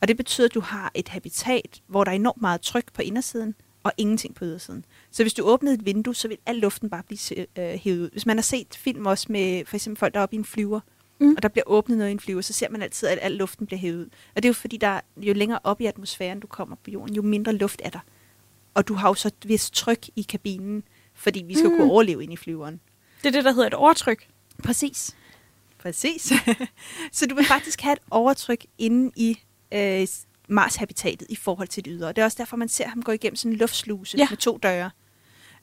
Og 0.00 0.08
det 0.08 0.16
betyder, 0.16 0.48
at 0.48 0.54
du 0.54 0.60
har 0.60 0.90
et 0.94 1.08
habitat, 1.08 1.82
hvor 1.86 2.04
der 2.04 2.10
er 2.10 2.16
enormt 2.16 2.40
meget 2.40 2.60
tryk 2.60 2.92
på 2.92 3.02
indersiden, 3.02 3.54
og 3.82 3.92
ingenting 3.96 4.34
på 4.34 4.44
ydersiden. 4.44 4.84
Så 5.10 5.22
hvis 5.24 5.34
du 5.34 5.42
åbnede 5.44 5.74
et 5.74 5.84
vindue, 5.84 6.14
så 6.14 6.28
vil 6.28 6.38
al 6.46 6.56
luften 6.56 6.90
bare 6.90 7.02
blive 7.02 7.46
øh, 7.58 7.78
hævet 7.78 8.00
ud. 8.00 8.10
Hvis 8.10 8.26
man 8.26 8.36
har 8.36 8.42
set 8.42 8.76
film 8.76 9.06
også 9.06 9.26
med 9.30 9.64
for 9.64 9.76
eksempel 9.76 9.98
folk, 9.98 10.14
der 10.14 10.20
er 10.20 10.22
oppe 10.22 10.36
i 10.36 10.38
en 10.38 10.44
flyver, 10.44 10.80
Mm. 11.20 11.34
og 11.36 11.42
der 11.42 11.48
bliver 11.48 11.64
åbnet 11.66 11.98
noget 11.98 12.10
i 12.10 12.12
en 12.12 12.20
flyver, 12.20 12.40
så 12.40 12.52
ser 12.52 12.70
man 12.70 12.82
altid, 12.82 13.08
at 13.08 13.18
al 13.22 13.32
luften 13.32 13.66
bliver 13.66 13.80
hævet 13.80 13.96
ud. 13.98 14.04
Og 14.04 14.42
det 14.42 14.44
er 14.44 14.48
jo 14.48 14.52
fordi, 14.52 14.76
der, 14.76 15.00
jo 15.16 15.32
længere 15.32 15.58
op 15.64 15.80
i 15.80 15.86
atmosfæren 15.86 16.40
du 16.40 16.46
kommer 16.46 16.76
på 16.76 16.90
jorden, 16.90 17.14
jo 17.14 17.22
mindre 17.22 17.52
luft 17.52 17.80
er 17.84 17.90
der. 17.90 17.98
Og 18.74 18.88
du 18.88 18.94
har 18.94 19.08
jo 19.08 19.14
så 19.14 19.28
et 19.28 19.48
vist 19.48 19.74
tryk 19.74 20.06
i 20.16 20.22
kabinen, 20.22 20.82
fordi 21.14 21.42
vi 21.42 21.54
skal 21.54 21.70
mm. 21.70 21.76
kunne 21.76 21.92
overleve 21.92 22.22
ind 22.22 22.32
i 22.32 22.36
flyveren. 22.36 22.80
Det 23.22 23.26
er 23.28 23.32
det, 23.32 23.44
der 23.44 23.52
hedder 23.52 23.66
et 23.66 23.74
overtryk. 23.74 24.26
Præcis. 24.64 25.16
Præcis. 25.78 26.32
så 27.12 27.26
du 27.26 27.34
vil 27.34 27.44
faktisk 27.46 27.80
have 27.80 27.92
et 27.92 27.98
overtryk 28.10 28.66
inde 28.78 29.12
i 29.16 29.38
øh, 29.72 30.06
Mars-habitatet 30.48 31.26
i 31.30 31.36
forhold 31.36 31.68
til 31.68 31.84
det 31.84 31.92
ydre. 31.96 32.08
Det 32.08 32.18
er 32.18 32.24
også 32.24 32.38
derfor, 32.38 32.56
man 32.56 32.68
ser 32.68 32.88
ham 32.88 33.02
gå 33.02 33.12
igennem 33.12 33.36
sådan 33.36 33.52
en 33.52 33.58
luftsluse 33.58 34.18
Ja. 34.18 34.26
med 34.30 34.36
to 34.38 34.58
døre. 34.62 34.90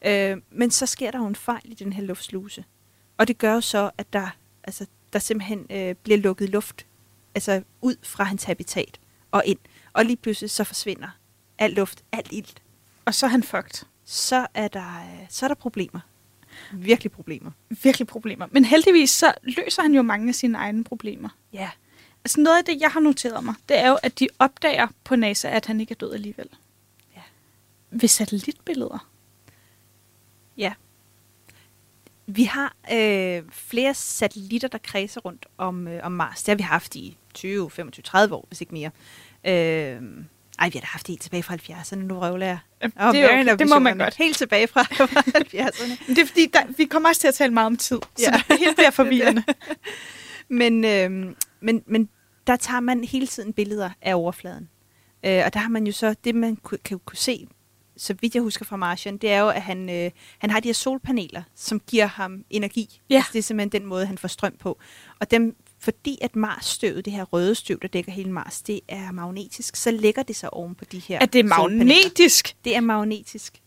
Øh, 0.05 0.37
men 0.51 0.71
så 0.71 0.85
sker 0.85 1.11
der 1.11 1.19
jo 1.19 1.27
en 1.27 1.35
fejl 1.35 1.61
i 1.63 1.73
den 1.73 1.93
her 1.93 2.03
luftsluse. 2.03 2.65
Og 3.17 3.27
det 3.27 3.37
gør 3.37 3.53
jo 3.53 3.61
så, 3.61 3.91
at 3.97 4.13
der, 4.13 4.27
altså, 4.63 4.85
der 5.13 5.19
simpelthen 5.19 5.65
øh, 5.69 5.95
bliver 5.95 6.17
lukket 6.17 6.49
luft 6.49 6.85
altså 7.35 7.61
ud 7.81 7.95
fra 8.03 8.23
hans 8.23 8.43
habitat 8.43 8.99
og 9.31 9.43
ind. 9.45 9.59
Og 9.93 10.05
lige 10.05 10.17
pludselig 10.17 10.49
så 10.51 10.63
forsvinder 10.63 11.07
al 11.57 11.71
luft, 11.71 12.03
alt 12.11 12.31
ilt. 12.31 12.61
Og 13.05 13.13
så 13.15 13.25
er 13.25 13.29
han 13.29 13.43
fucked. 13.43 13.85
Så 14.05 14.47
er 14.53 14.67
der, 14.67 14.97
øh, 14.97 15.25
så 15.29 15.45
er 15.45 15.47
der 15.47 15.55
problemer. 15.55 15.99
Virkelig 16.73 17.11
problemer. 17.11 17.51
Virkelig 17.83 18.07
problemer. 18.07 18.47
Men 18.51 18.65
heldigvis 18.65 19.09
så 19.09 19.33
løser 19.43 19.81
han 19.81 19.93
jo 19.93 20.01
mange 20.01 20.29
af 20.29 20.35
sine 20.35 20.57
egne 20.57 20.83
problemer. 20.83 21.29
Ja. 21.53 21.69
Altså 22.25 22.41
noget 22.41 22.57
af 22.57 22.65
det, 22.65 22.81
jeg 22.81 22.91
har 22.91 22.99
noteret 22.99 23.43
mig, 23.43 23.53
det 23.69 23.79
er 23.79 23.89
jo, 23.89 23.97
at 24.03 24.19
de 24.19 24.27
opdager 24.39 24.87
på 25.03 25.15
NASA, 25.15 25.49
at 25.49 25.65
han 25.65 25.79
ikke 25.79 25.91
er 25.91 25.95
død 25.95 26.13
alligevel. 26.13 26.49
Ja. 27.15 27.21
Ved 27.89 28.09
satellitbilleder. 28.09 29.07
Ja. 30.57 30.73
Vi 32.27 32.43
har 32.43 32.75
øh, 32.93 33.43
flere 33.51 33.93
satellitter, 33.93 34.67
der 34.67 34.77
kredser 34.77 35.21
rundt 35.21 35.45
om, 35.57 35.87
øh, 35.87 36.05
om 36.05 36.11
Mars. 36.11 36.43
Det 36.43 36.51
har 36.51 36.55
vi 36.55 36.63
haft 36.63 36.95
i 36.95 37.17
20, 37.33 37.71
25, 37.71 38.03
30 38.03 38.35
år, 38.35 38.45
hvis 38.47 38.61
ikke 38.61 38.73
mere. 38.73 38.91
Øh, 39.45 40.01
ej, 40.59 40.69
vi 40.69 40.77
har 40.77 40.81
da 40.81 40.85
haft 40.85 41.07
helt 41.07 41.21
tilbage 41.21 41.43
fra 41.43 41.55
70'erne, 41.55 41.95
nu 41.95 42.19
røvler 42.19 42.45
jeg. 42.45 42.57
Åh, 42.83 42.89
det 43.13 43.19
er 43.21 43.41
okay, 43.41 43.57
det 43.57 43.69
må 43.69 43.79
man 43.79 43.97
godt. 43.97 44.15
Helt 44.15 44.37
tilbage 44.37 44.67
fra, 44.67 44.83
fra 45.07 45.21
70'erne. 45.21 46.03
Men 46.07 46.15
det 46.15 46.21
er 46.21 46.25
fordi, 46.25 46.45
der, 46.53 46.59
vi 46.77 46.85
kommer 46.85 47.09
også 47.09 47.21
til 47.21 47.27
at 47.27 47.33
tale 47.33 47.53
meget 47.53 47.65
om 47.67 47.77
tid, 47.77 47.99
så 48.17 48.31
Ja. 48.31 48.41
det 48.49 48.59
hele 48.59 48.75
bliver 48.77 48.91
forvirrende. 48.91 49.43
Men, 50.49 50.85
øh, 50.85 51.35
men, 51.61 51.83
men 51.87 52.09
der 52.47 52.55
tager 52.55 52.79
man 52.79 53.03
hele 53.03 53.27
tiden 53.27 53.53
billeder 53.53 53.89
af 54.01 54.15
overfladen. 54.15 54.69
Øh, 55.25 55.41
og 55.45 55.53
der 55.53 55.59
har 55.59 55.69
man 55.69 55.87
jo 55.87 55.91
så, 55.93 56.15
det 56.23 56.35
man 56.35 56.55
ku- 56.55 56.77
kan 56.85 56.99
kunne 57.05 57.17
se, 57.17 57.47
så 57.97 58.15
vidt 58.21 58.33
jeg 58.35 58.41
husker 58.43 58.65
fra 58.65 58.75
Martian, 58.75 59.17
det 59.17 59.31
er 59.31 59.39
jo, 59.39 59.49
at 59.49 59.61
han, 59.61 59.89
øh, 59.89 60.11
han 60.39 60.49
har 60.49 60.59
de 60.59 60.67
her 60.67 60.73
solpaneler, 60.73 61.41
som 61.55 61.79
giver 61.79 62.05
ham 62.05 62.43
energi. 62.49 63.01
Ja. 63.09 63.15
Altså, 63.15 63.29
det 63.33 63.39
er 63.39 63.43
simpelthen 63.43 63.81
den 63.81 63.89
måde, 63.89 64.05
han 64.05 64.17
får 64.17 64.27
strøm 64.27 64.53
på. 64.59 64.79
Og 65.19 65.31
dem, 65.31 65.55
fordi 65.85 66.17
at 66.21 66.35
Mars-støvet, 66.35 67.05
det 67.05 67.13
her 67.13 67.23
røde 67.23 67.55
støv, 67.55 67.79
der 67.81 67.87
dækker 67.87 68.11
hele 68.11 68.31
Mars, 68.31 68.61
det 68.61 68.79
er 68.87 69.11
magnetisk, 69.11 69.75
så 69.75 69.91
lægger 69.91 70.23
det 70.23 70.35
sig 70.35 70.53
oven 70.53 70.75
på 70.75 70.85
de 70.85 70.99
her 70.99 71.19
At 71.19 71.33
det 71.33 71.45
er 71.45 71.49
solpaneler. 71.55 71.85
magnetisk. 71.85 72.55
Det 72.65 72.75
er 72.75 72.81
magnetisk. 72.81 73.61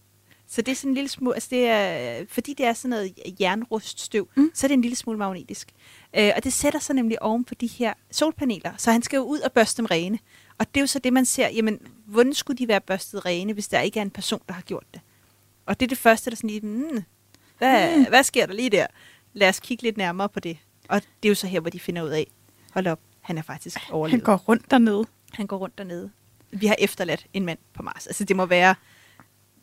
Så 0.51 0.63
det 0.63 0.73
er 0.73 0.77
sådan 0.77 0.91
en 0.91 0.95
lille 0.95 1.09
smule, 1.09 1.35
altså 1.35 1.49
det 1.51 1.67
er, 1.67 2.25
fordi 2.29 2.55
det 2.55 2.67
er 2.67 2.73
sådan 2.73 2.91
noget 2.91 3.19
jernruststøv, 3.41 4.29
mm. 4.37 4.51
så 4.55 4.67
er 4.67 4.69
det 4.69 4.75
en 4.75 4.83
lille 4.83 4.97
smule 4.97 5.19
magnetisk. 5.19 5.69
Øh, 6.17 6.31
og 6.37 6.45
det 6.45 6.53
sætter 6.53 6.81
sig 6.81 6.95
nemlig 6.95 7.23
oven 7.23 7.45
på 7.45 7.55
de 7.55 7.67
her 7.67 7.95
solpaneler, 8.11 8.73
så 8.77 8.93
han 8.93 9.03
skal 9.03 9.17
jo 9.17 9.23
ud 9.23 9.41
og 9.41 9.53
børste 9.53 9.77
dem 9.77 9.87
rene. 9.87 10.19
Og 10.59 10.67
det 10.75 10.77
er 10.77 10.83
jo 10.83 10.87
så 10.87 10.99
det, 10.99 11.13
man 11.13 11.25
ser, 11.25 11.49
jamen, 11.49 11.79
hvordan 12.07 12.35
skulle 12.35 12.59
de 12.59 12.69
være 12.69 12.81
børstet 12.81 13.25
rene, 13.25 13.53
hvis 13.53 13.69
der 13.69 13.81
ikke 13.81 13.99
er 13.99 14.03
en 14.03 14.11
person, 14.11 14.41
der 14.49 14.55
har 14.55 14.63
gjort 14.63 14.85
det? 14.95 15.01
Og 15.67 15.81
det 15.81 15.87
er 15.87 15.89
det 15.89 15.99
første, 15.99 16.31
der 16.31 16.37
sådan 16.37 16.51
lige, 16.51 16.61
mm, 16.61 17.05
hvad, 17.59 17.97
mm. 17.97 18.05
hvad 18.09 18.23
sker 18.23 18.47
der 18.47 18.55
lige 18.55 18.71
der? 18.71 18.87
Lad 19.33 19.49
os 19.49 19.61
kigge 19.61 19.83
lidt 19.83 19.97
nærmere 19.97 20.29
på 20.29 20.41
det. 20.41 20.59
Og 20.89 21.03
det 21.03 21.29
er 21.29 21.31
jo 21.31 21.35
så 21.35 21.47
her, 21.47 21.61
hvor 21.61 21.71
de 21.71 21.81
finder 21.81 22.03
ud 22.03 22.09
af, 22.09 22.27
hold 22.73 22.87
op, 22.87 23.01
han 23.21 23.39
er 23.39 23.43
faktisk 23.43 23.79
overlevet. 23.91 24.11
Han 24.11 24.21
går 24.21 24.37
rundt 24.37 24.71
dernede. 24.71 25.07
Han 25.33 25.47
går 25.47 25.57
rundt 25.57 25.79
dernede. 25.79 26.11
Vi 26.51 26.67
har 26.67 26.77
efterladt 26.79 27.27
en 27.33 27.45
mand 27.45 27.59
på 27.75 27.83
Mars. 27.83 28.07
Altså, 28.07 28.25
det 28.25 28.37
må 28.37 28.47
være 28.47 28.75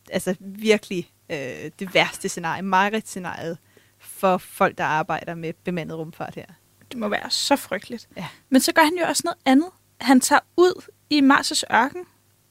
altså, 0.09 0.35
virkelig 0.39 1.11
øh, 1.29 1.71
det 1.79 1.93
værste 1.93 2.29
scenarie, 2.29 2.61
Margaret-scenariet, 2.61 3.57
for 3.99 4.37
folk, 4.37 4.77
der 4.77 4.83
arbejder 4.83 5.35
med 5.35 5.53
bemandet 5.53 5.97
rumfart 5.97 6.35
her. 6.35 6.45
Det 6.91 6.99
må 6.99 7.07
være 7.07 7.29
så 7.29 7.55
frygteligt. 7.55 8.09
Ja. 8.17 8.27
Men 8.49 8.61
så 8.61 8.71
gør 8.73 8.83
han 8.83 8.97
jo 8.99 9.05
også 9.05 9.21
noget 9.25 9.37
andet. 9.45 9.69
Han 10.01 10.21
tager 10.21 10.39
ud 10.57 10.83
i 11.09 11.21
Mars' 11.21 11.75
ørken, 11.75 12.05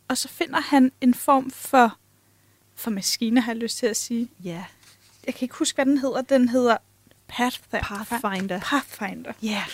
og 0.09 0.19
så 0.19 0.29
finder 0.29 0.61
han 0.61 0.93
en 1.01 1.15
form 1.15 1.51
for, 1.51 1.99
for 2.75 2.91
maskine, 2.91 3.41
har 3.41 3.53
jeg 3.53 3.61
lyst 3.61 3.79
til 3.79 3.87
at 3.87 3.97
sige. 3.97 4.31
Ja. 4.45 4.65
Jeg 5.27 5.35
kan 5.35 5.45
ikke 5.45 5.55
huske, 5.55 5.77
hvad 5.77 5.87
den 5.87 5.99
hedder. 5.99 6.23
Den 6.23 6.49
hedder 6.49 6.77
Pathfinder. 7.29 7.81
Pathfinder. 7.83 8.61
Pathfinder. 8.61 9.33
Ja. 9.43 9.65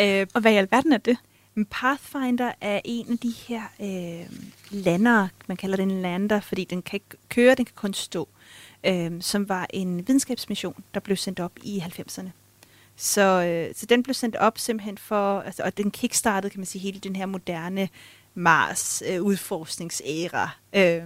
Øh, 0.00 0.26
Og 0.34 0.40
hvad 0.40 0.52
i 0.52 0.56
alverden 0.56 0.92
er 0.92 0.98
det? 0.98 1.16
men 1.56 1.66
Pathfinder 1.70 2.52
er 2.60 2.80
en 2.84 3.12
af 3.12 3.18
de 3.18 3.30
her 3.30 3.62
øh, 3.80 4.26
lander, 4.70 5.28
man 5.46 5.56
kalder 5.56 5.76
den 5.76 5.90
en 5.90 6.02
lander, 6.02 6.40
fordi 6.40 6.64
den 6.64 6.82
kan 6.82 6.96
ikke 6.96 7.24
køre, 7.28 7.54
den 7.54 7.64
kan 7.64 7.74
kun 7.76 7.94
stå, 7.94 8.28
øh, 8.86 9.12
som 9.20 9.48
var 9.48 9.66
en 9.70 10.08
videnskabsmission, 10.08 10.84
der 10.94 11.00
blev 11.00 11.16
sendt 11.16 11.40
op 11.40 11.52
i 11.62 11.78
90'erne. 11.78 12.28
Så, 12.96 13.42
øh, 13.44 13.74
så 13.74 13.86
den 13.86 14.02
blev 14.02 14.14
sendt 14.14 14.36
op 14.36 14.58
simpelthen 14.58 14.98
for, 14.98 15.40
altså, 15.40 15.62
og 15.62 15.76
den 15.76 15.90
kickstartede, 15.90 16.50
kan 16.50 16.60
man 16.60 16.66
sige, 16.66 16.82
hele 16.82 16.98
den 17.00 17.16
her 17.16 17.26
moderne 17.26 17.88
Mars 18.34 19.02
øh, 19.08 19.22
udforskningsæra. 19.22 20.50
Øh, 20.72 21.02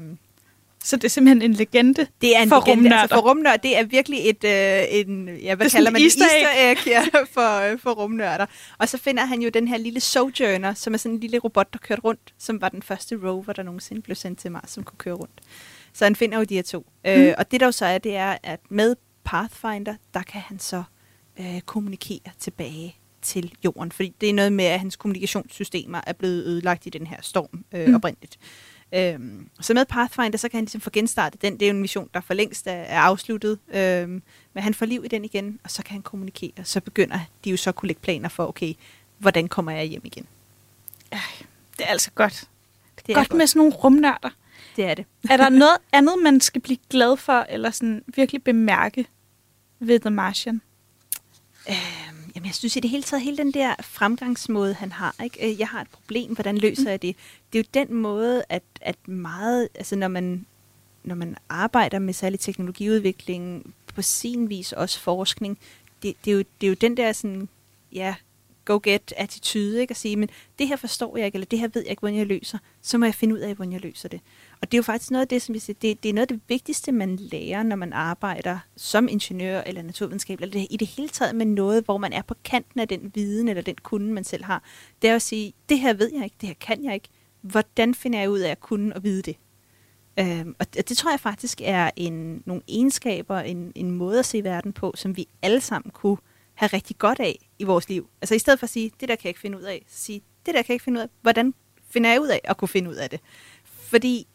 Så 0.84 0.96
det 0.96 1.04
er 1.04 1.08
simpelthen 1.08 1.42
en 1.50 1.52
legende 1.56 2.06
det 2.20 2.36
er 2.36 2.42
en 2.42 2.48
for 2.48 2.56
legende, 2.56 2.72
rumnørder. 2.72 2.96
altså 3.02 3.14
for 3.16 3.28
rumnørder. 3.28 3.56
Det 3.56 3.78
er 3.78 3.84
virkelig 3.84 4.20
et, 4.30 4.44
øh, 4.44 5.00
en, 5.00 5.28
ja, 5.28 5.54
hvad 5.54 5.66
Det 5.66 5.74
er 5.74 5.76
kalder 5.78 5.90
man 5.90 6.00
det? 6.00 6.04
easter 6.04 6.24
egg. 6.60 6.70
Egg 6.70 6.86
ja, 6.86 7.04
for, 7.34 7.72
øh, 7.72 7.78
for 7.78 7.90
rumnørder. 7.90 8.46
Og 8.78 8.88
så 8.88 8.98
finder 8.98 9.24
han 9.24 9.42
jo 9.42 9.48
den 9.48 9.68
her 9.68 9.76
lille 9.78 10.00
Sojourner, 10.00 10.74
som 10.74 10.94
er 10.94 10.98
sådan 10.98 11.14
en 11.14 11.20
lille 11.20 11.38
robot, 11.38 11.72
der 11.72 11.78
kørte 11.78 12.02
rundt, 12.02 12.34
som 12.38 12.60
var 12.60 12.68
den 12.68 12.82
første 12.82 13.18
rover, 13.24 13.52
der 13.52 13.62
nogensinde 13.62 14.02
blev 14.02 14.14
sendt 14.16 14.38
til 14.38 14.52
Mars, 14.52 14.70
som 14.70 14.82
kunne 14.84 14.98
køre 14.98 15.14
rundt. 15.14 15.40
Så 15.92 16.04
han 16.04 16.16
finder 16.16 16.38
jo 16.38 16.44
de 16.44 16.54
her 16.54 16.62
to. 16.62 16.78
Mm. 17.04 17.10
Øh, 17.10 17.34
og 17.38 17.50
det 17.50 17.60
der 17.60 17.66
jo 17.66 17.72
så 17.72 17.84
er, 17.86 17.98
det 17.98 18.16
er, 18.16 18.36
at 18.42 18.60
med 18.70 18.96
Pathfinder, 19.24 19.94
der 20.14 20.22
kan 20.22 20.40
han 20.40 20.58
så 20.58 20.82
øh, 21.40 21.60
kommunikere 21.60 22.20
tilbage 22.38 22.96
til 23.22 23.52
jorden. 23.64 23.92
Fordi 23.92 24.14
det 24.20 24.28
er 24.30 24.34
noget 24.34 24.52
med, 24.52 24.64
at 24.64 24.80
hans 24.80 24.96
kommunikationssystemer 24.96 26.00
er 26.06 26.12
blevet 26.12 26.44
ødelagt 26.44 26.86
i 26.86 26.90
den 26.90 27.06
her 27.06 27.16
storm 27.22 27.64
øh, 27.74 27.88
Mm. 27.88 27.94
oprindeligt. 27.94 28.38
Øhm, 28.92 29.48
så 29.60 29.74
med 29.74 29.84
Pathfinder, 29.84 30.38
så 30.38 30.48
kan 30.48 30.58
han 30.58 30.64
ligesom 30.64 30.80
få 30.80 30.90
genstartet 30.90 31.42
den. 31.42 31.52
Det 31.52 31.62
er 31.62 31.66
jo 31.66 31.74
en 31.74 31.80
mission, 31.80 32.10
der 32.14 32.20
for 32.20 32.34
længst 32.34 32.66
er, 32.66 32.72
er 32.72 33.00
afsluttet. 33.00 33.58
Øhm, 33.68 34.22
men 34.54 34.62
han 34.62 34.74
får 34.74 34.86
liv 34.86 35.04
i 35.04 35.08
den 35.08 35.24
igen, 35.24 35.60
og 35.64 35.70
så 35.70 35.82
kan 35.82 35.92
han 35.92 36.02
kommunikere. 36.02 36.64
Så 36.64 36.80
begynder 36.80 37.20
de 37.44 37.50
jo 37.50 37.56
så 37.56 37.70
at 37.70 37.76
kunne 37.76 37.86
lægge 37.86 38.02
planer 38.02 38.28
for, 38.28 38.46
okay, 38.46 38.74
hvordan 39.18 39.48
kommer 39.48 39.72
jeg 39.72 39.84
hjem 39.84 40.02
igen? 40.04 40.26
Det 41.78 41.84
er 41.86 41.90
altså 41.90 42.10
godt. 42.10 42.44
Det 43.06 43.12
er 43.12 43.14
godt, 43.14 43.34
med 43.34 43.46
sådan 43.46 43.60
nogle 43.60 43.74
rumnørder. 43.74 44.30
Det 44.76 44.84
er 44.84 44.94
det. 44.94 45.04
Er 45.30 45.36
der 45.36 45.48
noget 45.64 45.78
andet, 45.92 46.14
man 46.22 46.40
skal 46.40 46.60
blive 46.60 46.78
glad 46.90 47.16
for, 47.16 47.46
eller 47.48 47.70
sådan 47.70 48.04
virkelig 48.06 48.42
bemærke 48.42 49.06
ved 49.78 50.00
The 50.00 50.10
Martian? 50.10 50.60
Øhm, 51.68 52.17
jamen, 52.38 52.46
jeg 52.46 52.54
synes 52.54 52.76
i 52.76 52.80
det 52.80 52.90
hele 52.90 53.02
taget, 53.02 53.22
hele 53.22 53.36
den 53.36 53.52
der 53.52 53.74
fremgangsmåde, 53.80 54.74
han 54.74 54.92
har, 54.92 55.14
ikke? 55.24 55.50
Øh, 55.50 55.60
jeg 55.60 55.68
har 55.68 55.80
et 55.80 55.88
problem, 55.92 56.34
hvordan 56.34 56.58
løser 56.58 56.90
jeg 56.90 57.02
det? 57.02 57.16
Det 57.52 57.58
er 57.58 57.62
jo 57.62 57.84
den 57.84 57.94
måde, 57.94 58.42
at, 58.48 58.62
at 58.80 59.08
meget, 59.08 59.68
altså 59.74 59.96
når 59.96 60.08
man, 60.08 60.46
når 61.04 61.14
man 61.14 61.36
arbejder 61.48 61.98
med 61.98 62.14
særlig 62.14 62.40
teknologiudvikling, 62.40 63.74
på 63.94 64.02
sin 64.02 64.50
vis 64.50 64.72
også 64.72 65.00
forskning, 65.00 65.58
det, 66.02 66.16
det, 66.24 66.30
er, 66.30 66.34
jo, 66.34 66.44
det 66.60 66.66
er 66.66 66.68
jo 66.68 66.74
den 66.80 66.96
der 66.96 67.12
sådan, 67.12 67.48
ja, 67.92 68.14
go-get-attitude, 68.64 69.80
ikke? 69.80 69.92
At 69.92 69.96
sige, 69.96 70.16
men 70.16 70.28
det 70.58 70.68
her 70.68 70.76
forstår 70.76 71.16
jeg 71.16 71.26
ikke, 71.26 71.36
eller 71.36 71.46
det 71.46 71.58
her 71.58 71.68
ved 71.68 71.82
jeg 71.82 71.90
ikke, 71.90 72.00
hvordan 72.00 72.18
jeg 72.18 72.26
løser, 72.26 72.58
så 72.82 72.98
må 72.98 73.04
jeg 73.04 73.14
finde 73.14 73.34
ud 73.34 73.40
af, 73.40 73.54
hvordan 73.54 73.72
jeg 73.72 73.80
løser 73.80 74.08
det. 74.08 74.20
Og 74.62 74.72
det 74.72 74.76
er 74.76 74.78
jo 74.78 74.82
faktisk 74.82 75.10
noget 75.10 75.22
af 75.22 75.28
det, 75.28 75.42
som 75.42 75.54
vi 75.54 75.58
siger, 75.58 75.76
det, 75.82 76.02
det 76.02 76.08
er 76.08 76.12
noget 76.12 76.30
af 76.30 76.36
det 76.36 76.40
vigtigste, 76.48 76.92
man 76.92 77.16
lærer, 77.16 77.62
når 77.62 77.76
man 77.76 77.92
arbejder 77.92 78.58
som 78.76 79.08
ingeniør 79.08 79.60
eller 79.60 79.82
naturvidenskab, 79.82 80.40
eller 80.40 80.52
det, 80.52 80.66
i 80.70 80.76
det 80.76 80.88
hele 80.88 81.08
taget 81.08 81.34
med 81.34 81.46
noget, 81.46 81.84
hvor 81.84 81.98
man 81.98 82.12
er 82.12 82.22
på 82.22 82.34
kanten 82.44 82.80
af 82.80 82.88
den 82.88 83.12
viden 83.14 83.48
eller 83.48 83.62
den 83.62 83.76
kunde, 83.82 84.12
man 84.12 84.24
selv 84.24 84.44
har. 84.44 84.62
Det 85.02 85.10
er 85.10 85.14
at 85.14 85.22
sige, 85.22 85.52
det 85.68 85.78
her 85.78 85.94
ved 85.94 86.10
jeg 86.14 86.24
ikke, 86.24 86.36
det 86.40 86.46
her 86.46 86.56
kan 86.60 86.84
jeg 86.84 86.94
ikke. 86.94 87.08
Hvordan 87.40 87.94
finder 87.94 88.18
jeg 88.18 88.30
ud 88.30 88.38
af 88.38 88.50
at 88.50 88.60
kunne 88.60 88.96
og 88.96 89.02
vide 89.04 89.22
det? 89.22 89.36
Øhm, 90.18 90.54
og 90.58 90.74
det, 90.74 90.88
det 90.88 90.96
tror 90.96 91.10
jeg 91.10 91.20
faktisk 91.20 91.60
er 91.64 91.90
en, 91.96 92.42
nogle 92.46 92.62
egenskaber, 92.68 93.38
en, 93.40 93.72
en 93.74 93.90
måde 93.90 94.18
at 94.18 94.26
se 94.26 94.44
verden 94.44 94.72
på, 94.72 94.92
som 94.96 95.16
vi 95.16 95.28
alle 95.42 95.60
sammen 95.60 95.90
kunne 95.90 96.16
have 96.54 96.70
rigtig 96.72 96.98
godt 96.98 97.20
af 97.20 97.48
i 97.58 97.64
vores 97.64 97.88
liv. 97.88 98.08
Altså 98.22 98.34
i 98.34 98.38
stedet 98.38 98.58
for 98.58 98.64
at 98.64 98.70
sige, 98.70 98.90
det 99.00 99.08
der 99.08 99.14
kan 99.14 99.24
jeg 99.24 99.30
ikke 99.30 99.40
finde 99.40 99.58
ud 99.58 99.62
af, 99.62 99.84
så 99.88 100.02
sige, 100.02 100.22
det 100.46 100.54
der 100.54 100.62
kan 100.62 100.68
jeg 100.68 100.74
ikke 100.74 100.84
finde 100.84 100.98
ud 100.98 101.02
af, 101.02 101.08
hvordan 101.22 101.54
finder 101.90 102.10
jeg 102.10 102.20
ud 102.20 102.28
af 102.28 102.40
at 102.44 102.56
kunne 102.56 102.68
finde 102.68 102.90
ud 102.90 102.94
af 102.94 103.10
det? 103.10 103.20
Fordi 103.64 104.26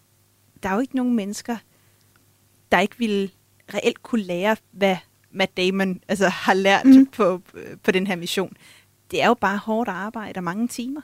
der 0.64 0.70
er 0.70 0.74
jo 0.74 0.80
ikke 0.80 0.96
nogen 0.96 1.16
mennesker, 1.16 1.58
der 2.72 2.80
ikke 2.80 2.98
ville 2.98 3.30
reelt 3.74 4.04
kunne 4.04 4.24
lære, 4.24 4.56
hvad 4.72 4.98
Matt 5.32 5.58
Damon 5.58 6.02
altså, 6.08 6.30
har 6.30 6.54
lært 6.54 6.86
mm. 6.86 7.06
på, 7.06 7.42
på 7.84 7.92
den 7.92 8.08
her 8.08 8.16
mission. 8.16 8.58
Det 9.12 9.22
er 9.22 9.28
jo 9.28 9.34
bare 9.34 9.58
hårdt 9.58 9.90
arbejde 9.90 10.38
og 10.38 10.44
mange 10.44 10.68
timer. 10.68 11.02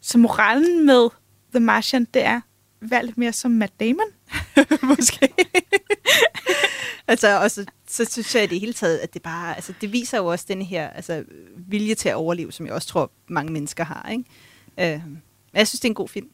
Så 0.00 0.18
moralen 0.18 0.86
med 0.86 1.08
The 1.50 1.60
Martian, 1.60 2.04
det 2.14 2.24
er, 2.24 2.40
vær 2.80 3.02
lidt 3.02 3.18
mere 3.18 3.32
som 3.32 3.50
Matt 3.50 3.80
Damon. 3.80 4.06
Måske. 4.96 5.28
altså, 7.08 7.40
og 7.42 7.50
så, 7.50 7.66
så 7.88 8.04
synes 8.04 8.34
jeg 8.34 8.44
i 8.44 8.46
det 8.46 8.60
hele 8.60 8.72
taget, 8.72 8.98
at 8.98 9.14
det 9.14 9.22
bare, 9.22 9.54
altså, 9.54 9.74
det 9.80 9.92
viser 9.92 10.18
jo 10.18 10.26
også 10.26 10.44
den 10.48 10.62
her 10.62 10.90
altså, 10.90 11.24
vilje 11.56 11.94
til 11.94 12.08
at 12.08 12.14
overleve, 12.14 12.52
som 12.52 12.66
jeg 12.66 12.74
også 12.74 12.88
tror, 12.88 13.10
mange 13.28 13.52
mennesker 13.52 13.84
har. 13.84 14.08
Ikke? 14.08 14.24
Øh, 14.78 15.06
men 15.06 15.22
jeg 15.54 15.68
synes, 15.68 15.80
det 15.80 15.88
er 15.88 15.90
en 15.90 15.94
god 15.94 16.08
film. 16.08 16.28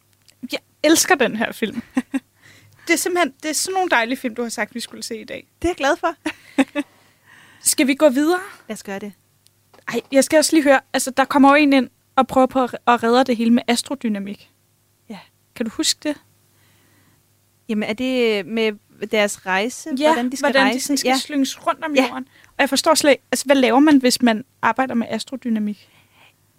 Jeg 0.52 0.60
elsker 0.82 1.14
den 1.14 1.36
her 1.36 1.52
film. 1.52 1.82
det 2.86 2.92
er 2.92 2.96
simpelthen 2.96 3.32
det 3.42 3.48
er 3.48 3.54
sådan 3.54 3.74
nogle 3.74 3.90
dejlige 3.90 4.16
film, 4.16 4.34
du 4.34 4.42
har 4.42 4.48
sagt, 4.48 4.74
vi 4.74 4.80
skulle 4.80 5.02
se 5.02 5.20
i 5.20 5.24
dag. 5.24 5.48
Det 5.62 5.68
er 5.68 5.70
jeg 5.70 5.76
glad 5.76 5.96
for. 5.96 6.14
Skal 7.60 7.86
vi 7.86 7.94
gå 7.94 8.08
videre? 8.08 8.40
Lad 8.68 8.74
os 8.74 8.82
gøre 8.82 8.98
det. 8.98 9.12
Ej, 9.88 10.00
jeg 10.12 10.24
skal 10.24 10.38
også 10.38 10.56
lige 10.56 10.62
høre, 10.62 10.80
altså 10.92 11.10
der 11.10 11.24
kommer 11.24 11.48
jo 11.48 11.54
en 11.54 11.72
ind 11.72 11.88
og 12.16 12.26
prøver 12.26 12.46
på 12.46 12.62
at 12.64 13.02
redde 13.02 13.24
det 13.24 13.36
hele 13.36 13.50
med 13.50 13.62
astrodynamik. 13.68 14.50
Ja. 15.08 15.18
Kan 15.54 15.66
du 15.66 15.72
huske 15.76 16.00
det? 16.08 16.16
Jamen, 17.68 17.88
er 17.88 17.92
det 17.92 18.46
med 18.46 18.72
deres 19.10 19.46
rejse? 19.46 19.90
Ja, 19.98 20.08
hvordan 20.08 20.30
de 20.30 20.36
skal 20.36 20.52
hvordan 20.52 20.66
rejse? 20.66 20.92
de 20.92 20.96
skal 20.98 21.08
ja. 21.08 21.16
slynges 21.18 21.66
rundt 21.66 21.84
om 21.84 21.94
Ja. 21.94 22.06
jorden. 22.06 22.28
Og 22.48 22.54
jeg 22.58 22.68
forstår 22.68 22.94
slet 22.94 23.10
ikke, 23.10 23.22
altså 23.32 23.44
hvad 23.44 23.56
laver 23.56 23.78
man, 23.78 23.96
hvis 23.98 24.22
man 24.22 24.44
arbejder 24.62 24.94
med 24.94 25.06
astrodynamik? 25.10 25.88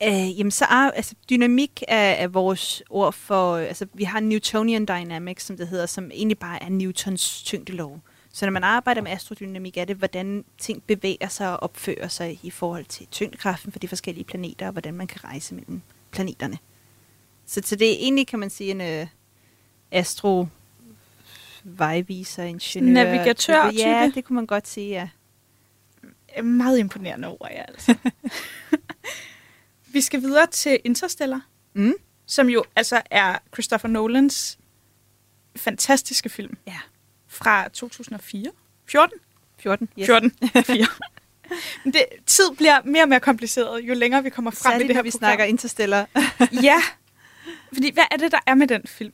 Øh, 0.03 0.39
jamen 0.39 0.51
så 0.51 0.65
er, 0.65 0.91
altså 0.91 1.15
dynamik 1.29 1.83
er, 1.87 1.97
er 1.97 2.27
vores 2.27 2.83
ord 2.89 3.13
for, 3.13 3.57
altså 3.57 3.87
vi 3.93 4.03
har 4.03 4.19
Newtonian 4.19 4.85
dynamics, 4.85 5.45
som 5.45 5.57
det 5.57 5.67
hedder, 5.67 5.85
som 5.85 6.11
egentlig 6.11 6.39
bare 6.39 6.63
er 6.63 6.69
Newtons 6.69 7.43
tyngdelov. 7.43 7.99
Så 8.33 8.45
når 8.45 8.51
man 8.51 8.63
arbejder 8.63 9.01
med 9.01 9.11
astrodynamik, 9.11 9.77
er 9.77 9.85
det, 9.85 9.95
hvordan 9.95 10.45
ting 10.57 10.83
bevæger 10.83 11.27
sig 11.27 11.51
og 11.51 11.63
opfører 11.63 12.07
sig 12.07 12.39
i 12.43 12.49
forhold 12.49 12.85
til 12.85 13.07
tyngdekraften 13.11 13.71
for 13.71 13.79
de 13.79 13.87
forskellige 13.87 14.23
planeter, 14.23 14.65
og 14.65 14.71
hvordan 14.71 14.93
man 14.93 15.07
kan 15.07 15.23
rejse 15.23 15.55
mellem 15.55 15.81
planeterne. 16.11 16.57
Så, 17.45 17.61
så 17.65 17.75
det 17.75 17.87
er 17.87 17.95
egentlig, 17.99 18.27
kan 18.27 18.39
man 18.39 18.49
sige, 18.49 18.71
en 18.71 18.81
øh, 18.81 19.07
astro 19.91 20.47
vejviser, 21.63 22.43
ingeniør. 22.43 23.03
Navigatør-type? 23.03 23.89
Ja, 23.89 24.11
det 24.15 24.25
kunne 24.25 24.35
man 24.35 24.45
godt 24.45 24.67
sige, 24.67 24.89
ja. 24.89 25.09
Meget 26.41 26.79
imponerende 26.79 27.27
over 27.27 27.47
jer, 27.51 27.63
altså. 27.63 27.95
vi 29.97 30.01
skal 30.01 30.21
videre 30.21 30.47
til 30.47 30.79
Interstellar, 30.83 31.41
Mm. 31.73 31.93
som 32.25 32.49
jo 32.49 32.63
altså 32.75 33.01
er 33.11 33.37
Christopher 33.53 33.89
Nolans 33.89 34.57
fantastiske 35.55 36.29
film 36.29 36.57
Ja. 36.67 36.77
fra 37.27 37.69
2004. 37.69 38.51
14? 38.89 39.19
14. 39.59 39.89
Yes. 39.99 40.05
14. 40.05 40.31
4. 40.65 40.85
Men 41.83 41.93
det, 41.93 42.05
tid 42.25 42.51
bliver 42.57 42.81
mere 42.85 43.03
og 43.03 43.09
mere 43.09 43.19
kompliceret, 43.19 43.79
jo 43.81 43.93
længere 43.93 44.23
vi 44.23 44.29
kommer 44.29 44.51
frem 44.51 44.71
i 44.71 44.73
Særligt, 44.73 44.87
det 44.87 44.95
her 44.95 45.03
vi 45.03 45.11
program. 45.11 45.19
snakker 45.29 45.45
interstellar. 45.45 46.07
Ja. 46.63 46.81
Fordi 47.73 47.91
hvad 47.93 48.03
er 48.11 48.17
det, 48.17 48.31
der 48.31 48.39
er 48.47 48.53
med 48.55 48.67
den 48.67 48.81
film? 48.85 49.13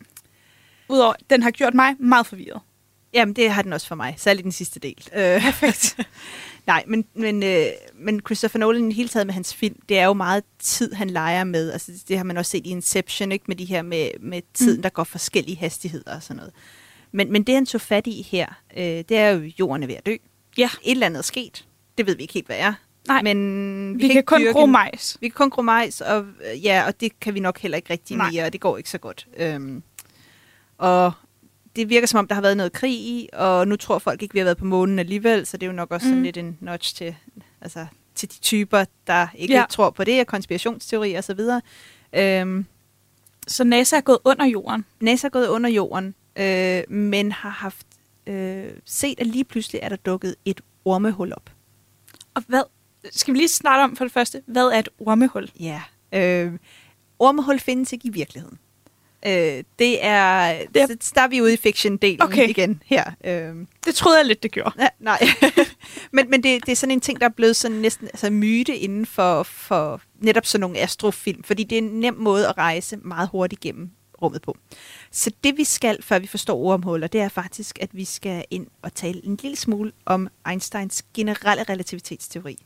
Udover, 0.90 1.14
den 1.30 1.44
har 1.44 1.52
gjort 1.52 1.74
mig 1.74 1.96
meget 2.00 2.28
forvirret. 2.28 2.62
Jamen, 3.14 3.36
det 3.36 3.52
har 3.52 3.62
den 3.62 3.74
også 3.74 3.88
for 3.88 3.96
mig. 3.96 4.16
Særligt 4.18 4.44
den 4.44 4.52
sidste 4.52 4.80
del. 4.80 5.08
Øh, 5.14 5.42
Perfekt. 5.42 6.00
Nej, 6.68 6.84
men, 6.88 7.06
men, 7.14 7.44
øh, 7.44 7.66
men 7.96 8.22
Christopher 8.26 8.60
Nolan 8.60 8.92
i 8.92 8.94
hele 8.94 9.10
taget 9.10 9.28
med 9.28 9.34
hans 9.34 9.56
film, 9.56 9.76
det 9.90 10.00
er 10.00 10.06
jo 10.06 10.14
meget 10.14 10.44
tid, 10.60 10.94
han 10.94 11.10
leger 11.10 11.44
med. 11.44 11.72
Altså, 11.72 11.92
det 12.08 12.18
har 12.18 12.24
man 12.24 12.38
også 12.38 12.52
set 12.52 12.68
i 12.68 12.70
Inception, 12.70 13.32
ikke? 13.32 13.46
med 13.48 13.56
de 13.56 13.66
her 13.66 13.82
med, 13.82 14.10
med 14.20 14.42
tiden, 14.54 14.78
mm. 14.78 14.82
der 14.82 14.90
går 14.90 15.04
forskellige 15.04 15.58
hastigheder 15.58 16.16
og 16.16 16.24
sådan 16.24 16.36
noget. 16.38 16.54
Men, 17.12 17.32
men 17.32 17.44
det, 17.44 17.56
han 17.56 17.66
tog 17.66 17.82
fat 17.82 18.08
i 18.08 18.28
her, 18.32 18.48
øh, 18.78 18.84
det 18.84 19.12
er 19.12 19.30
jo, 19.30 19.52
jorden 19.60 19.84
er 19.84 19.88
ved 19.88 19.96
at 19.96 20.06
dø. 20.06 20.16
Ja. 20.58 20.70
Et 20.84 20.92
eller 20.92 21.06
andet 21.06 21.20
er 21.20 21.24
sket. 21.24 21.66
Det 21.98 22.08
ved 22.08 22.16
vi 22.16 22.22
ikke 22.22 22.34
helt, 22.34 22.46
hvad 22.46 22.58
er. 22.60 22.74
Nej, 23.08 23.22
men 23.22 24.00
vi, 24.00 24.08
vi 24.08 24.08
kan, 24.08 24.16
kan 24.16 24.24
kun 24.24 24.54
gro 24.54 24.66
majs. 24.66 25.18
Vi 25.22 25.28
kan 25.30 25.36
kun 25.36 25.50
gro 25.50 25.62
majs, 25.62 26.02
og, 26.02 26.26
øh, 26.52 26.66
ja, 26.66 26.84
og 26.88 27.02
det 27.02 27.20
kan 27.20 27.34
vi 27.34 27.40
nok 27.40 27.60
heller 27.60 27.76
ikke 27.76 27.94
rigtig 27.94 28.18
Nej. 28.18 28.32
mere, 28.32 28.46
og 28.46 28.54
det 28.54 28.62
går 28.62 28.78
ikke 28.78 28.90
så 28.90 28.98
godt. 28.98 29.28
Øhm, 29.38 29.84
og 30.78 31.12
det 31.76 31.90
virker 31.90 32.08
som 32.08 32.18
om, 32.18 32.28
der 32.28 32.36
har 32.36 32.42
været 32.42 32.58
noget 32.58 32.74
krig 32.74 32.94
i, 32.94 33.30
og 33.34 33.68
nu 33.68 33.76
tror 33.76 34.00
folk 34.00 34.22
ikke, 34.22 34.34
vi 34.34 34.40
har 34.40 34.44
været 34.44 34.58
på 34.58 34.66
månen 34.66 35.00
alligevel, 35.00 35.46
så 35.46 35.58
det 35.58 35.64
er 35.66 35.68
jo 35.68 35.74
nok 35.76 35.92
også 35.92 36.08
mm. 36.08 36.12
sådan 36.12 36.24
lidt 36.24 36.38
en 36.38 36.58
notch 36.62 36.96
til, 36.96 37.16
altså, 37.62 37.86
til 38.16 38.30
de 38.32 38.40
typer, 38.40 38.86
der 39.08 39.28
ikke 39.36 39.54
Ja. 39.54 39.66
tror 39.70 39.90
på 39.90 40.04
det, 40.04 40.20
og 40.22 40.28
konspirationsteorier 40.28 41.20
osv. 41.20 41.40
Øhm, 42.14 42.66
Så 43.48 43.64
NASA 43.64 43.98
er 43.98 44.02
gået 44.02 44.20
under 44.26 44.46
jorden. 44.46 44.86
NASA 45.00 45.28
er 45.28 45.32
gået 45.32 45.48
under 45.48 45.70
jorden, 45.70 46.16
øh, 46.36 46.84
men 46.90 47.32
har 47.32 47.50
haft 47.50 47.88
øh, 48.28 48.66
set, 48.86 49.20
at 49.20 49.28
lige 49.28 49.44
pludselig 49.44 49.80
er 49.84 49.90
der 49.90 49.96
dukket 49.96 50.36
et 50.46 50.62
ormehul 50.86 51.34
op. 51.34 51.50
Og 52.34 52.44
hvad, 52.48 52.62
skal 53.12 53.34
vi 53.34 53.40
lige 53.40 53.48
starte 53.48 53.82
om 53.84 53.96
for 53.96 54.04
det 54.06 54.12
første, 54.14 54.42
hvad 54.46 54.66
er 54.66 54.80
et 54.80 54.90
ormehul? 55.00 55.52
Ja. 55.60 55.82
Øh, 56.14 56.54
ormehul 57.20 57.60
findes 57.60 57.94
ikke 57.94 58.08
i 58.08 58.12
virkeligheden. 58.12 58.58
Øh, 59.26 59.64
det 59.80 60.06
er, 60.06 60.58
Det 60.74 60.82
er- 60.82 60.88
så 61.02 61.12
der 61.16 61.22
er 61.22 61.28
vi 61.28 61.42
ude 61.42 61.54
i 61.54 61.58
fiction-delen 61.58 62.18
Okay. 62.24 62.50
igen 62.50 62.82
her. 62.86 63.12
Øh, 63.24 63.56
Det 63.86 63.96
troede 63.96 64.18
jeg 64.18 64.26
lidt, 64.26 64.44
det 64.44 64.52
gjorde. 64.52 64.72
ja, 64.80 64.88
nej, 65.00 65.28
men, 66.14 66.30
men 66.30 66.44
det, 66.44 66.66
det 66.66 66.72
er 66.72 66.76
sådan 66.76 66.92
en 66.92 67.02
ting, 67.02 67.20
der 67.20 67.26
er 67.26 67.32
blevet 67.38 67.56
sådan 67.56 67.78
næsten 67.78 68.08
altså 68.08 68.30
myte 68.30 68.76
inden 68.78 69.06
for, 69.06 69.44
for 69.44 70.02
netop 70.22 70.46
sådan 70.46 70.62
nogle 70.62 70.78
astrofilm, 70.80 71.44
fordi 71.44 71.64
det 71.64 71.78
er 71.78 71.82
en 71.82 72.00
nem 72.00 72.14
måde 72.14 72.48
at 72.48 72.58
rejse 72.58 72.98
meget 72.98 73.30
hurtigt 73.30 73.62
gennem 73.62 73.90
rummet 74.22 74.42
på. 74.42 74.58
Så 75.12 75.32
det 75.44 75.58
vi 75.58 75.64
skal, 75.64 76.04
før 76.04 76.20
vi 76.20 76.28
forstår 76.28 76.58
ormhuller, 76.58 77.08
det 77.08 77.22
er 77.22 77.30
faktisk, 77.30 77.78
at 77.82 77.90
vi 77.94 78.06
skal 78.06 78.46
ind 78.52 78.68
og 78.82 78.96
tale 78.96 79.26
en 79.26 79.40
lille 79.42 79.58
smule 79.58 79.92
om 80.06 80.28
Einsteins 80.50 81.04
generelle 81.14 81.64
relativitetsteori. 81.64 82.58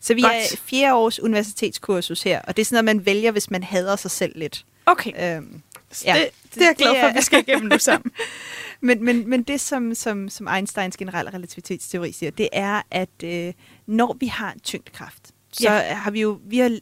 Så 0.00 0.14
vi 0.14 0.20
Godt. 0.22 0.32
er 0.32 0.56
fjerde 0.56 0.94
års 0.94 1.20
universitetskursus 1.20 2.22
her, 2.22 2.40
og 2.42 2.56
det 2.56 2.62
er 2.62 2.64
sådan 2.66 2.84
noget, 2.84 2.96
man 2.96 3.06
vælger, 3.06 3.30
hvis 3.30 3.50
man 3.50 3.62
hader 3.62 3.96
sig 3.96 4.10
selv 4.10 4.32
lidt. 4.38 4.64
Okay, 4.86 5.36
Øhm, 5.36 5.62
ja, 6.04 6.14
det, 6.14 6.54
det 6.54 6.62
er 6.62 6.66
jeg 6.66 6.74
glad 6.76 7.00
for, 7.00 7.06
at 7.08 7.14
vi 7.14 7.22
skal 7.22 7.44
igennem 7.48 7.68
nu 7.68 7.78
sammen. 7.78 8.12
men, 8.80 9.04
men, 9.04 9.28
men 9.30 9.42
det, 9.42 9.60
som, 9.60 9.94
som, 9.94 10.28
som 10.28 10.48
Einsteins 10.48 10.96
generelle 10.96 11.30
relativitetsteori 11.34 12.12
siger, 12.12 12.30
det 12.30 12.48
er, 12.52 12.82
at 12.90 13.10
øh, 13.24 13.52
når 13.86 14.16
vi 14.20 14.26
har 14.26 14.52
en 14.52 14.60
tyngdekraft, 14.60 15.30
så 15.52 15.62
Ja. 15.72 15.94
har 15.94 16.10
vi 16.10 16.20
jo, 16.20 16.40
vi 16.46 16.58
har, 16.58 16.78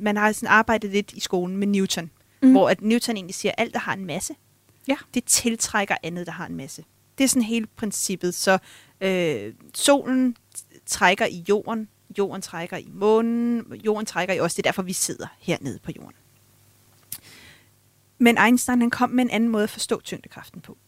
man 0.00 0.16
har 0.16 0.32
sådan 0.32 0.48
arbejdet 0.48 0.90
lidt 0.90 1.12
i 1.12 1.20
skolen 1.20 1.56
med 1.56 1.66
Newton, 1.66 2.10
mm. 2.42 2.50
hvor 2.52 2.70
at 2.70 2.82
Newton 2.82 3.16
egentlig 3.16 3.34
siger, 3.34 3.52
at 3.52 3.62
alt, 3.62 3.72
der 3.74 3.80
har 3.80 3.92
en 3.94 4.06
masse, 4.06 4.34
Ja. 4.88 4.96
det 5.14 5.24
tiltrækker 5.24 5.94
andet, 6.02 6.26
der 6.26 6.32
har 6.32 6.46
en 6.46 6.56
masse. 6.56 6.84
Det 7.18 7.24
er 7.24 7.28
sådan 7.28 7.42
hele 7.42 7.66
princippet. 7.76 8.34
Så 8.34 8.58
øh, 9.00 9.52
solen 9.74 10.36
trækker 10.86 11.26
i 11.26 11.44
jorden, 11.48 11.88
jorden 12.18 12.42
trækker 12.42 12.76
i 12.76 12.88
månen, 12.92 13.64
jorden 13.86 14.06
trækker 14.06 14.34
i 14.34 14.40
os. 14.40 14.54
Det 14.54 14.58
er 14.66 14.68
derfor, 14.70 14.82
vi 14.82 14.92
sidder 14.92 15.26
hernede 15.40 15.78
på 15.82 15.90
jorden. 15.96 16.12
Men 18.18 18.38
Einstein 18.38 18.80
han 18.80 18.90
kom 18.90 19.10
med 19.10 19.24
en 19.24 19.30
anden 19.30 19.48
måde 19.48 19.64
at 19.64 19.70
forstå 19.70 20.00
tyngdekraften 20.00 20.60
på. 20.60 20.78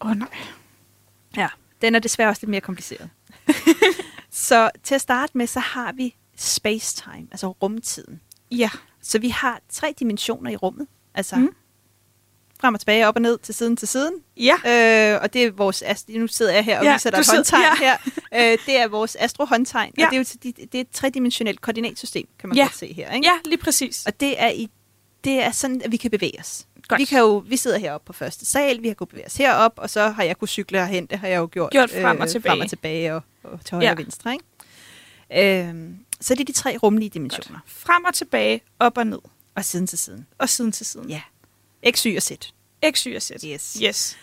Åh 0.00 0.10
oh, 0.10 0.16
nej. 0.16 0.28
Ja, 1.36 1.48
den 1.82 1.94
er 1.94 1.98
desværre 1.98 2.28
også 2.28 2.40
lidt 2.42 2.50
mere 2.50 2.60
kompliceret. 2.60 3.10
så 4.30 4.70
til 4.82 4.94
at 4.94 5.00
starte 5.00 5.38
med, 5.38 5.46
så 5.46 5.60
har 5.60 5.92
vi 5.92 6.16
space-time, 6.36 7.28
altså 7.30 7.48
rumtiden. 7.48 8.20
Ja. 8.50 8.70
Så 9.02 9.18
vi 9.18 9.28
har 9.28 9.60
tre 9.68 9.94
dimensioner 9.98 10.50
i 10.50 10.56
rummet. 10.56 10.86
Altså 11.14 11.36
Mm. 11.36 11.48
frem 12.60 12.74
og 12.74 12.80
tilbage, 12.80 13.06
op 13.08 13.16
og 13.16 13.22
ned, 13.22 13.38
til 13.38 13.54
siden 13.54 13.76
til 13.76 13.88
siden. 13.88 14.14
Ja. 14.36 14.54
Øh, 15.14 15.22
og 15.22 15.32
det 15.32 15.44
er 15.44 15.50
vores, 15.50 15.82
ast- 15.82 16.08
nu 16.08 16.26
sidder 16.26 16.52
jeg 16.52 16.64
her 16.64 16.78
og 16.78 16.84
Ja, 16.84 16.92
viser 16.92 17.10
dig 17.10 17.18
et 17.18 17.26
håndtegn 17.34 17.62
ja. 17.62 17.86
her. 17.86 17.96
Øh, 18.52 18.58
det 18.66 18.76
er 18.80 18.88
vores 18.88 19.16
astrohåndtegn, 19.20 19.92
Ja. 19.98 20.04
og 20.04 20.10
det 20.10 20.16
er 20.16 20.18
jo 20.20 20.24
til- 20.24 20.42
det 20.42 20.74
er 20.74 20.80
et 20.80 20.90
tredimensionelt 20.90 21.60
koordinatsystem, 21.60 22.28
kan 22.38 22.48
man 22.48 22.56
Ja. 22.56 22.62
godt 22.62 22.76
se 22.76 22.92
her. 22.92 23.12
Ikke? 23.12 23.26
Ja, 23.26 23.32
lige 23.44 23.58
præcis. 23.58 24.06
Og 24.06 24.20
det 24.20 24.42
er, 24.42 24.48
i, 24.48 24.68
det 25.24 25.32
er 25.42 25.50
sådan, 25.50 25.82
at 25.82 25.92
vi 25.92 25.96
kan 25.96 26.10
bevæge 26.10 26.40
os. 26.40 26.66
Godt. 26.88 26.98
Vi, 26.98 27.04
kan 27.04 27.18
jo, 27.20 27.36
vi 27.46 27.56
sidder 27.56 27.78
heroppe 27.78 28.06
på 28.06 28.12
første 28.12 28.46
sal, 28.46 28.82
vi 28.82 28.88
har 28.88 28.94
kunnet 28.94 29.08
bevæge 29.08 29.26
os 29.26 29.36
herop, 29.36 29.72
og 29.76 29.90
så 29.90 30.08
har 30.08 30.22
jeg 30.22 30.38
kunnet 30.38 30.50
cykle 30.50 30.78
herhen. 30.78 31.06
Det 31.06 31.18
har 31.18 31.28
jeg 31.28 31.36
jo 31.38 31.48
gjort. 31.52 31.70
Gjort 31.72 31.90
frem 31.90 32.20
og 32.20 32.26
øh, 32.26 32.30
tilbage. 32.30 32.50
Frem 32.52 32.60
og 32.60 32.68
tilbage 32.68 33.14
og, 33.14 33.22
og 33.42 33.64
til 33.64 33.74
højre 33.74 33.84
Ja. 33.86 33.92
og 33.92 33.98
venstre. 33.98 34.32
Ikke? 34.32 34.44
Øhm, 35.68 35.98
så 36.20 36.34
det 36.34 36.40
er 36.40 36.44
de 36.44 36.52
tre 36.52 36.76
rumlige 36.76 37.08
dimensioner. 37.08 37.58
Frem 37.66 38.04
og 38.04 38.14
tilbage, 38.14 38.60
op 38.78 38.98
og 38.98 39.06
ned, 39.06 39.18
Og 39.54 39.64
siden 39.64 39.86
til 39.86 39.98
siden. 39.98 40.26
og 40.38 40.48
siden 40.48 40.72
til 40.72 40.86
siden. 40.86 41.10
Ja. 41.10 41.22
X, 41.90 42.02
Y 42.02 42.16
og 42.16 42.22
Z. 42.22 42.30
X, 42.90 43.02
Y 43.06 43.16
og 43.16 43.22
Z. 43.22 43.30
Yes. 43.46 43.78
Yes. 43.82 44.16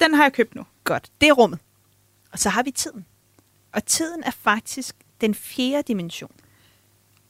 Den 0.00 0.14
har 0.14 0.22
jeg 0.24 0.32
købt 0.32 0.54
nu. 0.54 0.66
Godt. 0.84 1.10
Det 1.20 1.28
er 1.28 1.32
rummet. 1.32 1.58
Og 2.32 2.38
så 2.38 2.48
har 2.48 2.62
vi 2.62 2.70
tiden. 2.70 3.06
Og 3.72 3.84
tiden 3.86 4.22
er 4.22 4.30
faktisk 4.42 4.96
den 5.20 5.34
fjerde 5.34 5.82
dimension. 5.82 6.30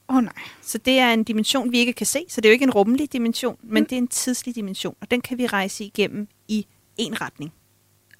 Oh, 0.08 0.22
nej. 0.22 0.32
Så 0.62 0.78
det 0.78 0.98
er 0.98 1.12
en 1.12 1.24
dimension, 1.24 1.72
vi 1.72 1.78
ikke 1.78 1.92
kan 1.92 2.06
se. 2.06 2.24
Så 2.28 2.40
det 2.40 2.48
er 2.48 2.50
jo 2.50 2.52
ikke 2.52 2.62
en 2.62 2.70
rummelig 2.70 3.12
dimension, 3.12 3.58
men 3.62 3.84
det 3.84 3.92
er 3.92 3.96
en 3.96 4.08
tidslig 4.08 4.54
dimension. 4.54 4.96
Og 5.00 5.10
den 5.10 5.20
kan 5.20 5.38
vi 5.38 5.46
rejse 5.46 5.84
igennem 5.84 6.28
i 6.48 6.66
en 6.96 7.20
retning. 7.20 7.52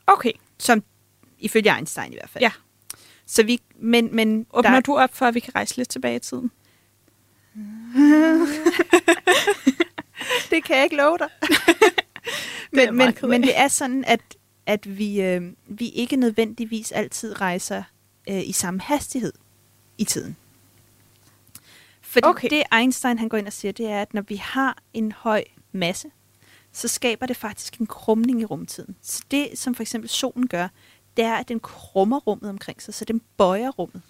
Okay. 0.06 0.32
Som 0.58 0.82
ifølge 1.38 1.76
Einstein 1.76 2.12
i 2.12 2.16
hvert 2.16 2.30
fald. 2.30 2.42
Ja. 2.42 2.50
Så 3.26 3.42
vi, 3.42 3.60
men, 3.78 4.16
men 4.16 4.46
Åbner 4.52 4.70
der, 4.70 4.80
du 4.80 4.96
op 4.96 5.14
for, 5.14 5.26
at 5.26 5.34
vi 5.34 5.40
kan 5.40 5.54
rejse 5.54 5.76
lidt 5.76 5.88
tilbage 5.88 6.16
i 6.16 6.18
tiden? 6.18 6.50
det 10.50 10.64
kan 10.64 10.76
jeg 10.76 10.84
ikke 10.84 10.96
love 10.96 11.18
dig. 11.18 11.28
Men, 12.72 12.96
men, 12.96 13.14
men 13.22 13.42
det 13.42 13.58
er 13.58 13.68
sådan, 13.68 14.04
at, 14.06 14.20
at 14.66 14.98
vi, 14.98 15.22
øh, 15.22 15.42
vi 15.66 15.88
ikke 15.88 16.16
nødvendigvis 16.16 16.92
altid 16.92 17.40
rejser 17.40 17.82
øh, 18.28 18.48
i 18.48 18.52
samme 18.52 18.80
hastighed 18.80 19.32
i 19.98 20.04
tiden. 20.04 20.36
Fordi 22.06 22.26
Okay. 22.26 22.48
det 22.50 22.62
Einstein 22.78 23.18
han 23.18 23.28
går 23.28 23.38
ind 23.38 23.46
og 23.46 23.52
siger, 23.52 23.72
det 23.72 23.86
er, 23.86 24.02
at 24.02 24.14
når 24.14 24.22
vi 24.22 24.36
har 24.36 24.78
en 24.94 25.12
høj 25.12 25.44
masse, 25.72 26.08
så 26.72 26.88
skaber 26.88 27.26
det 27.26 27.36
faktisk 27.36 27.76
en 27.76 27.86
krumning 27.86 28.40
i 28.40 28.44
rumtiden. 28.44 28.96
Så 29.02 29.22
det, 29.30 29.48
som 29.54 29.74
for 29.74 29.82
eksempel 29.82 30.10
solen 30.10 30.48
gør, 30.48 30.68
det 31.16 31.24
er, 31.24 31.34
at 31.34 31.48
den 31.48 31.60
krummer 31.60 32.18
rummet 32.18 32.50
omkring 32.50 32.82
sig, 32.82 32.94
så 32.94 33.04
den 33.04 33.20
bøjer 33.36 33.70
rummet. 33.70 34.02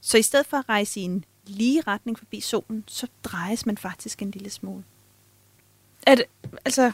Så 0.00 0.18
i 0.18 0.22
stedet 0.22 0.46
for 0.46 0.56
at 0.56 0.68
rejse 0.68 1.00
i 1.00 1.02
en 1.02 1.24
lige 1.46 1.80
retning 1.80 2.18
forbi 2.18 2.40
solen, 2.40 2.84
så 2.86 3.06
drejes 3.24 3.66
man 3.66 3.78
faktisk 3.78 4.22
en 4.22 4.30
lille 4.30 4.50
smule. 4.50 4.84
Det, 6.06 6.24
altså, 6.64 6.92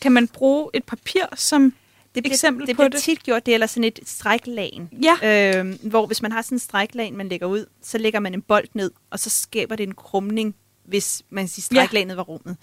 kan 0.00 0.12
man 0.12 0.28
bruge 0.28 0.70
et 0.74 0.84
papir 0.84 1.36
som 1.36 1.74
Det 2.18 2.22
bliver, 2.24 2.34
eksempel 2.34 2.66
det 2.66 2.76
på 2.76 2.80
bliver 2.80 2.88
det? 2.88 3.00
tit 3.00 3.22
gjort, 3.22 3.46
det 3.46 3.52
er 3.52 3.56
eller 3.56 3.66
sådan 3.66 3.84
et 3.84 4.00
stræklagen. 4.06 4.90
Ja. 5.02 5.58
Øhm, 5.58 5.78
hvor 5.82 6.06
hvis 6.06 6.22
man 6.22 6.32
har 6.32 6.42
sådan 6.42 6.56
en 6.56 6.60
stræklagen, 6.60 7.16
man 7.16 7.28
lægger 7.28 7.46
ud, 7.46 7.66
så 7.82 7.98
lægger 7.98 8.20
man 8.20 8.34
en 8.34 8.42
bold 8.42 8.68
ned, 8.74 8.90
og 9.10 9.18
så 9.20 9.30
skaber 9.30 9.76
det 9.76 9.84
en 9.84 9.94
krumning, 9.94 10.54
hvis 10.84 11.22
man 11.30 11.44
kan 11.44 11.48
sige, 11.48 11.62
stræklagenet 11.64 12.16
var 12.16 12.22
rummet. 12.22 12.56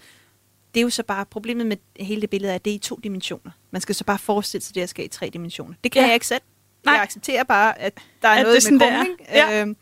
Det 0.73 0.79
er 0.79 0.83
jo 0.83 0.89
så 0.89 1.03
bare, 1.03 1.25
problemet 1.25 1.65
med 1.65 1.77
hele 1.99 2.21
det 2.21 2.29
billede 2.29 2.51
er, 2.51 2.55
at 2.55 2.65
det 2.65 2.71
er 2.71 2.75
i 2.75 2.79
to 2.79 2.99
dimensioner. 3.03 3.51
Man 3.71 3.81
skal 3.81 3.95
så 3.95 4.03
bare 4.03 4.17
forestille 4.19 4.63
sig, 4.63 4.75
det 4.75 4.81
her 4.81 4.87
sker 4.87 5.03
i 5.03 5.07
tre 5.07 5.29
dimensioner. 5.29 5.73
Det 5.83 5.91
kan 5.91 5.99
Ja. 5.99 6.03
ja. 6.03 6.07
jeg 6.07 6.13
ikke 6.13 6.27
selv. 6.27 6.41
Nej. 6.85 6.93
Jeg 6.93 7.03
accepterer 7.03 7.43
bare, 7.43 7.79
at 7.79 7.99
der 8.21 8.27
er 8.27 8.33
At 8.33 8.43
noget 8.43 8.63
det 8.63 8.67
er 8.67 8.71
med 8.71 8.81
er. 8.81 8.97
krumning. 8.97 9.19
Ja. 9.29 9.61
Øhm, 9.61 9.75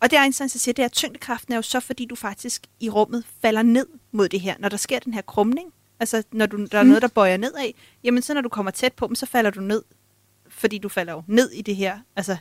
og 0.00 0.10
det 0.10 0.18
Einstein 0.22 0.48
så 0.48 0.58
siger, 0.58 0.72
det 0.72 0.82
er, 0.82 0.86
at 0.86 0.92
tyngdekraften 0.92 1.52
er 1.52 1.56
jo 1.56 1.62
så, 1.62 1.80
fordi 1.80 2.04
du 2.06 2.14
faktisk 2.14 2.66
i 2.80 2.90
rummet 2.90 3.24
falder 3.42 3.62
ned 3.62 3.86
mod 4.12 4.28
det 4.28 4.40
her. 4.40 4.54
Når 4.58 4.68
der 4.68 4.76
sker 4.76 4.98
den 4.98 5.14
her 5.14 5.22
krumning, 5.22 5.72
altså 6.00 6.22
når 6.32 6.46
du, 6.46 6.64
der 6.72 6.78
er 6.78 6.82
Mm. 6.82 6.88
noget, 6.88 7.02
der 7.02 7.08
bøjer 7.08 7.36
nedad, 7.36 7.70
jamen 8.04 8.22
så 8.22 8.34
når 8.34 8.40
du 8.40 8.48
kommer 8.48 8.70
tæt 8.70 8.92
på 8.92 9.06
dem, 9.06 9.14
så 9.14 9.26
falder 9.26 9.50
du 9.50 9.60
ned. 9.60 9.82
Fordi 10.48 10.78
du 10.78 10.88
falder 10.88 11.12
jo 11.12 11.22
ned 11.26 11.50
i 11.50 11.62
det 11.62 11.76
her. 11.76 11.98
Altså, 12.16 12.36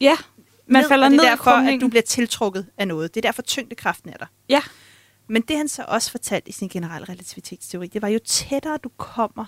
Ja, 0.00 0.16
man 0.66 0.82
ned, 0.82 0.88
falder 0.88 1.04
og 1.06 1.10
det 1.10 1.16
ned 1.16 1.24
er 1.24 1.28
derfor, 1.28 1.50
at 1.50 1.80
du 1.80 1.88
bliver 1.88 2.02
tiltrukket 2.02 2.66
af 2.78 2.88
noget. 2.88 3.14
Det 3.14 3.20
er 3.20 3.28
derfor, 3.28 3.42
tyngdekraften 3.42 4.10
er 4.10 4.16
der. 4.16 4.26
Ja. 4.48 4.62
Men 5.28 5.42
det 5.42 5.56
han 5.56 5.68
så 5.68 5.84
også 5.88 6.10
fortalte 6.10 6.48
i 6.48 6.52
sin 6.52 6.68
generelle 6.68 7.08
relativitetsteori, 7.08 7.86
det 7.86 8.02
var 8.02 8.08
jo 8.08 8.18
tættere 8.24 8.76
du 8.76 8.88
kommer 8.96 9.44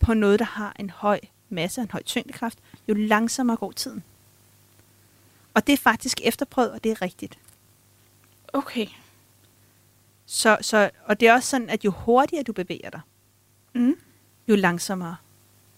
på 0.00 0.14
noget, 0.14 0.38
der 0.38 0.44
har 0.44 0.76
en 0.78 0.90
høj 0.90 1.20
masse, 1.48 1.80
en 1.80 1.90
høj 1.90 2.02
tyngdekraft, 2.02 2.58
jo 2.88 2.94
langsommere 2.94 3.56
går 3.56 3.72
tiden. 3.72 4.02
Og 5.54 5.66
det 5.66 5.72
er 5.72 5.76
faktisk 5.76 6.20
efterprøvet, 6.24 6.70
og 6.72 6.84
det 6.84 6.92
er 6.92 7.02
rigtigt. 7.02 7.38
Okay. 8.52 8.86
Så, 10.32 10.58
så, 10.60 10.90
og 11.04 11.20
det 11.20 11.28
er 11.28 11.32
også 11.34 11.48
sådan, 11.48 11.70
at 11.70 11.84
jo 11.84 11.90
hurtigere 11.90 12.42
du 12.42 12.52
bevæger 12.52 12.90
dig, 12.90 13.00
Mm. 13.74 13.94
jo 14.48 14.54
langsommere 14.56 15.16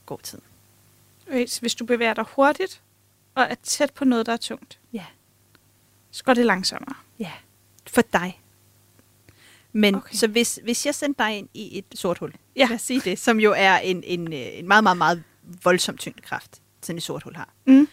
går 0.07 0.21
tiden. 0.23 0.45
Okay, 1.29 1.47
så 1.47 1.61
hvis 1.61 1.75
du 1.75 1.85
bevæger 1.85 2.15
dig 2.15 2.25
hurtigt, 2.29 2.83
og 3.35 3.43
er 3.43 3.55
tæt 3.63 3.93
på 3.93 4.05
noget, 4.05 4.27
der 4.27 4.33
er 4.33 4.37
tungt, 4.37 4.79
Ja. 4.93 5.05
så 6.11 6.25
går 6.25 6.35
det 6.35 6.47
langsommere. 6.47 6.95
Ja, 7.19 7.33
for 7.87 8.03
dig. 8.13 8.41
Men 9.73 9.95
Okay. 9.95 10.15
så 10.15 10.27
hvis, 10.27 10.61
hvis 10.65 10.87
jeg 10.87 10.95
sendte 10.95 11.23
dig 11.23 11.39
ind 11.39 11.49
i 11.55 11.79
et 11.79 11.85
sort 11.95 12.19
hul, 12.19 12.35
Ja. 12.57 12.67
lad 12.67 12.75
os 12.75 12.83
sige 12.83 13.01
det, 13.01 13.19
som 13.19 13.41
jo 13.41 13.55
er 13.57 13.77
en, 13.79 14.03
en, 14.05 14.33
øh, 14.33 14.39
en 14.59 14.69
meget, 14.69 14.83
meget, 14.85 14.99
meget 14.99 15.23
voldsom 15.65 15.97
tyngdekraft, 15.99 16.63
sådan 16.83 16.97
et 16.97 17.03
sort 17.03 17.23
hul 17.23 17.35
har, 17.37 17.49
Mm. 17.67 17.89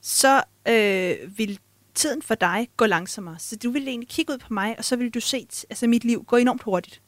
så 0.00 0.42
øh, 0.68 1.38
vil 1.38 1.58
tiden 1.96 2.22
for 2.22 2.34
dig 2.34 2.68
gå 2.76 2.86
langsommere. 2.86 3.38
Så 3.38 3.56
du 3.56 3.70
vil 3.70 3.88
egentlig 3.88 4.08
kigge 4.08 4.32
ud 4.32 4.38
på 4.38 4.54
mig, 4.54 4.74
og 4.78 4.84
så 4.84 4.96
vil 4.96 5.10
du 5.10 5.20
se 5.20 5.46
altså 5.70 5.86
mit 5.86 6.04
liv 6.04 6.24
gå 6.24 6.36
enormt 6.36 6.62
hurtigt. 6.62 7.00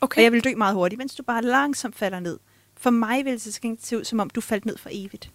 Okay. 0.00 0.18
Og 0.20 0.24
jeg 0.24 0.32
vil 0.32 0.44
dø 0.44 0.54
meget 0.56 0.74
hurtigt, 0.74 0.98
mens 0.98 1.14
du 1.14 1.22
bare 1.22 1.42
langsomt 1.42 1.96
falder 1.96 2.20
ned. 2.20 2.38
For 2.76 2.90
mig 2.90 3.24
vil 3.24 3.32
det 3.32 3.42
så 3.42 3.52
se 3.80 3.98
ud, 3.98 4.04
som 4.04 4.20
om 4.20 4.30
du 4.30 4.40
faldt 4.40 4.66
ned 4.66 4.78
for 4.78 4.90
evigt. 4.92 5.30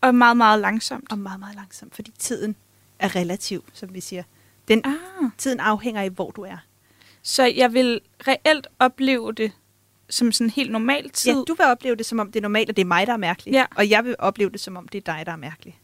Og 0.00 0.14
meget, 0.14 0.36
meget 0.36 0.60
langsomt. 0.60 1.12
Og 1.12 1.18
meget, 1.18 1.40
meget 1.40 1.56
langsomt, 1.56 1.94
fordi 1.94 2.12
tiden 2.18 2.56
er 2.98 3.16
relativ, 3.16 3.64
som 3.72 3.94
vi 3.94 4.00
siger. 4.00 4.22
Den, 4.68 4.82
Ah. 4.84 4.94
Tiden 5.38 5.60
afhænger 5.60 6.02
af, 6.02 6.10
hvor 6.10 6.30
du 6.30 6.42
er. 6.42 6.56
Så 7.22 7.44
jeg 7.44 7.72
vil 7.72 8.00
reelt 8.28 8.66
opleve 8.78 9.32
det 9.32 9.52
som 10.08 10.32
sådan 10.32 10.50
helt 10.50 10.72
normal 10.72 11.10
tid. 11.10 11.32
Ja, 11.32 11.38
du 11.48 11.54
vil 11.54 11.66
opleve 11.66 11.96
det, 11.96 12.06
som 12.06 12.18
om 12.18 12.32
det 12.32 12.36
er 12.36 12.42
normalt, 12.42 12.70
og 12.70 12.76
det 12.76 12.82
er 12.82 12.86
mig, 12.86 13.06
der 13.06 13.12
er 13.12 13.16
mærkelig. 13.16 13.52
Ja. 13.52 13.66
Og 13.76 13.90
jeg 13.90 14.04
vil 14.04 14.16
opleve 14.18 14.50
det, 14.50 14.60
som 14.60 14.76
om 14.76 14.88
det 14.88 14.98
er 15.08 15.14
dig, 15.14 15.26
der 15.26 15.32
er 15.32 15.36
mærkelig. 15.36 15.78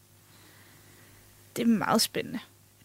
Det 1.57 1.62
er 1.62 1.66
meget 1.66 2.01
spændende. 2.01 2.38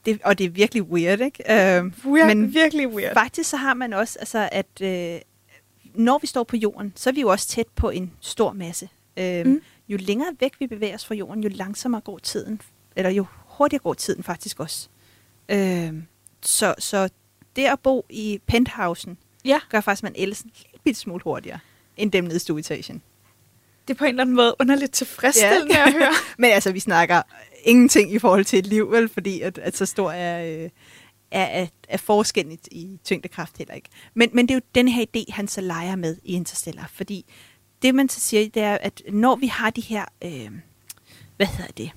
Det, 0.05 0.20
og 0.24 0.38
det 0.38 0.45
er 0.45 0.49
virkelig 0.49 0.84
weird, 0.84 1.20
ikke? 1.20 1.43
Uh, 1.49 2.11
Weird, 2.13 2.38
virkelig 2.51 2.88
weird. 2.88 3.13
Faktisk 3.13 3.49
så 3.49 3.57
har 3.57 3.74
man 3.74 3.93
også, 3.93 4.20
altså 4.20 4.49
at 4.51 4.82
øh, 4.82 5.20
når 5.93 6.18
vi 6.18 6.28
står 6.28 6.43
på 6.43 6.55
jorden, 6.57 6.93
så 6.95 7.09
er 7.09 7.13
vi 7.13 7.22
jo 7.22 7.28
også 7.30 7.47
tæt 7.47 7.68
på 7.76 7.89
en 7.89 8.11
stor 8.22 8.53
masse. 8.53 8.89
Øh, 9.18 9.45
Mm. 9.45 9.61
Jo 9.89 9.97
længere 9.97 10.28
væk 10.39 10.53
vi 10.59 10.68
bevæger 10.68 10.95
os 10.95 11.05
fra 11.05 11.16
jorden, 11.16 11.43
jo 11.43 11.49
langsommere 11.53 12.01
går 12.01 12.18
tiden, 12.20 12.61
eller 12.95 13.09
jo 13.11 13.26
hurtigere 13.45 13.82
går 13.84 13.93
tiden 13.93 14.24
faktisk 14.24 14.59
også. 14.59 14.88
Øh, 15.49 15.93
så, 16.41 16.76
så 16.80 17.09
det 17.55 17.66
at 17.66 17.80
bo 17.80 18.05
i 18.09 18.39
penthousen, 18.47 19.18
Ja. 19.45 19.59
gør 19.70 19.82
faktisk, 19.82 19.99
at 19.99 20.03
man 20.03 20.13
ældes 20.16 20.41
en 20.41 20.51
lille 20.86 20.97
smule 20.97 21.24
hurtigere, 21.24 21.59
end 21.97 22.11
dem 22.11 22.24
nede 22.24 22.36
i 22.36 22.39
stueetagen. 22.39 23.01
Det 23.88 23.93
er 23.93 23.97
på 23.97 24.03
en 24.05 24.09
eller 24.09 24.24
anden 24.24 24.36
måde 24.36 24.55
underligt 24.59 24.91
tilfredsstillende 24.91 25.78
at 25.78 25.93
høre. 25.93 26.11
Men 26.38 26.51
altså, 26.51 26.72
vi 26.72 26.80
snakker 26.80 27.22
ingenting 27.66 28.13
i 28.13 28.20
forhold 28.20 28.45
til 28.45 28.59
et 28.59 28.68
liv, 28.68 28.91
vel? 28.91 29.09
Fordi 29.09 29.41
at, 29.41 29.57
at 29.57 29.78
så 29.78 29.86
stor 29.86 30.11
er, 30.11 30.63
øh, 30.63 30.70
er, 31.32 31.43
er, 31.43 31.68
er 31.89 31.97
forskellen 31.97 32.53
i, 32.53 32.59
i 32.72 32.99
tyngdekraft 33.03 33.57
heller 33.57 33.74
ikke. 33.74 33.89
Men, 34.13 34.30
men 34.34 34.47
det 34.47 34.53
er 34.53 34.55
jo 34.55 34.61
den 34.76 34.88
her 34.88 35.05
idé, 35.18 35.34
han 35.34 35.47
så 35.47 35.61
leger 35.61 35.95
med 35.95 36.18
i 36.24 36.34
Interstellar. 36.34 36.89
Fordi 36.93 37.26
det, 37.82 37.95
man 37.95 38.09
så 38.09 38.20
siger, 38.20 38.49
det 38.49 38.61
er, 38.61 38.78
at 38.82 39.01
når 39.11 39.36
vi 39.36 39.47
har 39.47 39.70
de 39.70 39.82
her, 39.82 40.05
øh, 40.24 40.51
hvad 41.36 41.47
hedder 41.47 41.72
det, 41.78 41.91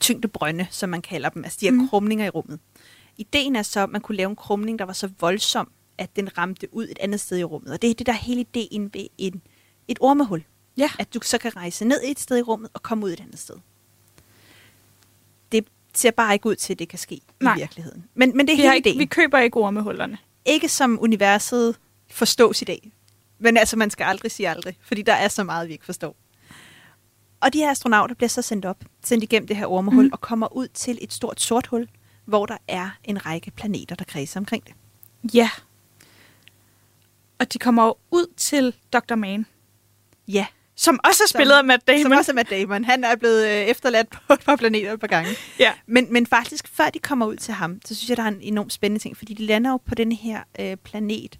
tyngdebrønde, 0.00 0.66
som 0.70 0.88
man 0.88 1.02
kalder 1.02 1.28
dem, 1.28 1.44
altså 1.44 1.58
de 1.60 1.66
her 1.66 1.72
Mm. 1.72 1.78
mm. 1.78 1.88
krumninger 1.88 2.26
i 2.26 2.28
rummet. 2.28 2.58
Ideen 3.18 3.56
er 3.56 3.62
så, 3.62 3.80
at 3.80 3.90
man 3.90 4.00
kunne 4.00 4.16
lave 4.16 4.30
en 4.30 4.36
krumning, 4.36 4.78
der 4.78 4.84
var 4.84 4.92
så 4.92 5.10
voldsom, 5.20 5.70
at 5.98 6.16
den 6.16 6.38
ramte 6.38 6.74
ud 6.74 6.84
et 6.84 6.98
andet 7.00 7.20
sted 7.20 7.38
i 7.38 7.44
rummet. 7.44 7.72
Og 7.72 7.82
det 7.82 7.90
er 7.90 7.94
det, 7.94 8.06
der 8.06 8.12
er 8.12 8.16
hele 8.16 8.40
ideen 8.40 8.94
ved 8.94 9.06
en, 9.18 9.42
et 9.88 9.98
ormehul. 10.00 10.44
Ja. 10.76 10.90
At 10.98 11.14
du 11.14 11.20
så 11.22 11.38
kan 11.38 11.56
rejse 11.56 11.84
ned 11.84 12.00
et 12.04 12.20
sted 12.20 12.38
i 12.38 12.42
rummet 12.42 12.70
og 12.74 12.82
komme 12.82 13.06
ud 13.06 13.10
et 13.10 13.20
andet 13.20 13.38
sted. 13.38 13.54
Det 15.92 15.98
ser 15.98 16.10
bare 16.10 16.32
ikke 16.34 16.46
ud 16.48 16.56
til, 16.56 16.72
at 16.74 16.78
det 16.78 16.88
kan 16.88 16.98
ske 16.98 17.20
Nej. 17.40 17.56
i 17.56 17.58
virkeligheden. 17.58 18.04
Men, 18.14 18.36
men 18.36 18.46
det 18.46 18.52
er 18.52 18.56
Vi, 18.56 18.62
hele 18.62 18.76
ikke, 18.76 18.88
ideen. 18.88 18.98
vi 18.98 19.06
køber 19.06 19.38
ikke 19.38 19.56
ormehullerne. 19.56 20.18
Ikke 20.44 20.68
som 20.68 20.98
universet 21.00 21.76
forstås 22.10 22.62
i 22.62 22.64
dag. 22.64 22.90
Men 23.38 23.56
altså, 23.56 23.76
man 23.76 23.90
skal 23.90 24.04
aldrig 24.04 24.30
sige 24.32 24.48
aldrig, 24.48 24.76
fordi 24.82 25.02
der 25.02 25.12
er 25.14 25.28
så 25.28 25.44
meget, 25.44 25.68
vi 25.68 25.72
ikke 25.72 25.84
forstår. 25.84 26.16
Og 27.40 27.52
de 27.52 27.58
her 27.58 27.70
astronauter 27.70 28.14
bliver 28.14 28.28
så 28.28 28.42
sendt 28.42 28.64
op, 28.64 28.84
sendt 29.04 29.24
igennem 29.24 29.46
det 29.46 29.56
her 29.56 29.66
ormehul, 29.66 30.04
Mm. 30.04 30.10
og 30.12 30.20
kommer 30.20 30.56
ud 30.56 30.68
til 30.68 30.98
et 31.02 31.12
stort 31.12 31.40
sort 31.40 31.66
hul, 31.66 31.88
hvor 32.24 32.46
der 32.46 32.56
er 32.68 32.90
en 33.04 33.26
række 33.26 33.50
planeter, 33.50 33.94
der 33.96 34.04
kredser 34.04 34.40
omkring 34.40 34.64
det. 34.66 34.74
Ja. 35.34 35.50
Og 37.38 37.52
de 37.52 37.58
kommer 37.58 37.92
ud 38.10 38.26
til 38.36 38.74
Dr. 38.92 39.14
Man, 39.14 39.46
Ja, 40.28 40.46
som 40.82 41.00
også 41.04 41.22
er 41.22 41.28
spillet 41.28 41.54
af 41.54 41.64
Matt 41.64 41.88
Damon. 41.88 42.02
som 42.02 42.12
også 42.12 42.32
er 42.32 42.34
Matt 42.34 42.50
Damon. 42.50 42.84
Han 42.84 43.04
er 43.04 43.16
blevet 43.16 43.46
øh, 43.46 43.50
efterladt 43.52 44.08
på 44.26 44.32
et 44.32 44.40
par 44.40 44.56
planeter 44.56 44.92
et 44.92 45.00
par 45.00 45.06
gange. 45.06 45.30
Ja. 45.58 45.72
Men, 45.86 46.12
men 46.12 46.26
faktisk, 46.26 46.68
før 46.68 46.90
de 46.90 46.98
kommer 46.98 47.26
ud 47.26 47.36
til 47.36 47.54
ham, 47.54 47.80
så 47.84 47.94
synes 47.94 48.08
jeg, 48.08 48.16
der 48.16 48.22
er 48.22 48.28
en 48.28 48.40
enormt 48.40 48.72
spændende 48.72 49.02
ting, 49.02 49.16
fordi 49.16 49.34
de 49.34 49.46
lander 49.46 49.70
jo 49.70 49.76
på 49.76 49.94
den 49.94 50.12
her 50.12 50.42
øh, 50.60 50.76
planet 50.76 51.38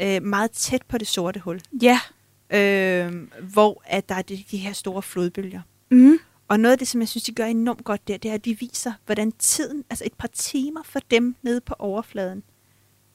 øh, 0.00 0.22
meget 0.22 0.50
tæt 0.50 0.82
på 0.88 0.98
det 0.98 1.08
sorte 1.08 1.40
hul, 1.40 1.60
Ja. 1.82 2.00
øh, 2.58 3.12
hvor 3.52 3.82
at 3.86 4.08
der 4.08 4.14
er 4.14 4.22
de, 4.22 4.44
de 4.50 4.56
her 4.56 4.72
store 4.72 5.02
flodbølger. 5.02 5.60
Mm. 5.90 6.18
Og 6.48 6.60
noget 6.60 6.72
af 6.72 6.78
det, 6.78 6.88
som 6.88 7.00
jeg 7.00 7.08
synes, 7.08 7.24
de 7.24 7.32
gør 7.32 7.44
enormt 7.44 7.84
godt 7.84 8.08
der, 8.08 8.16
det 8.16 8.30
er, 8.30 8.34
at 8.34 8.44
de 8.44 8.58
viser, 8.58 8.92
hvordan 9.06 9.32
tiden, 9.32 9.84
altså 9.90 10.04
et 10.06 10.14
par 10.18 10.28
timer 10.28 10.82
for 10.84 11.00
dem 11.10 11.36
nede 11.42 11.60
på 11.60 11.74
overfladen, 11.78 12.42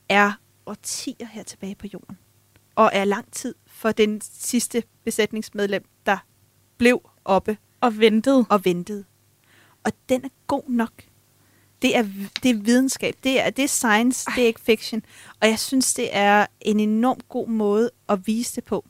er 0.10 0.32
årtier 0.66 1.28
her 1.32 1.44
tilbage 1.44 1.76
på 1.76 1.88
jorden. 1.94 2.18
Og 2.76 2.90
er 2.94 3.06
lang 3.06 3.32
tid 3.32 3.56
for 3.68 3.92
den 3.92 4.22
sidste 4.22 4.84
besætningsmedlem, 5.06 5.86
der 6.06 6.18
blev 6.78 7.10
oppe 7.26 7.58
Og 7.82 8.00
ventede. 8.00 8.46
og 8.50 8.66
ventede. 8.66 9.04
Og 9.84 9.92
den 10.10 10.26
er 10.26 10.30
god 10.48 10.64
nok. 10.70 10.92
Det 11.82 11.98
er, 11.98 12.06
det 12.44 12.52
er 12.52 12.56
videnskab, 12.56 13.16
det 13.24 13.46
er, 13.46 13.50
det 13.50 13.64
er 13.64 13.68
science, 13.68 14.26
Ej. 14.28 14.34
det 14.36 14.44
er 14.44 14.48
ikke 14.48 14.62
fiction. 14.62 15.02
Og 15.42 15.48
jeg 15.48 15.60
synes, 15.60 15.94
det 15.94 16.10
er 16.12 16.46
en 16.62 16.80
enormt 16.80 17.30
god 17.30 17.48
måde 17.48 17.92
at 18.10 18.28
vise 18.28 18.56
det 18.56 18.64
på. 18.64 18.86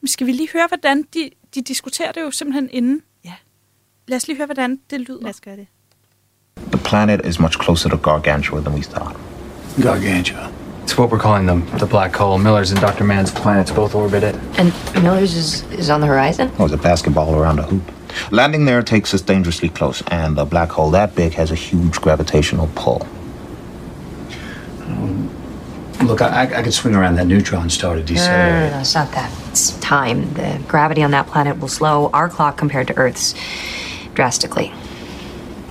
Men 0.00 0.08
skal 0.08 0.26
vi 0.26 0.32
lige 0.32 0.48
høre, 0.52 0.66
hvordan 0.68 1.02
de, 1.14 1.30
de 1.54 1.62
diskuterer 1.62 2.12
det 2.12 2.20
jo 2.20 2.30
simpelthen 2.30 2.68
inden? 2.72 3.02
Ja. 3.24 3.34
Lad 4.08 4.16
os 4.16 4.26
lige 4.26 4.36
høre, 4.36 4.46
hvordan 4.46 4.80
det 4.90 5.00
lyder. 5.00 5.22
Lad 5.22 5.30
os 5.30 5.40
gøre 5.40 5.56
det. 5.56 5.66
The 6.72 6.84
planet 6.84 7.26
is 7.26 7.40
much 7.40 7.58
closer 7.64 7.88
to 7.90 7.96
Gargantua 7.96 8.60
than 8.60 8.74
we 8.74 8.82
thought. 8.82 9.16
Gargantua. 9.82 10.48
It's 10.86 10.96
what 10.96 11.10
we're 11.10 11.18
calling 11.18 11.46
them, 11.46 11.66
the 11.78 11.84
black 11.84 12.14
hole. 12.14 12.38
Miller's 12.38 12.70
and 12.70 12.80
Dr. 12.80 13.02
Mann's 13.02 13.32
planets 13.32 13.72
both 13.72 13.96
orbit 13.96 14.22
it. 14.22 14.36
And 14.56 14.72
Miller's 15.02 15.34
is, 15.34 15.64
is 15.72 15.90
on 15.90 16.00
the 16.00 16.06
horizon? 16.06 16.52
Oh, 16.60 16.66
it's 16.66 16.74
a 16.74 16.76
basketball 16.76 17.34
around 17.34 17.58
a 17.58 17.64
hoop. 17.64 17.82
Landing 18.30 18.66
there 18.66 18.82
takes 18.84 19.12
us 19.12 19.20
dangerously 19.20 19.68
close, 19.68 20.00
and 20.12 20.38
a 20.38 20.44
black 20.44 20.70
hole 20.70 20.92
that 20.92 21.16
big 21.16 21.32
has 21.32 21.50
a 21.50 21.56
huge 21.56 22.00
gravitational 22.00 22.70
pull. 22.76 23.04
Um, 24.82 25.28
look, 26.04 26.22
I, 26.22 26.42
I 26.42 26.62
could 26.62 26.72
swing 26.72 26.94
around 26.94 27.16
that 27.16 27.26
neutron 27.26 27.68
star 27.68 27.96
to 27.96 28.00
No, 28.00 28.20
no, 28.20 28.26
no, 28.26 28.60
no, 28.60 28.70
no, 28.70 28.78
it's 28.78 28.94
not 28.94 29.10
that. 29.10 29.32
It's 29.48 29.76
time. 29.80 30.34
The 30.34 30.62
gravity 30.68 31.02
on 31.02 31.10
that 31.10 31.26
planet 31.26 31.58
will 31.58 31.66
slow 31.66 32.10
our 32.12 32.28
clock 32.28 32.56
compared 32.56 32.86
to 32.86 32.96
Earth's 32.96 33.34
drastically. 34.14 34.70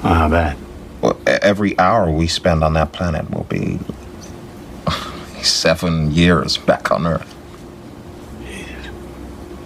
Oh, 0.04 0.14
how 0.14 0.28
bad? 0.28 0.58
Well, 1.00 1.18
every 1.26 1.80
hour 1.80 2.12
we 2.12 2.28
spend 2.28 2.66
on 2.66 2.74
that 2.74 2.92
planet 2.92 3.32
will 3.32 3.46
be 3.46 3.80
seven 5.46 6.12
years 6.18 6.58
back 6.58 6.92
on 6.92 7.06
Earth. 7.06 7.28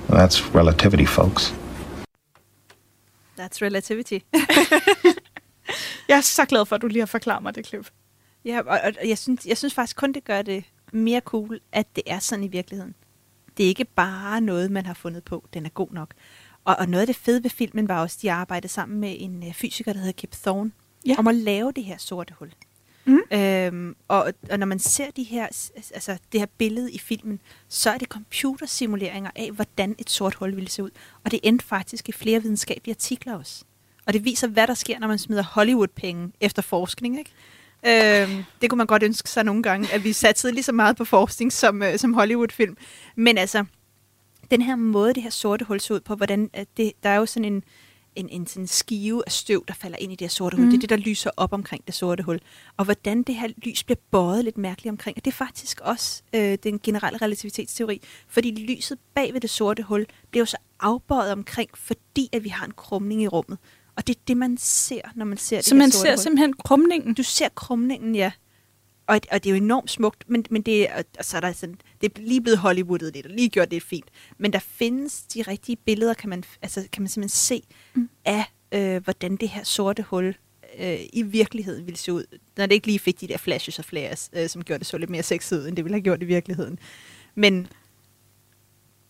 That's 0.10 0.56
relativity, 0.56 1.06
folks. 1.06 1.54
That's 3.40 3.62
relativity. 3.62 4.20
Jeg 6.10 6.18
er 6.18 6.22
så 6.22 6.46
glad 6.46 6.66
for, 6.66 6.76
at 6.76 6.82
du 6.82 6.88
lige 6.88 7.00
har 7.02 7.06
forklaret 7.06 7.44
mig 7.44 7.56
det 7.56 7.66
klip. 7.66 7.90
Ja, 8.46 8.60
og, 8.66 8.80
og 9.02 9.10
jeg, 9.10 9.18
synes, 9.18 9.46
jeg 9.46 9.58
synes 9.58 9.74
faktisk 9.74 9.98
kun, 9.98 10.12
det 10.14 10.24
gør 10.24 10.42
det 10.42 10.64
mere 10.94 11.20
cool, 11.26 11.60
at 11.72 11.96
det 11.96 12.04
er 12.08 12.20
sådan 12.20 12.44
i 12.44 12.48
virkeligheden. 12.48 12.96
Det 13.58 13.64
er 13.64 13.68
ikke 13.68 13.86
bare 13.86 14.42
noget, 14.42 14.72
man 14.72 14.86
har 14.86 14.94
fundet 14.94 15.24
på. 15.24 15.46
Den 15.54 15.66
er 15.66 15.70
god 15.70 15.88
nok. 15.92 16.14
Og, 16.66 16.76
og 16.80 16.90
noget 16.90 17.02
af 17.02 17.08
det 17.08 17.16
fede 17.16 17.44
ved 17.44 17.50
filmen 17.50 17.88
var 17.88 18.02
også, 18.02 18.16
at 18.18 18.22
de 18.22 18.32
arbejdede 18.32 18.68
sammen 18.74 19.00
med 19.00 19.16
en 19.20 19.44
øh, 19.48 19.54
fysiker, 19.54 19.94
der 19.94 20.00
hedder 20.00 20.14
Kip 20.14 20.32
Thorne, 20.32 20.72
Ja. 21.06 21.16
om 21.18 21.28
at 21.28 21.36
lave 21.36 21.72
det 21.76 21.84
her 21.84 21.98
sorte 21.98 22.34
hul. 22.40 22.52
Mm. 23.10 23.38
Øhm, 23.38 23.96
og, 24.08 24.34
og 24.50 24.60
når 24.60 24.66
man 24.66 24.80
ser 24.80 25.12
de 25.16 25.24
her, 25.24 25.48
altså 25.94 26.18
det 26.32 26.40
her 26.40 26.48
billede 26.58 26.92
i 26.92 27.00
filmen, 27.00 27.40
så 27.70 27.90
er 27.90 27.98
det 27.98 28.08
computersimuleringer 28.08 29.32
af, 29.36 29.52
hvordan 29.52 29.96
et 29.98 30.10
sort 30.10 30.34
hul 30.34 30.56
ville 30.56 30.70
se 30.70 30.84
ud. 30.84 30.90
Og 31.24 31.32
det 31.32 31.40
endte 31.44 31.66
faktisk 31.66 32.10
i 32.10 32.12
flere 32.12 32.42
videnskabelige 32.42 32.94
artikler 32.94 33.36
også. 33.36 33.64
Og 34.06 34.14
det 34.14 34.26
viser, 34.26 34.48
hvad 34.48 34.68
der 34.68 34.74
sker, 34.74 35.00
når 35.00 35.08
man 35.08 35.20
smider 35.20 35.44
Hollywood-penge 35.44 36.32
efter 36.42 36.62
forskning. 36.62 37.20
Ikke? 37.20 37.32
Øhm, 38.24 38.44
det 38.62 38.70
kunne 38.70 38.78
man 38.78 38.88
godt 38.88 39.04
ønske 39.04 39.30
sig 39.30 39.44
nogle 39.44 39.64
gange, 39.64 39.94
at 39.94 40.04
vi 40.04 40.14
satsede 40.14 40.54
lige 40.54 40.64
så 40.64 40.72
meget 40.72 40.96
på 40.98 41.06
forskning 41.06 41.54
som, 41.54 41.84
øh, 41.84 41.98
som 41.98 42.14
Hollywood-film. 42.14 42.78
Men 43.16 43.38
altså, 43.38 43.66
den 44.52 44.62
her 44.62 44.76
måde, 44.76 45.14
det 45.14 45.24
her 45.24 45.30
sorte 45.30 45.66
hul 45.66 45.80
ser 45.80 45.96
ud 45.96 46.00
på, 46.00 46.16
hvordan 46.16 46.50
at 46.54 46.68
det, 46.78 46.92
der 47.04 47.10
er 47.10 47.16
jo 47.16 47.26
sådan 47.26 47.54
en, 47.54 47.64
en, 48.16 48.30
en 48.30 48.48
sådan 48.48 48.68
skive 48.68 49.24
af 49.26 49.32
støv, 49.32 49.66
der 49.68 49.74
falder 49.74 49.98
ind 49.98 50.12
i 50.12 50.16
det 50.16 50.26
her 50.26 50.30
sorte 50.30 50.56
hul. 50.58 50.66
Mhm. 50.66 50.72
Det 50.72 50.78
er 50.78 50.82
det, 50.82 50.90
der 50.90 50.96
lyser 50.98 51.30
op 51.38 51.54
omkring 51.54 51.86
det 51.88 51.96
sorte 51.96 52.24
hul. 52.24 52.40
Og 52.78 52.86
hvordan 52.86 53.24
det 53.24 53.36
her 53.36 53.48
lys 53.58 53.84
bliver 53.84 54.00
bøjet 54.12 54.44
lidt 54.44 54.58
mærkeligt 54.58 54.92
omkring. 54.92 55.18
Og 55.18 55.26
det 55.26 55.32
er 55.32 55.36
faktisk 55.36 55.80
også 55.82 56.24
øh, 56.36 56.58
den 56.64 56.80
generelle 56.80 57.18
relativitetsteori. 57.22 58.02
Fordi 58.28 58.52
lyset 58.52 58.98
bag 59.16 59.34
ved 59.34 59.42
det 59.42 59.50
sorte 59.50 59.84
hul 59.84 60.06
bliver 60.32 60.42
jo 60.42 60.46
så 60.46 60.58
afbøjet 60.80 61.32
omkring, 61.32 61.70
fordi 61.74 62.30
at 62.34 62.44
vi 62.44 62.50
har 62.50 62.66
en 62.66 62.72
krumning 62.72 63.22
i 63.24 63.28
rummet. 63.28 63.58
Og 63.96 64.08
det 64.08 64.16
er 64.16 64.20
det, 64.28 64.38
man 64.38 64.58
ser, 64.58 65.02
når 65.16 65.26
man 65.26 65.38
ser 65.38 65.62
Så 65.62 65.70
det 65.70 65.74
her 65.74 65.78
man 65.78 65.92
ser 65.92 66.10
hul. 66.12 66.18
simpelthen 66.18 66.54
krumningen. 66.54 67.14
Du 67.14 67.24
ser 67.24 67.50
krumningen, 67.50 68.16
ja. 68.16 68.32
Og, 69.10 69.20
og 69.32 69.44
det 69.44 69.50
er 69.50 69.56
jo 69.56 69.64
enormt 69.64 69.92
smukt, 69.92 70.30
men, 70.30 70.46
men 70.50 70.62
det, 70.62 70.88
og 71.20 71.26
så 71.26 71.38
er 71.38 71.42
der 71.42 71.52
sådan, 71.52 71.78
det 72.02 72.12
er 72.18 72.22
lige 72.22 72.42
blevet 72.42 72.58
Hollywoodet 72.58 73.14
lidt, 73.14 73.26
og 73.26 73.32
lige 73.32 73.50
gjort 73.50 73.72
det 73.72 73.84
fint. 73.84 74.06
Men 74.38 74.54
der 74.54 74.60
findes 74.60 75.22
de 75.22 75.42
rigtige 75.42 75.76
billeder, 75.76 76.14
kan 76.14 76.30
man, 76.30 76.44
altså, 76.62 76.88
kan 76.92 77.02
man 77.02 77.10
simpelthen 77.10 77.30
se, 77.30 77.64
mm. 77.94 78.10
af 78.26 78.46
øh, 78.72 79.04
hvordan 79.04 79.36
det 79.36 79.50
her 79.50 79.64
sorte 79.64 80.04
hul 80.04 80.36
øh, 80.80 81.00
i 81.14 81.22
virkeligheden 81.22 81.86
ville 81.86 81.98
se 81.98 82.14
ud, 82.14 82.24
når 82.58 82.66
det 82.66 82.76
ikke 82.76 82.88
lige 82.88 83.00
fik 83.00 83.22
de 83.22 83.28
der 83.28 83.38
flashes 83.38 83.80
og 83.80 83.86
flares, 83.86 84.30
øh, 84.34 84.50
som 84.50 84.64
gjorde 84.64 84.80
det 84.80 84.88
så 84.88 84.98
lidt 84.98 85.10
mere 85.10 85.24
sexet 85.24 85.60
ud, 85.60 85.68
end 85.68 85.76
det 85.76 85.86
ville 85.86 85.96
have 85.96 86.04
gjort 86.04 86.22
i 86.22 86.26
virkeligheden. 86.26 86.80
Men 87.36 87.68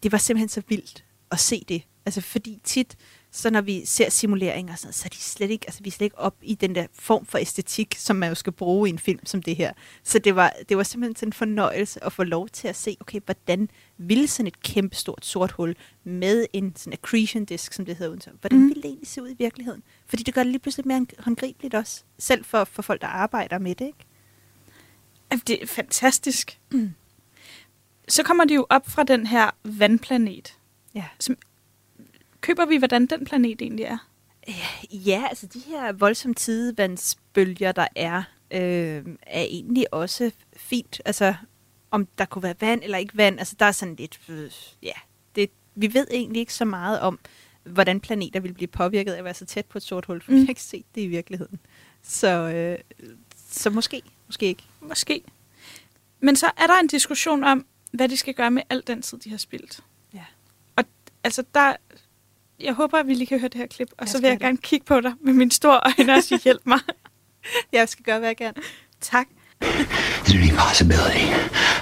det 0.04 0.12
var 0.12 0.18
simpelthen 0.18 0.50
så 0.50 0.62
vildt 0.68 1.04
at 1.32 1.39
se 1.39 1.66
det. 1.68 1.84
Altså 2.06 2.22
fordi 2.22 2.60
tit, 2.64 2.97
så 3.32 3.50
når 3.50 3.62
vi 3.62 3.86
ser 3.86 4.10
simuleringer, 4.10 4.74
og 4.74 4.80
sådan, 4.80 4.88
noget, 4.88 4.96
så 4.96 5.06
er 5.06 5.10
de 5.10 5.16
slet 5.18 5.52
ikke, 5.52 5.66
altså 5.68 5.84
vi 5.84 5.88
er 5.88 5.92
slet 5.92 6.06
ikke 6.06 6.18
op 6.20 6.36
i 6.42 6.56
den 6.56 6.76
der 6.76 6.88
form 6.94 7.26
for 7.26 7.38
æstetik, 7.38 7.96
som 7.98 8.16
man 8.16 8.30
jo 8.30 8.36
skal 8.36 8.54
bruge 8.54 8.90
i 8.90 8.92
en 8.92 9.00
film 9.00 9.20
som 9.26 9.44
det 9.44 9.56
her. 9.56 9.74
Så 10.04 10.20
det 10.20 10.36
var, 10.36 10.54
det 10.70 10.78
var 10.78 10.84
simpelthen 10.84 11.16
sådan 11.16 11.28
en 11.30 11.34
fornøjelse 11.34 12.04
at 12.04 12.14
få 12.14 12.24
lov 12.24 12.50
til 12.50 12.68
at 12.68 12.76
se, 12.76 12.98
okay, 13.00 13.20
hvordan 13.26 13.70
ville 13.98 14.28
sådan 14.28 14.48
et 14.48 14.62
kæmpe 14.62 14.96
stort 14.96 15.26
sort 15.26 15.52
hul 15.52 15.76
med 16.04 16.46
en 16.54 16.76
sådan 16.76 16.94
accretion 16.94 17.46
disk, 17.46 17.74
som 17.74 17.86
det 17.86 17.96
hedder 17.96 18.10
udenfor, 18.12 18.32
hvordan 18.42 18.60
Mm. 18.60 18.68
ville 18.68 18.82
det 18.82 18.90
egentlig 18.90 19.08
se 19.08 19.22
ud 19.22 19.30
i 19.30 19.36
virkeligheden? 19.40 19.84
Fordi 20.06 20.24
det 20.24 20.34
gør 20.34 20.44
det 20.44 20.52
lige 20.52 20.60
pludselig 20.60 20.88
mere 20.88 21.06
håndgribeligt 21.20 21.74
også, 21.74 22.04
selv 22.20 22.46
for, 22.46 22.64
for 22.64 22.82
folk, 22.82 23.02
der 23.02 23.08
arbejder 23.08 23.60
med 23.60 23.76
det, 23.76 23.86
ikke? 23.86 24.06
Det 25.48 25.64
er 25.64 25.68
fantastisk. 25.68 26.60
Mm. 26.72 26.94
Så 28.08 28.24
kommer 28.24 28.46
de 28.46 28.54
jo 28.54 28.66
op 28.70 28.90
fra 28.90 29.04
den 29.04 29.26
her 29.28 29.50
vandplanet. 29.64 30.58
Ja. 30.96 31.06
Som, 31.20 31.36
køber 32.42 32.66
vi, 32.66 32.78
hvordan 32.78 33.06
den 33.06 33.26
planet 33.26 33.62
egentlig 33.62 33.86
er? 33.86 33.98
Ja, 34.92 35.26
altså 35.30 35.48
de 35.48 35.60
her 35.60 35.92
voldsomme 35.92 36.36
tidevandsbølger, 36.36 37.72
der 37.72 37.88
er, 37.96 38.24
øh, 38.52 39.06
er 39.22 39.42
egentlig 39.42 39.94
også 39.94 40.32
fint. 40.56 41.02
Altså, 41.06 41.36
om 41.92 42.08
der 42.18 42.26
kunne 42.26 42.44
være 42.44 42.56
vand 42.62 42.84
eller 42.84 42.98
ikke 42.98 43.18
vand, 43.18 43.40
altså 43.40 43.56
der 43.60 43.66
er 43.66 43.72
sådan 43.72 43.96
lidt, 43.96 44.20
øh, 44.30 44.52
ja, 44.84 44.94
det, 45.36 45.50
vi 45.76 45.94
ved 45.94 46.08
egentlig 46.12 46.40
ikke 46.40 46.54
så 46.54 46.66
meget 46.66 47.00
om, 47.00 47.20
hvordan 47.64 48.00
planeter 48.00 48.40
vil 48.40 48.54
blive 48.54 48.68
påvirket 48.68 49.12
af 49.14 49.18
at 49.18 49.24
være 49.24 49.34
så 49.34 49.46
tæt 49.46 49.66
på 49.66 49.78
et 49.78 49.84
sort 49.84 50.06
hul, 50.06 50.22
for 50.22 50.32
mm. 50.32 50.38
vi 50.38 50.42
har 50.42 50.50
ikke 50.50 50.62
set 50.62 50.86
det 50.96 51.02
i 51.02 51.08
virkeligheden. 51.08 51.60
Så, 52.04 52.28
øh, 52.28 52.78
så 53.50 53.70
måske, 53.70 54.02
måske 54.28 54.46
ikke. 54.46 54.64
Måske. 54.82 55.24
Men 56.20 56.36
så 56.36 56.52
er 56.58 56.68
der 56.68 56.80
en 56.80 56.88
diskussion 56.88 57.44
om, 57.44 57.66
hvad 57.92 58.10
de 58.10 58.18
skal 58.18 58.34
gøre 58.34 58.52
med 58.52 58.62
al 58.70 58.84
den 58.88 59.02
tid, 59.02 59.18
de 59.18 59.30
har 59.30 59.38
spildt. 59.38 59.84
Ja. 60.14 60.26
Og 60.76 60.84
altså, 61.24 61.44
der... 61.54 61.76
Jeg 62.60 62.74
håber, 62.74 62.97
at 62.99 63.07
vi 63.07 63.14
lige 63.14 63.28
kan 63.28 63.39
høre 63.39 63.49
det 63.49 63.57
her 63.60 63.68
klip, 63.68 63.88
og 63.91 63.95
Jeg 63.99 64.07
så 64.10 64.14
vil 64.14 64.20
skal 64.22 64.28
jeg 64.30 64.34
det. 64.39 64.41
gerne 64.41 64.57
kigge 64.57 64.86
på 64.86 65.01
dig 65.01 65.14
med 65.22 65.34
mine 65.34 65.51
store 65.51 65.80
øjne 65.99 66.14
og 66.14 66.24
sige, 66.24 66.39
hjælp 66.43 66.62
mig. 66.66 66.80
jeg 67.74 67.89
skal 67.89 68.03
gøre, 68.05 68.20
hvad 68.20 68.30
jeg 68.30 68.38
kan. 68.38 68.53
Tak. 69.01 69.28
Is 69.62 69.68
there 70.26 70.41
any 70.41 70.51
possibility? 70.57 71.26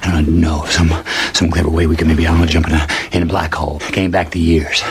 I 0.03 0.07
don't 0.07 0.25
know, 0.45 0.65
some 0.65 0.89
some 1.33 1.51
clever 1.51 1.69
way 1.69 1.85
we 1.85 1.95
could 1.95 2.07
maybe, 2.07 2.23
I 2.23 2.25
don't 2.27 2.37
know, 2.37 2.45
jump 2.53 2.67
in 2.67 2.73
a 2.73 2.87
in 3.17 3.23
a 3.23 3.25
black 3.25 3.53
hole, 3.55 3.79
Came 3.79 4.11
back 4.11 4.31
the 4.31 4.39
years. 4.39 4.83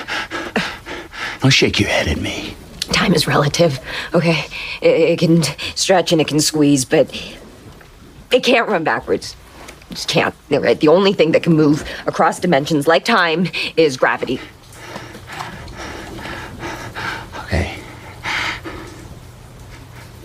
Don't 1.43 1.51
shake 1.53 1.81
your 1.81 1.89
head 1.91 2.09
at 2.09 2.21
me. 2.21 2.55
Time 2.93 3.15
is 3.15 3.27
relative, 3.27 3.81
okay? 4.15 4.45
It, 4.83 4.95
it 5.13 5.19
can 5.19 5.43
stretch 5.75 6.13
and 6.13 6.21
it 6.21 6.29
can 6.29 6.41
squeeze, 6.41 6.85
but 6.85 7.07
it 8.33 8.45
can't 8.45 8.69
run 8.69 8.85
backwards. 8.85 9.37
It 9.91 9.95
just 9.95 10.09
can't. 10.09 10.35
Right? 10.51 10.79
The 10.81 10.89
only 10.89 11.13
thing 11.13 11.33
that 11.33 11.43
can 11.43 11.55
move 11.55 11.83
across 12.07 12.41
dimensions 12.41 12.87
like 12.87 13.05
time 13.05 13.49
is 13.77 13.97
gravity. 13.97 14.39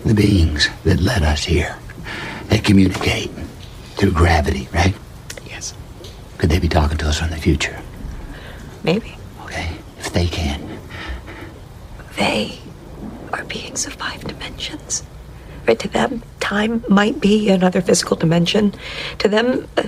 The 0.05 0.13
beings 0.15 0.67
that 0.83 0.99
led 0.99 1.23
us 1.23 1.43
here, 1.45 1.77
they 2.47 2.57
communicate 2.59 3.29
through 3.95 4.11
gravity, 4.11 4.67
right? 4.73 4.95
Yes. 5.45 5.73
Could 6.37 6.49
they 6.49 6.59
be 6.59 6.67
talking 6.67 6.97
to 6.97 7.07
us 7.07 7.19
from 7.19 7.29
the 7.29 7.37
future? 7.37 7.79
Maybe. 8.83 9.15
Okay. 9.45 9.69
If 9.99 10.11
they 10.11 10.25
can, 10.25 10.79
They 12.17 12.59
are 13.33 13.43
beings 13.45 13.85
of 13.87 13.93
five 13.93 14.23
dimensions. 14.23 15.03
Right? 15.67 15.79
To 15.79 15.87
them, 15.87 16.23
time 16.39 16.83
might 16.89 17.21
be 17.21 17.49
another 17.49 17.81
physical 17.81 18.17
dimension. 18.17 18.73
To 19.19 19.27
them, 19.27 19.67
uh, 19.77 19.83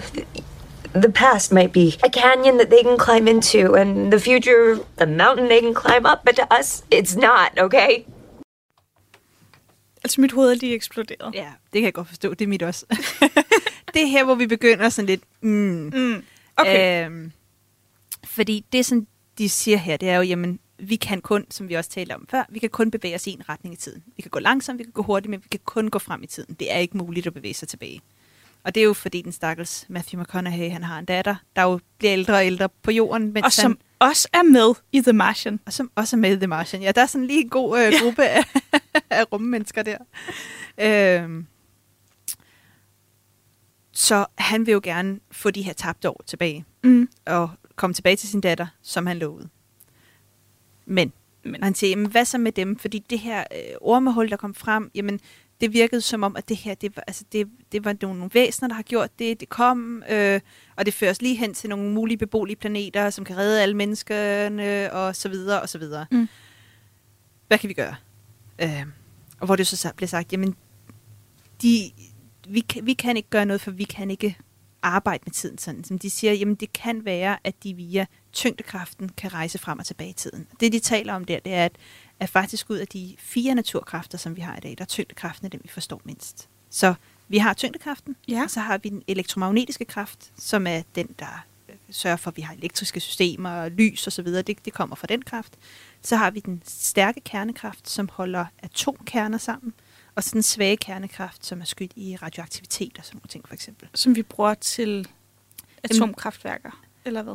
the 0.93 1.09
past 1.09 1.51
might 1.51 1.73
be 1.73 1.97
a 2.03 2.09
canyon 2.09 2.57
that 2.57 2.69
they 2.69 2.83
can 2.83 2.97
climb 2.97 3.27
into, 3.27 3.75
and 3.75 4.13
the 4.13 4.19
future, 4.19 4.79
a 4.97 5.05
mountain 5.05 5.47
they 5.47 5.59
can 5.61 5.73
climb 5.73 6.05
up. 6.05 6.23
But 6.23 6.35
to 6.37 6.53
us, 6.53 6.83
it's 6.91 7.15
not, 7.15 7.57
okay? 7.57 8.05
Altså, 10.03 10.21
mit 10.21 10.31
hoved 10.31 10.51
er 10.51 10.55
lige 10.55 10.75
eksploderet. 10.75 11.35
Ja, 11.35 11.51
det 11.73 11.81
kan 11.81 11.83
jeg 11.83 11.93
godt 11.93 12.07
forstå. 12.07 12.33
Det 12.33 12.45
er 12.45 12.49
mit 12.49 12.63
også. 12.63 12.85
det 13.93 14.01
er 14.01 14.05
her, 14.07 14.23
hvor 14.23 14.35
vi 14.35 14.47
begynder 14.47 14.89
sådan 14.89 15.05
lidt... 15.07 15.21
Mm, 15.41 15.91
Mm. 15.93 16.23
Okay. 16.57 17.05
Øhm, 17.05 17.31
fordi 18.25 18.65
det, 18.73 18.85
som 18.85 19.07
de 19.37 19.49
siger 19.49 19.77
her, 19.77 19.97
det 19.97 20.09
er 20.09 20.15
jo, 20.15 20.21
jamen, 20.21 20.59
vi 20.79 20.95
kan 20.95 21.21
kun, 21.21 21.45
som 21.49 21.69
vi 21.69 21.73
også 21.73 21.89
talte 21.89 22.15
om 22.15 22.27
før, 22.29 22.43
vi 22.49 22.59
kan 22.59 22.69
kun 22.69 22.91
bevæge 22.91 23.15
os 23.15 23.27
i 23.27 23.31
en 23.31 23.49
retning 23.49 23.73
i 23.73 23.77
tiden. 23.77 24.03
Vi 24.15 24.21
kan 24.21 24.29
gå 24.31 24.39
langsomt, 24.39 24.79
vi 24.79 24.83
kan 24.83 24.91
gå 24.93 25.03
hurtigt, 25.03 25.29
men 25.29 25.39
vi 25.43 25.47
kan 25.51 25.59
kun 25.65 25.89
gå 25.89 25.99
frem 25.99 26.23
i 26.23 26.27
tiden. 26.27 26.55
Det 26.59 26.71
er 26.73 26.77
ikke 26.77 26.97
muligt 26.97 27.27
at 27.27 27.33
bevæge 27.33 27.53
sig 27.53 27.67
tilbage. 27.67 28.01
Og 28.63 28.75
det 28.75 28.81
er 28.81 28.85
jo 28.85 28.93
fordi 28.93 29.21
den 29.21 29.31
stakkels 29.31 29.85
Matthew 29.89 30.21
McConaughey, 30.21 30.71
han 30.71 30.83
har 30.83 30.99
en 30.99 31.05
datter, 31.05 31.35
der 31.55 31.61
jo 31.61 31.79
bliver 31.97 32.13
ældre 32.13 32.33
og 32.35 32.45
ældre 32.45 32.69
på 32.69 32.91
jorden. 32.91 33.33
Mens 33.33 33.45
Og 33.45 33.51
som 33.51 33.71
han, 33.71 34.07
også 34.09 34.27
er 34.33 34.43
med 34.43 34.73
i 34.91 35.01
The 35.01 35.13
Martian. 35.13 35.59
og 35.65 35.73
som 35.73 35.91
også 35.95 36.15
er 36.15 36.19
med 36.19 36.31
i 36.35 36.37
The 36.37 36.47
Martian. 36.47 36.81
Ja, 36.81 36.91
der 36.91 37.01
er 37.01 37.05
sådan 37.05 37.27
lige 37.27 37.41
en 37.41 37.49
god 37.49 37.79
øh, 37.79 37.93
gruppe 38.03 38.23
af, 38.25 38.43
af 39.09 39.31
rummennesker 39.31 39.83
der. 39.83 39.97
Øhm, 40.77 41.47
så 43.91 44.25
han 44.37 44.65
vil 44.65 44.71
jo 44.71 44.81
gerne 44.83 45.19
få 45.31 45.51
de 45.51 45.61
her 45.61 45.73
tabte 45.73 46.09
år 46.09 46.23
tilbage. 46.27 46.65
Mm. 46.83 47.09
Og 47.25 47.49
komme 47.75 47.93
tilbage 47.93 48.15
til 48.15 48.29
sin 48.29 48.41
datter, 48.41 48.67
som 48.81 49.05
han 49.05 49.17
lovede. 49.19 49.49
Men, 50.85 51.13
Men. 51.43 51.63
han 51.63 51.75
siger, 51.75 51.89
jamen, 51.89 52.11
hvad 52.11 52.25
så 52.25 52.37
med 52.37 52.51
dem? 52.51 52.79
Fordi 52.79 52.99
det 53.09 53.19
her 53.19 53.43
øh, 53.51 53.75
ormehul, 53.81 54.29
der 54.29 54.35
kom 54.37 54.53
frem, 54.55 54.91
jamen, 54.95 55.19
det 55.61 55.73
virkede 55.73 56.01
som 56.01 56.23
om, 56.23 56.35
at 56.35 56.49
det 56.49 56.57
her, 56.57 56.73
det 56.73 56.95
var, 56.95 57.03
altså, 57.07 57.23
det, 57.31 57.47
det 57.71 57.85
var 57.85 57.95
nogle, 58.01 58.17
nogle 58.19 58.33
væsener, 58.33 58.67
der 58.67 58.75
har 58.75 58.83
gjort 58.83 59.19
det. 59.19 59.39
Det 59.39 59.49
kom, 59.49 60.03
øh, 60.09 60.39
og 60.75 60.85
det 60.85 60.93
fører 60.93 61.11
os 61.11 61.21
lige 61.21 61.35
hen 61.35 61.53
til 61.53 61.69
nogle 61.69 61.89
mulige 61.91 62.17
beboelige 62.17 62.55
planeter, 62.55 63.09
som 63.09 63.25
kan 63.25 63.37
redde 63.37 63.61
alle 63.61 63.75
menneskerne, 63.75 64.93
og 64.93 65.15
så 65.15 65.29
videre, 65.29 65.61
og 65.61 65.69
så 65.69 65.77
videre. 65.77 66.05
Mm. 66.11 66.29
Hvad 67.47 67.57
kan 67.57 67.69
vi 67.69 67.73
gøre? 67.73 67.95
Øh, 68.59 68.85
og 69.39 69.45
hvor 69.45 69.55
det 69.55 69.67
så 69.67 69.91
bliver 69.95 70.07
sagt, 70.07 70.31
jamen, 70.31 70.55
de, 71.61 71.91
vi, 72.47 72.59
kan, 72.59 72.85
vi 72.85 72.93
kan 72.93 73.17
ikke 73.17 73.29
gøre 73.29 73.45
noget, 73.45 73.61
for 73.61 73.71
vi 73.71 73.83
kan 73.83 74.11
ikke 74.11 74.37
arbejde 74.81 75.23
med 75.25 75.31
tiden 75.33 75.57
sådan. 75.57 75.83
Som 75.83 75.99
de 75.99 76.09
siger, 76.09 76.33
jamen 76.33 76.55
det 76.55 76.73
kan 76.73 77.05
være, 77.05 77.37
at 77.43 77.63
de 77.63 77.73
via 77.73 78.05
tyngdekraften 78.33 79.09
kan 79.09 79.33
rejse 79.33 79.57
frem 79.57 79.79
og 79.79 79.85
tilbage 79.85 80.09
i 80.09 80.13
tiden. 80.13 80.47
Det, 80.59 80.73
de 80.73 80.79
taler 80.79 81.13
om 81.13 81.25
der, 81.25 81.39
det 81.39 81.53
er, 81.53 81.65
at, 81.65 81.75
at 82.19 82.29
faktisk 82.29 82.69
ud 82.69 82.77
af 82.77 82.87
de 82.87 83.15
fire 83.19 83.55
naturkræfter, 83.55 84.17
som 84.17 84.35
vi 84.35 84.41
har 84.41 84.57
i 84.57 84.59
dag, 84.59 84.75
der 84.77 84.81
er 84.83 84.85
tyngdekraften 84.87 85.45
er 85.45 85.49
den, 85.49 85.59
vi 85.63 85.69
forstår 85.69 86.01
mindst. 86.03 86.49
Så 86.69 86.93
vi 87.27 87.37
har 87.37 87.53
tyngdekraften, 87.53 88.15
Ja. 88.27 88.43
og 88.43 88.49
så 88.49 88.59
har 88.59 88.77
vi 88.77 88.89
den 88.89 89.03
elektromagnetiske 89.07 89.85
kraft, 89.85 90.31
som 90.37 90.67
er 90.67 90.81
den, 90.95 91.07
der 91.19 91.45
øh, 91.69 91.75
sørger 91.91 92.17
for, 92.17 92.31
at 92.31 92.37
vi 92.37 92.41
har 92.41 92.53
elektriske 92.53 92.99
systemer, 92.99 93.69
lys 93.69 94.07
osv. 94.07 94.25
Det, 94.27 94.65
det 94.65 94.73
kommer 94.73 94.95
fra 94.95 95.07
den 95.07 95.21
kraft. 95.21 95.53
Så 96.01 96.15
har 96.15 96.31
vi 96.31 96.39
den 96.39 96.61
stærke 96.65 97.21
kernekraft, 97.21 97.89
som 97.89 98.09
holder 98.13 98.45
atomkerner 98.59 99.37
sammen, 99.37 99.73
og 100.15 100.23
så 100.23 100.29
den 100.33 100.43
svage 100.43 100.77
kernekraft, 100.77 101.45
som 101.45 101.61
er 101.61 101.65
skyld 101.65 101.89
i 101.95 102.15
radioaktivitet 102.15 102.97
og 102.97 103.05
sådan 103.05 103.15
nogle 103.17 103.27
ting, 103.27 103.47
for 103.47 103.53
eksempel. 103.53 103.87
Som 103.93 104.15
vi 104.15 104.23
bruger 104.23 104.53
til 104.53 105.07
atomkraftværker, 105.83 106.82
eller 107.05 107.23
hvad? 107.23 107.33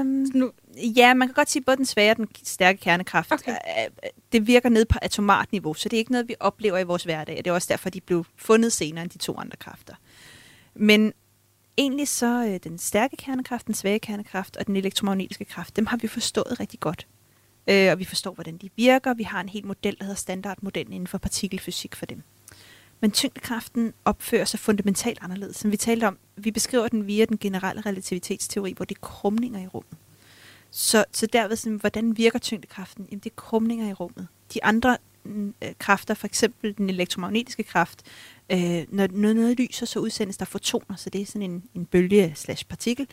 Øhm, 0.00 0.26
Nu, 0.34 0.52
ja, 0.96 1.14
man 1.14 1.28
kan 1.28 1.34
godt 1.34 1.50
sige, 1.50 1.62
både 1.62 1.76
den 1.76 1.86
svage 1.86 2.10
og 2.10 2.16
den 2.16 2.28
stærke 2.42 2.78
kernekraft, 2.78 3.32
Okay. 3.32 3.52
øh, 3.52 4.10
det 4.32 4.46
virker 4.46 4.68
ned 4.68 4.84
på 4.84 4.98
atomart 5.02 5.52
niveau, 5.52 5.74
så 5.74 5.88
det 5.88 5.96
er 5.96 5.98
ikke 5.98 6.12
noget, 6.12 6.28
vi 6.28 6.34
oplever 6.40 6.78
i 6.78 6.84
vores 6.84 7.04
hverdag. 7.04 7.36
Det 7.36 7.46
er 7.46 7.52
også 7.52 7.68
derfor, 7.70 7.90
de 7.90 8.00
blev 8.00 8.24
fundet 8.36 8.72
senere 8.72 9.02
end 9.02 9.10
de 9.10 9.18
to 9.18 9.38
andre 9.38 9.56
kræfter. 9.56 9.94
Men 10.74 11.12
egentlig 11.76 12.08
så 12.08 12.44
øh, 12.46 12.60
den 12.64 12.78
stærke 12.78 13.16
kernekraft, 13.16 13.66
den 13.66 13.74
svage 13.74 13.98
kernekraft 13.98 14.56
og 14.56 14.66
den 14.66 14.76
elektromagnetiske 14.76 15.44
kraft, 15.44 15.76
dem 15.76 15.86
har 15.86 15.96
vi 15.96 16.08
forstået 16.08 16.60
rigtig 16.60 16.80
godt. 16.80 17.06
Øh, 17.66 17.90
og 17.92 17.98
vi 17.98 18.04
forstår, 18.04 18.30
hvordan 18.32 18.56
de 18.56 18.70
virker. 18.76 19.14
Vi 19.14 19.22
har 19.22 19.40
en 19.40 19.48
hel 19.48 19.66
model, 19.66 19.96
der 19.98 20.04
hedder 20.04 20.18
standardmodellen 20.18 20.92
inden 20.92 21.06
for 21.06 21.18
partikelfysik 21.18 21.94
for 21.94 22.06
dem. 22.06 22.22
Men 23.02 23.10
tyngdekraften 23.10 23.92
opfører 24.04 24.44
sig 24.44 24.60
fundamentalt 24.60 25.18
anderledes. 25.22 25.56
Som 25.56 25.72
vi 25.72 25.76
talte 25.76 26.08
om, 26.08 26.18
vi 26.36 26.50
beskriver 26.50 26.88
den 26.88 27.06
via 27.06 27.24
den 27.24 27.38
generelle 27.38 27.82
relativitetsteori, 27.82 28.72
hvor 28.76 28.84
det 28.84 28.96
er 28.96 29.00
krumninger 29.00 29.60
i 29.60 29.66
rummet. 29.66 29.96
Så, 30.70 31.04
så 31.12 31.26
derved, 31.26 31.56
sådan, 31.56 31.76
hvordan 31.76 32.16
virker 32.16 32.38
tyngdekraften? 32.38 33.06
Jamen, 33.10 33.18
det 33.18 33.30
er 33.30 33.34
krumninger 33.36 33.88
i 33.88 33.92
rummet. 33.92 34.28
De 34.54 34.64
andre 34.64 34.96
mm, 35.24 35.54
øh, 35.64 35.70
kræfter, 35.78 36.14
for 36.14 36.26
eksempel 36.26 36.76
den 36.78 36.90
elektromagnetiske 36.90 37.62
kraft, 37.62 38.02
øh, 38.52 38.84
når, 38.88 39.06
når 39.12 39.32
noget 39.32 39.58
lyser, 39.58 39.86
så 39.86 39.98
udsendes 39.98 40.36
der 40.36 40.44
fotoner, 40.44 40.96
så 40.96 41.10
det 41.10 41.20
er 41.20 41.26
sådan 41.26 41.50
en, 41.50 41.62
en 41.74 41.86
bølge 41.86 42.32
slash 42.36 42.66
partikel. 42.66 43.06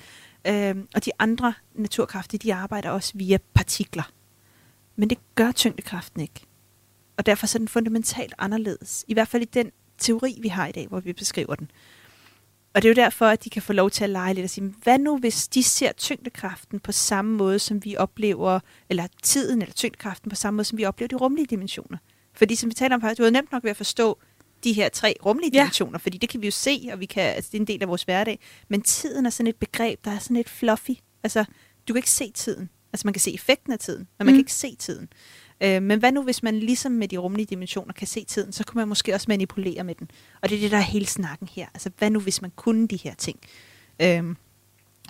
Øh, 0.48 0.76
og 0.96 1.06
de 1.06 1.12
andre 1.20 1.54
naturkræfter, 1.76 2.38
de 2.38 2.54
arbejder 2.54 2.90
også 2.90 3.12
via 3.16 3.38
partikler. 3.54 4.12
Men 4.96 5.10
det 5.10 5.18
gør 5.36 5.52
tyngdekraften 5.52 6.22
ikke. 6.22 6.42
Og 7.20 7.26
derfor 7.26 7.48
så 7.48 7.58
er 7.58 7.60
den 7.60 7.68
fundamentalt 7.68 8.34
anderledes. 8.38 9.06
I 9.08 9.14
hvert 9.14 9.28
fald 9.28 9.42
i 9.42 9.46
den 9.46 9.72
teori, 9.98 10.38
vi 10.42 10.48
har 10.48 10.68
i 10.68 10.72
dag, 10.72 10.88
hvor 10.88 11.00
vi 11.00 11.14
beskriver 11.14 11.56
den. 11.56 11.72
Og 12.74 12.82
det 12.82 12.90
er 12.90 12.94
jo 12.94 13.04
derfor, 13.04 13.26
at 13.26 13.44
de 13.44 13.50
kan 13.50 13.62
få 13.62 13.74
lov 13.74 13.90
til 13.92 14.04
at 14.04 14.10
lege 14.10 14.34
lidt 14.34 14.44
og 14.44 14.50
sige, 14.50 14.74
hvad 14.84 15.00
nu 15.00 15.18
hvis 15.18 15.48
de 15.48 15.64
ser 15.64 15.92
tyngdekraften 15.92 16.80
på 16.80 16.92
samme 16.92 17.38
måde, 17.38 17.60
som 17.60 17.86
vi 17.86 17.98
oplever, 17.98 18.60
eller 18.90 19.08
tiden 19.24 19.62
eller 19.62 19.74
tyngdekraften 19.74 20.30
på 20.30 20.36
samme 20.36 20.56
måde, 20.58 20.66
som 20.66 20.78
vi 20.78 20.86
oplever 20.86 21.08
de 21.08 21.16
rumlige 21.16 21.46
dimensioner? 21.46 21.98
Fordi 22.34 22.56
som 22.56 22.70
vi 22.70 22.74
taler 22.74 22.96
om 22.96 23.16
du 23.18 23.24
er 23.24 23.30
nemt 23.30 23.52
nok 23.52 23.64
ved 23.64 23.72
at 23.72 23.78
forstå 23.78 24.20
de 24.64 24.74
her 24.74 24.90
tre 24.90 25.16
rumlige 25.26 25.52
Ja. 25.54 25.60
dimensioner, 25.60 25.98
fordi 26.00 26.18
det 26.18 26.30
kan 26.30 26.42
vi 26.42 26.48
jo 26.48 26.52
se, 26.52 26.90
og 26.94 27.00
vi 27.00 27.06
kan, 27.06 27.24
altså, 27.24 27.50
det 27.52 27.58
er 27.58 27.62
en 27.62 27.68
del 27.68 27.82
af 27.82 27.88
vores 27.88 28.04
hverdag. 28.04 28.40
Men 28.68 28.82
tiden 28.82 29.26
er 29.26 29.30
sådan 29.30 29.48
et 29.48 29.56
begreb, 29.56 30.06
der 30.06 30.12
er 30.12 30.20
sådan 30.20 30.36
lidt 30.38 30.50
fluffy. 30.50 30.92
Altså, 31.24 31.46
du 31.88 31.94
kan 31.94 31.98
ikke 31.98 32.12
se 32.12 32.32
tiden. 32.32 32.70
Altså, 32.94 33.08
man 33.08 33.14
kan 33.14 33.22
se 33.22 33.34
effekten 33.34 33.74
af 33.74 33.80
tiden, 33.80 34.08
men 34.18 34.26
man 34.26 34.28
Mm. 34.28 34.34
kan 34.38 34.40
ikke 34.40 34.54
se 34.54 34.76
tiden. 34.76 35.08
Øh, 35.62 35.82
men 35.84 36.00
hvad 36.00 36.12
nu, 36.12 36.24
hvis 36.24 36.44
man 36.44 36.60
ligesom 36.60 36.92
med 36.92 37.08
de 37.08 37.18
rumlige 37.18 37.46
dimensioner 37.46 37.94
kan 37.94 38.08
se 38.08 38.26
tiden, 38.26 38.52
så 38.52 38.66
kan 38.66 38.78
man 38.78 38.88
måske 38.88 39.14
også 39.14 39.26
manipulere 39.30 39.84
med 39.84 39.96
den. 39.96 40.12
Og 40.42 40.50
det 40.50 40.56
er 40.56 40.62
det, 40.62 40.72
der 40.72 40.78
er 40.78 40.82
hele 40.82 41.06
snakken 41.06 41.48
her. 41.48 41.68
Altså, 41.74 41.92
hvad 41.98 42.10
nu, 42.10 42.20
hvis 42.20 42.42
man 42.42 42.52
kunne 42.56 42.88
de 42.88 42.98
her 42.98 43.14
ting? 43.16 43.40
Øh, 44.02 44.36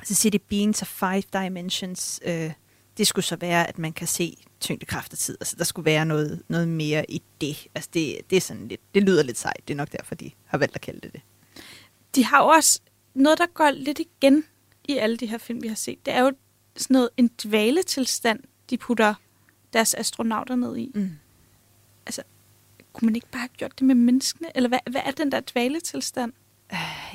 så 0.03 0.15
siger 0.15 0.31
det 0.31 0.41
beings 0.41 0.81
of 0.81 0.87
five 0.87 1.23
dimensions. 1.33 2.19
Øh, 2.25 2.51
det 2.97 3.07
skulle 3.07 3.25
så 3.25 3.35
være, 3.35 3.67
at 3.67 3.77
man 3.77 3.93
kan 3.93 4.07
se 4.07 4.37
tyngdekraft 4.59 5.13
og 5.13 5.19
tid. 5.19 5.37
Altså, 5.41 5.55
der 5.55 5.63
skulle 5.63 5.85
være 5.85 6.05
noget, 6.05 6.43
noget 6.47 6.67
mere 6.67 7.11
i 7.11 7.21
det. 7.41 7.67
Altså, 7.75 7.89
det, 7.93 8.17
det, 8.29 8.35
er 8.35 8.41
sådan 8.41 8.67
lidt, 8.67 8.81
det 8.95 9.03
lyder 9.03 9.23
lidt 9.23 9.37
sejt. 9.37 9.67
Det 9.67 9.73
er 9.73 9.77
nok 9.77 9.91
derfor, 9.91 10.15
de 10.15 10.31
har 10.45 10.57
valgt 10.57 10.75
at 10.75 10.81
kalde 10.81 10.99
det 11.01 11.13
det. 11.13 11.21
De 12.15 12.25
har 12.25 12.43
jo 12.43 12.47
også 12.47 12.79
noget, 13.13 13.37
der 13.37 13.45
går 13.53 13.71
lidt 13.71 13.99
igen 13.99 14.43
i 14.87 14.97
alle 14.97 15.17
de 15.17 15.25
her 15.25 15.37
film, 15.37 15.63
vi 15.63 15.67
har 15.67 15.75
set. 15.75 16.05
Det 16.05 16.13
er 16.13 16.21
jo 16.21 16.31
sådan 16.75 16.93
noget, 16.93 17.09
en 17.17 17.29
dvaletilstand, 17.43 18.39
de 18.69 18.77
putter 18.77 19.13
deres 19.73 19.93
astronauter 19.93 20.55
ned 20.55 20.77
i. 20.77 20.91
Mm. 20.95 21.11
Altså, 22.05 22.21
kunne 22.93 23.05
man 23.05 23.15
ikke 23.15 23.27
bare 23.31 23.39
have 23.39 23.49
gjort 23.57 23.79
det 23.79 23.87
med 23.87 23.95
menneskene? 23.95 24.47
Eller 24.55 24.69
hvad, 24.69 24.79
hvad 24.91 25.01
er 25.05 25.11
den 25.11 25.31
der 25.31 25.39
dvaletilstand? 25.39 26.33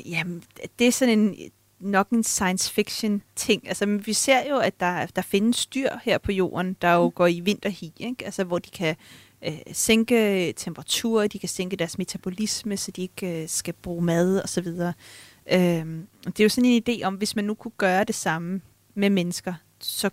Jamen, 0.05 0.42
det 0.78 0.86
er 0.86 0.92
sådan 0.92 1.18
en, 1.18 1.50
nok 1.80 2.11
en 2.11 2.24
science 2.24 2.72
fiction 2.72 3.22
ting. 3.36 3.68
Altså, 3.68 3.86
men 3.86 4.07
vi 4.07 4.12
ser 4.12 4.48
jo, 4.50 4.59
at 4.59 4.80
der, 4.80 5.07
der 5.07 5.22
findes 5.22 5.66
dyr 5.66 5.90
her 6.02 6.18
på 6.18 6.32
jorden, 6.32 6.76
der 6.82 6.92
jo 6.92 7.12
går 7.14 7.26
i 7.26 7.40
vinterhi, 7.40 7.92
ikke? 7.96 8.24
Altså, 8.24 8.44
hvor 8.44 8.59
de 8.59 8.70
kan 8.70 8.96
øh, 9.46 9.59
sænke 9.72 10.52
temperaturer, 10.57 11.26
de 11.26 11.38
kan 11.38 11.48
sænke 11.48 11.76
deres 11.76 11.98
metabolisme, 11.98 12.76
så 12.76 12.90
de 12.90 13.02
ikke 13.02 13.42
øh, 13.42 13.48
skal 13.48 13.74
bruge 13.74 14.02
mad 14.02 14.38
og 14.42 14.48
så 14.48 14.61
videre. 14.61 14.92
Øhm, 15.52 16.07
det 16.26 16.40
er 16.40 16.44
jo 16.44 16.48
sådan 16.48 16.70
en 16.70 16.82
idé 16.88 17.02
om, 17.02 17.14
hvis 17.14 17.36
man 17.36 17.44
nu 17.44 17.55
kunne 17.55 17.72
gøre 17.76 18.05
det 18.05 18.14
samme 18.14 18.61
med 18.94 19.11
mennesker, 19.11 19.55
så 19.80 20.11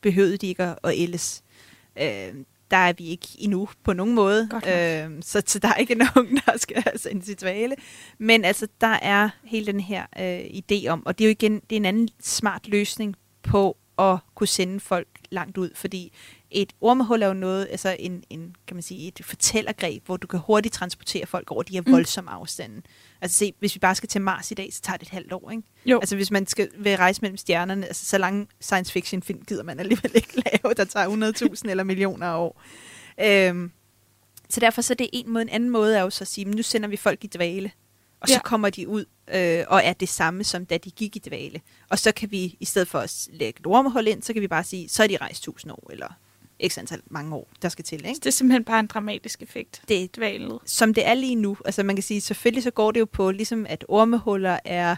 behøvede 0.00 0.36
de 0.36 0.46
ikke 0.46 0.62
at 0.62 0.76
ældes. 0.94 1.42
Øh, 2.00 2.34
der 2.70 2.76
er 2.76 2.92
vi 2.92 3.06
ikke 3.06 3.28
endnu 3.38 3.68
på 3.84 3.92
nogen 3.92 4.14
måde. 4.14 4.48
Øh, 4.54 5.22
så, 5.22 5.42
så 5.46 5.58
der 5.58 5.68
er 5.68 5.74
ikke 5.74 5.94
nogen, 6.14 6.40
der 6.46 6.58
skal 6.58 6.84
sendes 6.96 7.28
i 7.28 7.34
dvale. 7.34 7.76
Men 8.18 8.44
altså, 8.44 8.68
der 8.80 8.98
er 9.02 9.28
hele 9.44 9.66
den 9.66 9.80
her 9.80 10.06
øh, 10.18 10.40
idé 10.40 10.88
om, 10.88 11.06
og 11.06 11.18
det 11.18 11.24
er 11.24 11.28
jo 11.28 11.30
igen 11.30 11.54
det 11.54 11.72
er 11.72 11.80
en 11.80 11.84
anden 11.84 12.08
smart 12.20 12.68
løsning 12.68 13.16
på 13.42 13.76
at 13.98 14.18
kunne 14.34 14.46
sende 14.46 14.80
folk 14.80 15.08
langt 15.30 15.58
ud, 15.58 15.70
fordi 15.74 16.12
et 16.50 16.72
ormehul 16.80 17.22
er 17.22 17.26
jo 17.26 17.32
noget, 17.32 17.68
altså 17.70 17.96
en, 17.98 18.24
en 18.30 18.54
kan 18.66 18.76
man 18.76 18.82
sige, 18.82 19.08
et 19.08 19.20
fortællergreb, 19.24 20.06
hvor 20.06 20.16
du 20.16 20.26
kan 20.26 20.40
hurtigt 20.40 20.74
transportere 20.74 21.26
folk 21.26 21.50
over 21.50 21.62
de 21.62 21.72
her 21.72 21.82
Mm. 21.86 21.92
voldsomme 21.92 22.30
afstande. 22.30 22.82
Altså 23.20 23.36
se, 23.38 23.52
hvis 23.58 23.74
vi 23.74 23.78
bare 23.78 23.94
skal 23.94 24.08
til 24.08 24.20
Mars 24.20 24.50
i 24.50 24.54
dag, 24.54 24.72
så 24.72 24.80
tager 24.82 24.96
det 24.96 25.06
et 25.06 25.12
halvt 25.12 25.32
år, 25.32 25.50
ikke? 25.50 25.62
Jo. 25.86 25.98
Altså 26.00 26.16
hvis 26.16 26.30
man 26.30 26.46
skal 26.46 26.68
vil 26.78 26.96
rejse 26.96 27.22
mellem 27.22 27.36
stjernerne, 27.36 27.86
altså 27.86 28.06
så 28.06 28.18
lange 28.18 28.46
science 28.60 28.92
fiction 28.92 29.22
film 29.22 29.42
gider 29.48 29.62
man 29.62 29.80
alligevel 29.80 30.10
ikke 30.14 30.42
lave, 30.64 30.74
der 30.74 30.84
tager 30.84 31.54
100.000 31.64 31.70
eller 31.70 31.84
millioner 31.84 32.26
af 32.26 32.38
år. 32.38 32.62
Øhm, 33.20 33.70
så 34.50 34.60
derfor 34.60 34.82
så 34.82 34.92
er 34.92 34.96
det 34.96 35.08
en 35.12 35.30
måde. 35.32 35.42
En 35.42 35.48
anden 35.48 35.70
måde 35.70 35.96
er 35.98 36.02
jo 36.02 36.10
så 36.10 36.24
at 36.24 36.28
sige, 36.28 36.44
nu 36.44 36.62
sender 36.62 36.88
vi 36.88 36.96
folk 36.96 37.24
i 37.24 37.26
dvale, 37.26 37.70
og 38.20 38.28
så 38.28 38.34
Ja. 38.34 38.40
kommer 38.42 38.70
de 38.70 38.88
ud 38.88 39.04
øh, 39.34 39.64
og 39.68 39.80
er 39.84 39.92
det 39.92 40.08
samme, 40.08 40.44
som 40.44 40.66
da 40.66 40.76
de 40.78 40.90
gik 40.90 41.16
i 41.16 41.18
dvale. 41.18 41.60
Og 41.90 41.98
så 41.98 42.12
kan 42.12 42.30
vi, 42.30 42.56
i 42.60 42.64
stedet 42.64 42.88
for 42.88 42.98
at 42.98 43.28
lægge 43.32 43.60
et 43.60 43.66
ormehul 43.66 44.06
ind, 44.06 44.22
så 44.22 44.32
kan 44.32 44.42
vi 44.42 44.48
bare 44.48 44.64
sige, 44.64 44.88
så 44.88 45.02
er 45.02 45.06
de 45.06 45.16
rejst 45.16 45.38
1000 45.42 45.72
år, 45.72 45.90
eller 45.92 46.08
x 46.68 46.78
antal 46.78 47.02
mange 47.10 47.34
år, 47.34 47.48
der 47.62 47.68
skal 47.68 47.84
til. 47.84 48.06
Ikke? 48.06 48.18
Det 48.18 48.26
er 48.26 48.30
simpelthen 48.30 48.64
bare 48.64 48.80
en 48.80 48.86
dramatisk 48.86 49.42
effekt. 49.42 49.82
Det 49.88 50.04
er 50.04 50.08
dvalet. 50.16 50.58
Som 50.64 50.94
det 50.94 51.06
er 51.06 51.14
lige 51.14 51.34
nu. 51.34 51.56
Altså 51.64 51.82
man 51.82 51.96
kan 51.96 52.02
sige, 52.02 52.20
selvfølgelig 52.20 52.62
så 52.62 52.70
går 52.70 52.92
det 52.92 53.00
jo 53.00 53.04
på, 53.04 53.30
ligesom 53.30 53.66
at 53.68 53.84
ormehuller 53.88 54.58
er, 54.64 54.96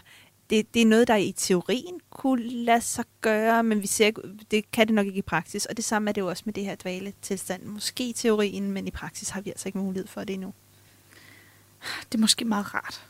det, 0.49 0.73
det 0.73 0.81
er 0.81 0.85
noget, 0.85 1.07
der 1.07 1.15
i 1.15 1.33
teorien 1.37 1.99
kunne 2.09 2.43
lade 2.43 2.81
sig 2.81 3.05
gøre, 3.21 3.63
men 3.63 3.81
vi 3.81 3.87
ser, 3.87 4.11
det 4.51 4.71
kan 4.71 4.87
det 4.87 4.95
nok 4.95 5.05
ikke 5.05 5.19
i 5.19 5.21
praksis. 5.21 5.65
Og 5.65 5.77
det 5.77 5.85
samme 5.85 6.09
er 6.09 6.13
det 6.13 6.21
jo 6.21 6.27
også 6.27 6.43
med 6.45 6.53
det 6.53 6.65
her 6.65 6.75
dvale-tilstand. 6.75 7.63
Måske 7.63 8.09
i 8.09 8.13
teorien, 8.13 8.71
men 8.71 8.87
i 8.87 8.91
praksis 8.91 9.29
har 9.29 9.41
vi 9.41 9.49
altså 9.49 9.69
ikke 9.69 9.77
mulighed 9.77 10.07
for 10.07 10.23
det 10.23 10.33
endnu. 10.33 10.53
Det 12.11 12.17
er 12.17 12.21
måske 12.21 12.45
meget 12.45 12.73
rart. 12.73 13.05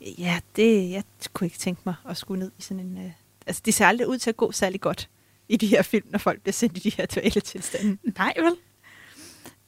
Ja, 0.00 0.40
det, 0.56 0.90
jeg 0.90 1.02
kunne 1.32 1.46
ikke 1.46 1.58
tænke 1.58 1.80
mig 1.84 1.94
at 2.08 2.16
skulle 2.16 2.38
ned 2.38 2.52
i 2.58 2.62
sådan 2.62 2.80
en... 2.80 2.98
Øh, 2.98 3.10
altså, 3.46 3.62
det 3.64 3.74
ser 3.74 3.86
aldrig 3.86 4.08
ud 4.08 4.18
til 4.18 4.30
at 4.30 4.36
gå 4.36 4.52
særlig 4.52 4.80
godt 4.80 5.08
i 5.48 5.56
de 5.56 5.66
her 5.66 5.82
film, 5.82 6.06
når 6.10 6.18
folk 6.18 6.42
bliver 6.42 6.52
sendt 6.52 6.76
i 6.76 6.80
de 6.80 6.90
her 6.90 7.06
dvale-tilstande. 7.06 7.98
Nej, 8.18 8.34
vel? 8.36 8.56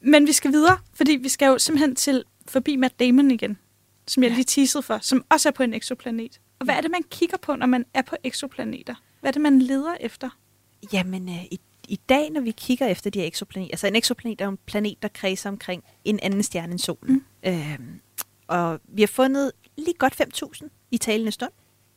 Men 0.01 0.27
vi 0.27 0.31
skal 0.31 0.51
videre, 0.51 0.77
fordi 0.93 1.11
vi 1.11 1.29
skal 1.29 1.45
jo 1.45 1.57
simpelthen 1.57 1.95
til 1.95 2.23
forbi 2.47 2.75
Matt 2.75 2.99
Damon 2.99 3.31
igen, 3.31 3.57
som 4.07 4.23
jeg 4.23 4.31
lige 4.31 4.43
teasede 4.43 4.83
for, 4.83 4.99
som 5.01 5.25
også 5.29 5.49
er 5.49 5.53
på 5.53 5.63
en 5.63 5.73
eksoplanet. 5.73 6.41
Og 6.59 6.65
hvad 6.65 6.75
er 6.75 6.81
det, 6.81 6.91
man 6.91 7.03
kigger 7.09 7.37
på, 7.37 7.55
når 7.55 7.65
man 7.65 7.85
er 7.93 8.01
på 8.01 8.15
eksoplaneter? 8.23 8.95
Hvad 9.19 9.29
er 9.29 9.31
det, 9.31 9.41
man 9.41 9.59
leder 9.59 9.95
efter? 9.99 10.29
Jamen, 10.93 11.29
øh, 11.29 11.43
i, 11.43 11.59
i 11.87 11.99
dag, 12.09 12.29
når 12.29 12.41
vi 12.41 12.51
kigger 12.51 12.87
efter 12.87 13.09
de 13.09 13.19
her 13.19 13.27
eksoplaneter, 13.27 13.73
altså 13.73 13.87
en 13.87 13.95
eksoplanet 13.95 14.41
er 14.41 14.47
en 14.47 14.57
planet, 14.65 15.01
der 15.01 15.07
kredser 15.07 15.49
omkring 15.49 15.83
en 16.05 16.19
anden 16.23 16.43
stjerne 16.43 16.71
end 16.71 16.79
solen. 16.79 17.23
Mm. 17.43 17.49
Øhm, 17.51 17.99
og 18.47 18.79
vi 18.87 19.01
har 19.01 19.07
fundet 19.07 19.51
lige 19.77 19.93
godt 19.93 20.21
5.000 20.21 20.69
i 20.91 20.97
talende 20.97 21.31
stund. 21.31 21.51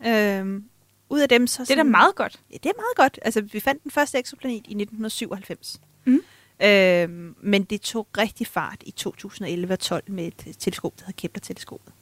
Øhm, 0.06 0.64
ud 1.10 1.20
af 1.20 1.28
dem 1.28 1.46
så... 1.46 1.62
Det 1.62 1.70
er 1.70 1.74
da 1.74 1.82
meget 1.82 2.14
godt. 2.14 2.40
Ja, 2.50 2.56
det 2.62 2.66
er 2.66 2.76
meget 2.76 2.96
godt. 2.96 3.18
Altså, 3.22 3.40
vi 3.40 3.60
fandt 3.60 3.82
den 3.82 3.90
første 3.90 4.18
eksoplanet 4.18 4.54
i 4.54 4.58
1997. 4.58 5.80
Mm. 6.04 6.20
Øhm, 6.62 7.34
men 7.42 7.64
det 7.64 7.80
tog 7.80 8.06
rigtig 8.18 8.46
fart 8.46 8.82
i 8.86 8.90
2011 8.90 9.72
og 9.72 9.78
12 9.78 10.04
med 10.06 10.26
et 10.26 10.56
teleskop, 10.58 10.98
der 10.98 11.04
hedder 11.06 11.20
Kepler-teleskopet. 11.20 11.92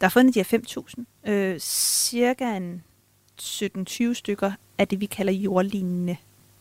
Der 0.00 0.06
er 0.06 0.10
fundet 0.10 0.34
de 0.34 0.44
her 0.44 0.58
5.000. 1.26 1.30
Øh, 1.30 1.58
cirka 1.58 2.56
en 2.56 2.82
17-20 3.42 4.14
stykker 4.14 4.52
af 4.78 4.88
det, 4.88 5.00
vi 5.00 5.06
kalder 5.06 5.32
jordlignende 5.32 6.16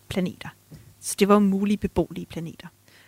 planeter. 0.09 0.49
Så 0.99 1.15
det 1.19 1.27
var 1.27 1.33
jo 1.33 1.39
mulige 1.39 1.77
beboelige 1.77 2.25
planeter. 2.25 2.67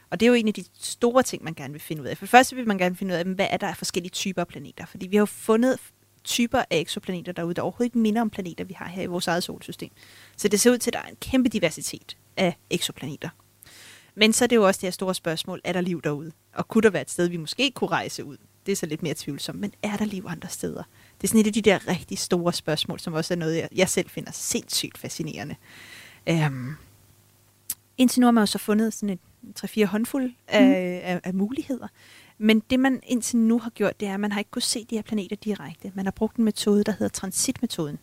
Og 0.09 0.19
det 0.19 0.25
er 0.25 0.27
jo 0.27 0.33
en 0.33 0.47
af 0.47 0.53
de 0.53 0.65
store 0.79 1.23
ting, 1.23 1.43
man 1.43 1.53
gerne 1.53 1.71
vil 1.71 1.81
finde 1.81 2.01
ud 2.01 2.07
af. 2.07 2.17
For 2.17 2.25
det 2.25 2.29
første 2.29 2.55
vil 2.55 2.67
man 2.67 2.77
gerne 2.77 2.95
finde 2.95 3.13
ud 3.13 3.17
af, 3.17 3.25
hvad 3.25 3.47
er 3.49 3.57
der 3.57 3.67
af 3.67 3.77
forskellige 3.77 4.11
typer 4.11 4.41
af 4.41 4.47
planeter. 4.47 4.86
Fordi 4.86 5.07
vi 5.07 5.15
har 5.15 5.21
jo 5.21 5.25
fundet 5.25 5.79
typer 6.26 6.59
af 6.59 6.78
eksoplaneter 6.80 7.32
derude, 7.32 7.53
der 7.53 7.61
overhovedet 7.61 7.86
ikke 7.86 7.97
minder 7.97 8.21
om 8.21 8.30
planeter, 8.30 8.63
vi 8.63 8.73
har 8.73 8.88
her 8.88 9.03
i 9.03 9.05
vores 9.05 9.28
eget 9.28 9.43
solsystem. 9.43 9.89
Så 10.38 10.47
det 10.47 10.59
ser 10.59 10.71
ud 10.71 10.78
til, 10.78 10.89
at 10.89 10.93
der 10.93 10.99
er 10.99 11.07
en 11.07 11.17
kæmpe 11.21 11.49
diversitet 11.49 12.17
af 12.38 12.55
eksoplaneter. 12.69 13.30
Men 14.15 14.34
så 14.34 14.45
er 14.45 14.47
det 14.47 14.55
jo 14.55 14.67
også 14.67 14.78
det 14.78 14.88
her 14.88 14.91
store 14.91 15.15
spørgsmål, 15.15 15.61
er 15.63 15.73
der 15.73 15.82
liv 15.82 16.01
derude? 16.01 16.32
Og 16.53 16.67
kunne 16.67 16.82
der 16.82 16.89
være 16.89 17.01
et 17.01 17.11
sted, 17.11 17.28
vi 17.28 17.38
måske 17.38 17.71
kunne 17.71 17.89
rejse 17.89 18.26
ud? 18.26 18.38
Det 18.65 18.71
er 18.71 18.76
så 18.76 18.86
lidt 18.86 19.03
mere 19.03 19.13
tvivlsomt, 19.17 19.59
men 19.59 19.73
er 19.84 19.97
der 19.97 20.05
liv 20.05 20.26
andre 20.28 20.49
steder? 20.49 20.84
Det 21.21 21.23
er 21.23 21.28
sådan 21.28 21.41
et 21.41 21.47
af 21.47 21.53
de 21.53 21.61
der 21.61 21.88
rigtig 21.88 22.17
store 22.17 22.53
spørgsmål, 22.53 22.99
som 22.99 23.13
også 23.13 23.34
er 23.34 23.38
noget, 23.38 23.67
jeg, 23.76 23.89
selv 23.89 24.09
finder 24.09 24.32
sindssygt 24.32 24.97
fascinerende. 24.97 25.55
Øhm, 26.30 26.76
indtil 27.97 28.19
nu 28.19 28.28
har 28.28 28.32
man 28.32 28.41
jo 28.41 28.45
så 28.45 28.57
fundet 28.57 28.93
sådan 28.93 29.09
et 29.09 29.19
3-4 29.59 29.86
håndfuld 29.86 30.34
af, 30.47 30.65
mm. 30.65 30.71
af, 31.03 31.21
af 31.23 31.34
muligheder. 31.34 31.88
Men 32.38 32.59
det 32.59 32.79
man 32.79 32.99
indtil 33.03 33.38
nu 33.38 33.59
har 33.59 33.69
gjort, 33.69 33.99
det 33.99 34.07
er, 34.07 34.13
at 34.13 34.19
man 34.19 34.31
har 34.31 34.39
ikke 34.39 34.51
kunnet 34.51 34.63
se 34.63 34.86
de 34.89 34.95
her 34.95 35.01
planeter 35.01 35.36
direkte. 35.36 35.91
Man 35.95 36.05
har 36.05 36.11
brugt 36.11 36.38
en 36.38 36.43
metode, 36.45 36.83
der 36.83 36.91
hedder 36.91 37.07
transitmetoden. 37.07 37.99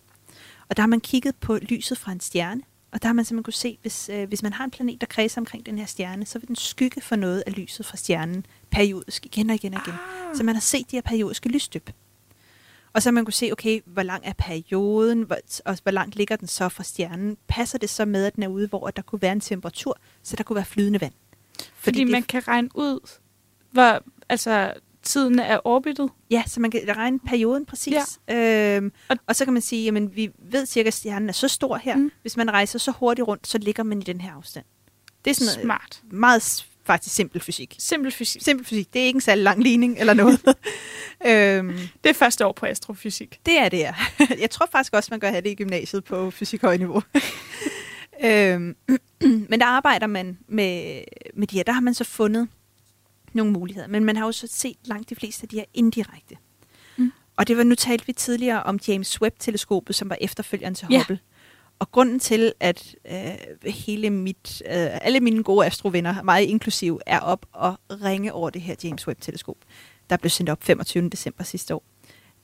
Og 0.69 0.77
der 0.77 0.83
har 0.83 0.87
man 0.89 1.01
kigget 1.01 1.37
på 1.37 1.57
lyset 1.57 1.99
fra 1.99 2.13
en 2.13 2.21
stjerne, 2.21 2.63
og 2.93 3.03
der 3.03 3.09
har 3.09 3.13
man 3.13 3.25
simpelthen 3.25 3.45
kunne 3.45 3.53
se, 3.53 3.79
hvis, 3.81 4.09
øh, 4.13 4.29
hvis 4.29 4.43
man 4.43 4.53
har 4.53 4.65
en 4.65 4.71
planet, 4.71 5.01
der 5.01 5.07
kredser 5.07 5.41
omkring 5.41 5.67
den 5.67 5.79
her 5.79 5.87
stjerne, 5.87 6.27
så 6.27 6.39
vil 6.39 6.49
den 6.49 6.57
skygge 6.57 7.01
for 7.01 7.17
noget 7.17 7.43
af 7.47 7.57
lyset 7.57 7.87
fra 7.87 7.97
stjernen 7.97 8.47
periodisk 8.71 9.27
igen 9.27 9.51
og 9.51 9.55
igen 9.57 9.75
og 9.75 9.81
igen. 9.87 9.95
Ah. 10.31 10.37
Så 10.37 10.43
man 10.43 10.55
har 10.55 10.61
set 10.61 10.91
de 10.91 10.97
her 10.97 11.01
periodiske 11.03 11.49
lysstøb. 11.49 11.91
Og 12.93 13.03
så 13.03 13.09
har 13.09 13.13
man 13.13 13.25
kunne 13.25 13.33
se, 13.33 13.49
okay, 13.53 13.81
hvor 13.87 14.03
lang 14.03 14.23
er 14.27 14.33
perioden, 14.39 15.23
hvor, 15.23 15.37
og 15.65 15.79
hvor 15.83 15.93
langt 15.93 16.17
ligger 16.17 16.37
den 16.37 16.49
så 16.49 16.69
fra 16.69 16.83
stjernen. 16.83 17.37
Passer 17.49 17.79
det 17.79 17.91
så 17.91 18.05
med, 18.05 18.25
at 18.25 18.35
den 18.35 18.43
er 18.43 18.49
ude, 18.49 18.69
hvor 18.69 18.91
der 18.91 19.03
kunne 19.03 19.23
være 19.23 19.33
en 19.33 19.41
temperatur, 19.41 19.99
så 20.23 20.37
der 20.37 20.43
kunne 20.45 20.55
være 20.57 20.65
flydende 20.65 21.01
vand? 21.01 21.13
Fordi, 21.59 21.69
Fordi 21.75 22.01
det- 22.01 22.11
man 22.11 22.23
kan 22.23 22.49
regne 22.49 22.69
ud, 22.75 23.11
hvor 23.71 24.03
altså, 24.29 24.73
tiden 25.03 25.39
er 25.39 25.59
orbitet. 25.65 26.09
Ja, 26.31 26.43
så 26.47 26.61
man 26.61 26.71
kan 26.71 26.81
regne 26.97 27.19
perioden 27.19 27.65
præcis. 27.67 27.95
Ja. 28.29 28.77
Øhm, 28.77 28.93
og, 29.09 29.17
og 29.27 29.37
så 29.37 29.45
kan 29.45 29.53
man 29.53 29.63
sige, 29.63 29.85
jamen 29.85 30.17
vi 30.17 30.31
ved 30.51 30.67
cirka, 30.67 30.87
at 30.87 30.95
stjernen 30.95 31.29
er 31.29 31.33
så 31.33 31.49
stor 31.49 31.77
her. 31.77 31.97
Mm. 31.97 32.13
Hvis 32.23 32.37
man 32.37 32.51
rejser 32.51 32.79
så 32.79 32.91
hurtigt 32.91 33.29
rundt, 33.29 33.47
så 33.47 33.59
ligger 33.59 33.83
man 33.83 33.99
i 34.01 34.05
den 34.05 34.21
her 34.21 34.33
afstand. 34.33 34.65
Det 35.25 35.31
er 35.31 35.35
sådan 35.35 35.47
noget, 35.47 35.65
Smart. 35.65 36.03
meget 36.11 36.43
s- 36.43 36.67
faktisk 36.85 37.15
simpel 37.17 37.41
fysik. 37.41 37.77
Simpel 37.79 38.13
fysik. 38.13 38.43
Simpel 38.43 38.67
fysik. 38.67 38.93
Det 38.93 39.03
er 39.03 39.07
ikke 39.07 39.17
en 39.17 39.21
særlig 39.21 39.45
lang 39.45 39.63
ligning 39.63 39.99
eller 39.99 40.15
noget. 40.15 40.41
øhm, 41.27 41.79
Det 42.05 42.11
er 42.11 42.15
første 42.15 42.47
år 42.47 42.53
på 42.53 42.67
astrofysik. 42.67 43.41
det 43.47 43.59
er 43.59 43.69
det, 43.69 43.79
ja. 43.79 43.95
Jeg 44.41 44.51
tror 44.51 44.69
faktisk 44.73 44.95
også, 44.95 45.09
man 45.11 45.21
gør 45.21 45.29
have 45.31 45.41
det 45.41 45.51
i 45.51 45.55
gymnasiet 45.55 46.05
på 46.05 46.31
fysikhøjniveau. 46.31 47.03
øhm, 48.25 48.77
men 49.51 49.61
der 49.61 49.67
arbejder 49.67 50.07
man 50.07 50.39
med, 50.49 51.03
med 51.35 51.47
de 51.47 51.57
her. 51.57 51.63
Der 51.63 51.73
har 51.73 51.81
man 51.81 51.95
så 51.95 52.05
fundet 52.05 52.49
nogle 53.37 53.53
muligheder. 53.53 53.89
Men 53.89 54.05
man 54.05 54.17
har 54.17 54.25
jo 54.27 54.33
så 54.33 54.47
set 54.47 54.77
langt 54.85 55.11
de 55.11 55.15
fleste 55.15 55.43
af 55.45 55.49
de 55.49 55.57
her 55.57 55.65
indirekte. 55.75 56.37
Mm. 56.97 57.13
Og 57.37 57.49
det 57.49 57.57
var, 57.57 57.63
nu 57.63 57.75
talte 57.75 58.07
vi 58.07 58.13
tidligere 58.13 58.63
om 58.63 58.79
James 58.89 59.23
Webb-teleskopet, 59.23 59.95
som 59.95 60.11
var 60.11 60.17
efterfølgeren 60.21 60.75
til 60.75 60.87
Ja. 60.91 60.99
Hubble. 60.99 61.19
og 61.79 61.91
grunden 61.91 62.19
til, 62.19 62.53
at 62.61 62.95
øh, 63.11 63.73
hele 63.73 64.11
mit, 64.11 64.63
øh, 64.67 64.73
alle 65.07 65.21
mine 65.21 65.43
gode 65.43 65.67
astrovenner, 65.67 66.23
meget 66.23 66.45
inklusiv, 66.47 67.01
er 67.07 67.21
op 67.21 67.47
og 67.53 67.77
ringe 67.91 68.33
over 68.33 68.51
det 68.51 68.63
her 68.63 68.75
James 68.85 69.09
Webb-teleskop, 69.09 69.57
der 70.11 70.17
blev 70.17 70.31
sendt 70.31 70.51
op 70.51 70.65
25. 70.65 71.09
december 71.09 71.45
sidste 71.45 71.75
år, 71.75 71.85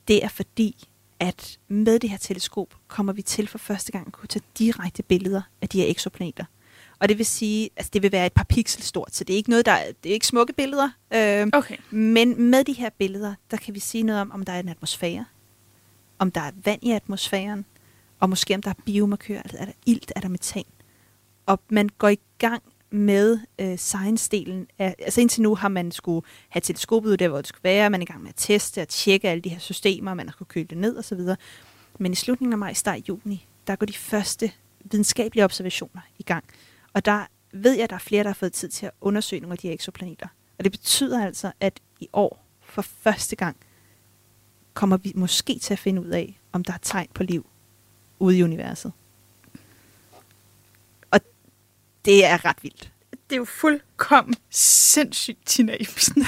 det 0.09 0.25
er 0.25 0.29
fordi, 0.29 0.87
at 1.21 1.59
med 1.69 1.99
det 1.99 2.11
her 2.11 2.17
teleskop 2.19 2.75
kommer 2.89 3.13
vi 3.13 3.23
til 3.23 3.49
for 3.49 3.59
første 3.59 3.93
gang 3.93 4.07
at 4.07 4.13
kunne 4.13 4.27
tage 4.29 4.43
direkte 4.59 5.03
billeder 5.03 5.43
af 5.63 5.69
de 5.69 5.81
her 5.81 5.91
eksoplaneter. 5.91 6.45
Og 7.01 7.09
det 7.09 7.19
vil 7.19 7.27
sige, 7.27 7.65
at 7.65 7.71
altså 7.77 7.91
det 7.93 8.03
vil 8.03 8.13
være 8.13 8.27
et 8.27 8.33
par 8.33 8.47
pixel 8.49 8.83
stort, 8.83 9.15
så 9.15 9.25
det 9.25 9.33
er 9.33 9.37
ikke 9.37 9.51
noget, 9.51 9.67
der 9.67 9.79
det 10.03 10.11
er 10.11 10.15
ikke 10.15 10.27
smukke 10.27 10.53
billeder. 10.53 10.89
Øh, 11.15 11.47
okay. 11.53 11.77
Men 11.91 12.43
med 12.51 12.65
de 12.65 12.73
her 12.73 12.91
billeder, 12.99 13.35
der 13.51 13.57
kan 13.57 13.75
vi 13.75 13.81
sige 13.81 14.03
noget 14.03 14.21
om, 14.21 14.31
om 14.31 14.43
der 14.45 14.53
er 14.53 14.61
en 14.61 14.69
atmosfære, 14.69 15.25
om 16.19 16.31
der 16.31 16.41
er 16.41 16.51
vand 16.65 16.83
i 16.83 16.91
atmosfæren, 16.91 17.65
og 18.21 18.31
måske 18.31 18.55
om 18.55 18.63
der 18.63 18.71
er 18.71 18.83
biomarkører, 18.85 19.43
altså 19.43 19.59
er 19.59 19.65
der 19.65 19.73
ilt, 19.87 20.13
er 20.17 20.21
der 20.21 20.29
metan. 20.29 20.65
Og 21.47 21.61
man 21.69 21.89
går 21.89 22.09
i 22.09 22.19
gang 22.39 22.63
med 22.91 23.39
øh, 23.59 23.75
science-delen. 23.75 24.67
Af, 24.79 24.95
altså 24.99 25.21
indtil 25.21 25.43
nu 25.43 25.55
har 25.55 25.69
man 25.69 25.93
skulle 25.93 26.27
have 26.49 26.61
teleskopet 26.61 27.11
ud 27.11 27.17
der, 27.17 27.29
hvor 27.29 27.37
det 27.37 27.47
skulle 27.47 27.65
være. 27.65 27.91
Man 27.91 28.01
er 28.01 28.03
i 28.03 28.07
gang 28.07 28.23
med 28.23 28.29
at 28.29 28.35
teste 28.37 28.83
og 28.83 28.89
tjekke 28.89 29.29
alle 29.29 29.41
de 29.41 29.49
her 29.49 29.59
systemer, 29.59 30.15
man 30.15 30.27
har 30.27 30.33
skulle 30.33 30.49
køle 30.49 30.67
det 30.67 30.79
ned 30.79 30.99
osv. 30.99 31.21
Men 31.99 32.13
i 32.13 32.15
slutningen 32.15 32.53
af 32.53 32.59
maj, 32.59 32.73
start 32.73 33.09
juni, 33.09 33.47
der 33.67 33.77
går 33.77 33.87
de 33.87 33.93
første 33.93 34.53
videnskabelige 34.85 35.45
observationer 35.45 36.01
i 36.19 36.23
gang. 36.23 36.45
Og 36.99 37.05
der 37.05 37.27
ved 37.53 37.73
jeg, 37.73 37.85
at 37.85 37.91
der 37.91 37.97
er 37.97 38.01
flere, 38.01 38.23
der 38.23 38.29
har 38.29 38.35
fået 38.35 38.53
tid 38.53 38.69
til 38.69 38.87
at 38.87 38.93
undersøge 39.01 39.41
nogle 39.41 39.53
af 39.53 39.59
de 39.59 39.67
her 39.67 39.75
eksoplaneter. 39.75 40.27
Og 40.59 40.65
det 40.65 40.73
betyder 40.73 41.25
altså, 41.25 41.53
at 41.61 41.81
i 42.01 42.09
år 42.13 42.45
for 42.61 42.83
første 42.83 43.37
gang 43.37 43.57
kommer 44.75 44.97
vi 44.97 45.13
måske 45.15 45.59
til 45.59 45.73
at 45.73 45.79
finde 45.79 46.03
ud 46.03 46.09
af, 46.09 46.41
om 46.53 46.65
der 46.65 46.73
er 46.73 46.79
tegn 46.83 47.09
på 47.15 47.23
liv 47.23 47.47
ude 48.19 48.39
i 48.39 48.43
universet. 48.43 48.93
Og 51.11 51.21
det 52.05 52.25
er 52.25 52.45
ret 52.45 52.63
vildt. 52.63 52.93
Det 53.11 53.33
er 53.33 53.37
jo 53.37 53.45
fuldkommen 53.45 54.35
sindssygt, 54.51 55.47
Tina 55.47 55.77
Ibsen. 55.81 56.27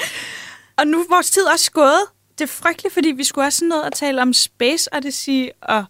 og 0.78 0.86
nu 0.86 1.00
er 1.00 1.08
vores 1.08 1.30
tid 1.30 1.42
også 1.42 1.72
gået. 1.72 2.06
Det 2.38 2.44
er 2.44 2.48
frygteligt, 2.48 2.94
fordi 2.94 3.08
vi 3.08 3.24
skulle 3.24 3.46
også 3.46 3.64
noget 3.64 3.84
at 3.84 3.92
tale 3.92 4.22
om 4.22 4.32
Space 4.32 4.96
Odyssey 4.96 5.48
og 5.60 5.84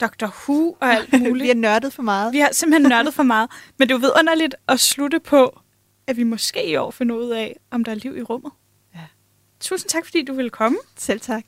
Dr. 0.00 0.26
Who 0.48 0.76
og 0.80 0.88
alt 0.94 1.12
muligt. 1.20 1.42
vi 1.42 1.48
har 1.48 1.54
nørdet 1.54 1.92
for 1.92 2.02
meget. 2.02 2.32
Vi 2.32 2.38
har 2.38 2.48
simpelthen 2.52 2.88
nørdet 2.88 3.14
for 3.14 3.22
meget. 3.22 3.50
Men 3.78 3.88
det 3.88 3.94
er 3.94 3.98
jo 3.98 4.00
vidunderligt 4.00 4.54
at 4.68 4.80
slutte 4.80 5.20
på, 5.20 5.60
at 6.06 6.16
vi 6.16 6.22
måske 6.22 6.66
i 6.70 6.76
år 6.76 6.90
finder 6.90 7.14
ud 7.16 7.30
af, 7.30 7.56
om 7.70 7.84
der 7.84 7.92
er 7.92 7.96
liv 7.96 8.16
i 8.16 8.22
rummet. 8.22 8.52
Ja. 8.94 9.00
Tusind 9.60 9.88
tak, 9.90 10.04
fordi 10.04 10.24
du 10.24 10.34
ville 10.34 10.50
komme. 10.50 10.78
Selv 10.96 11.20
tak. 11.20 11.44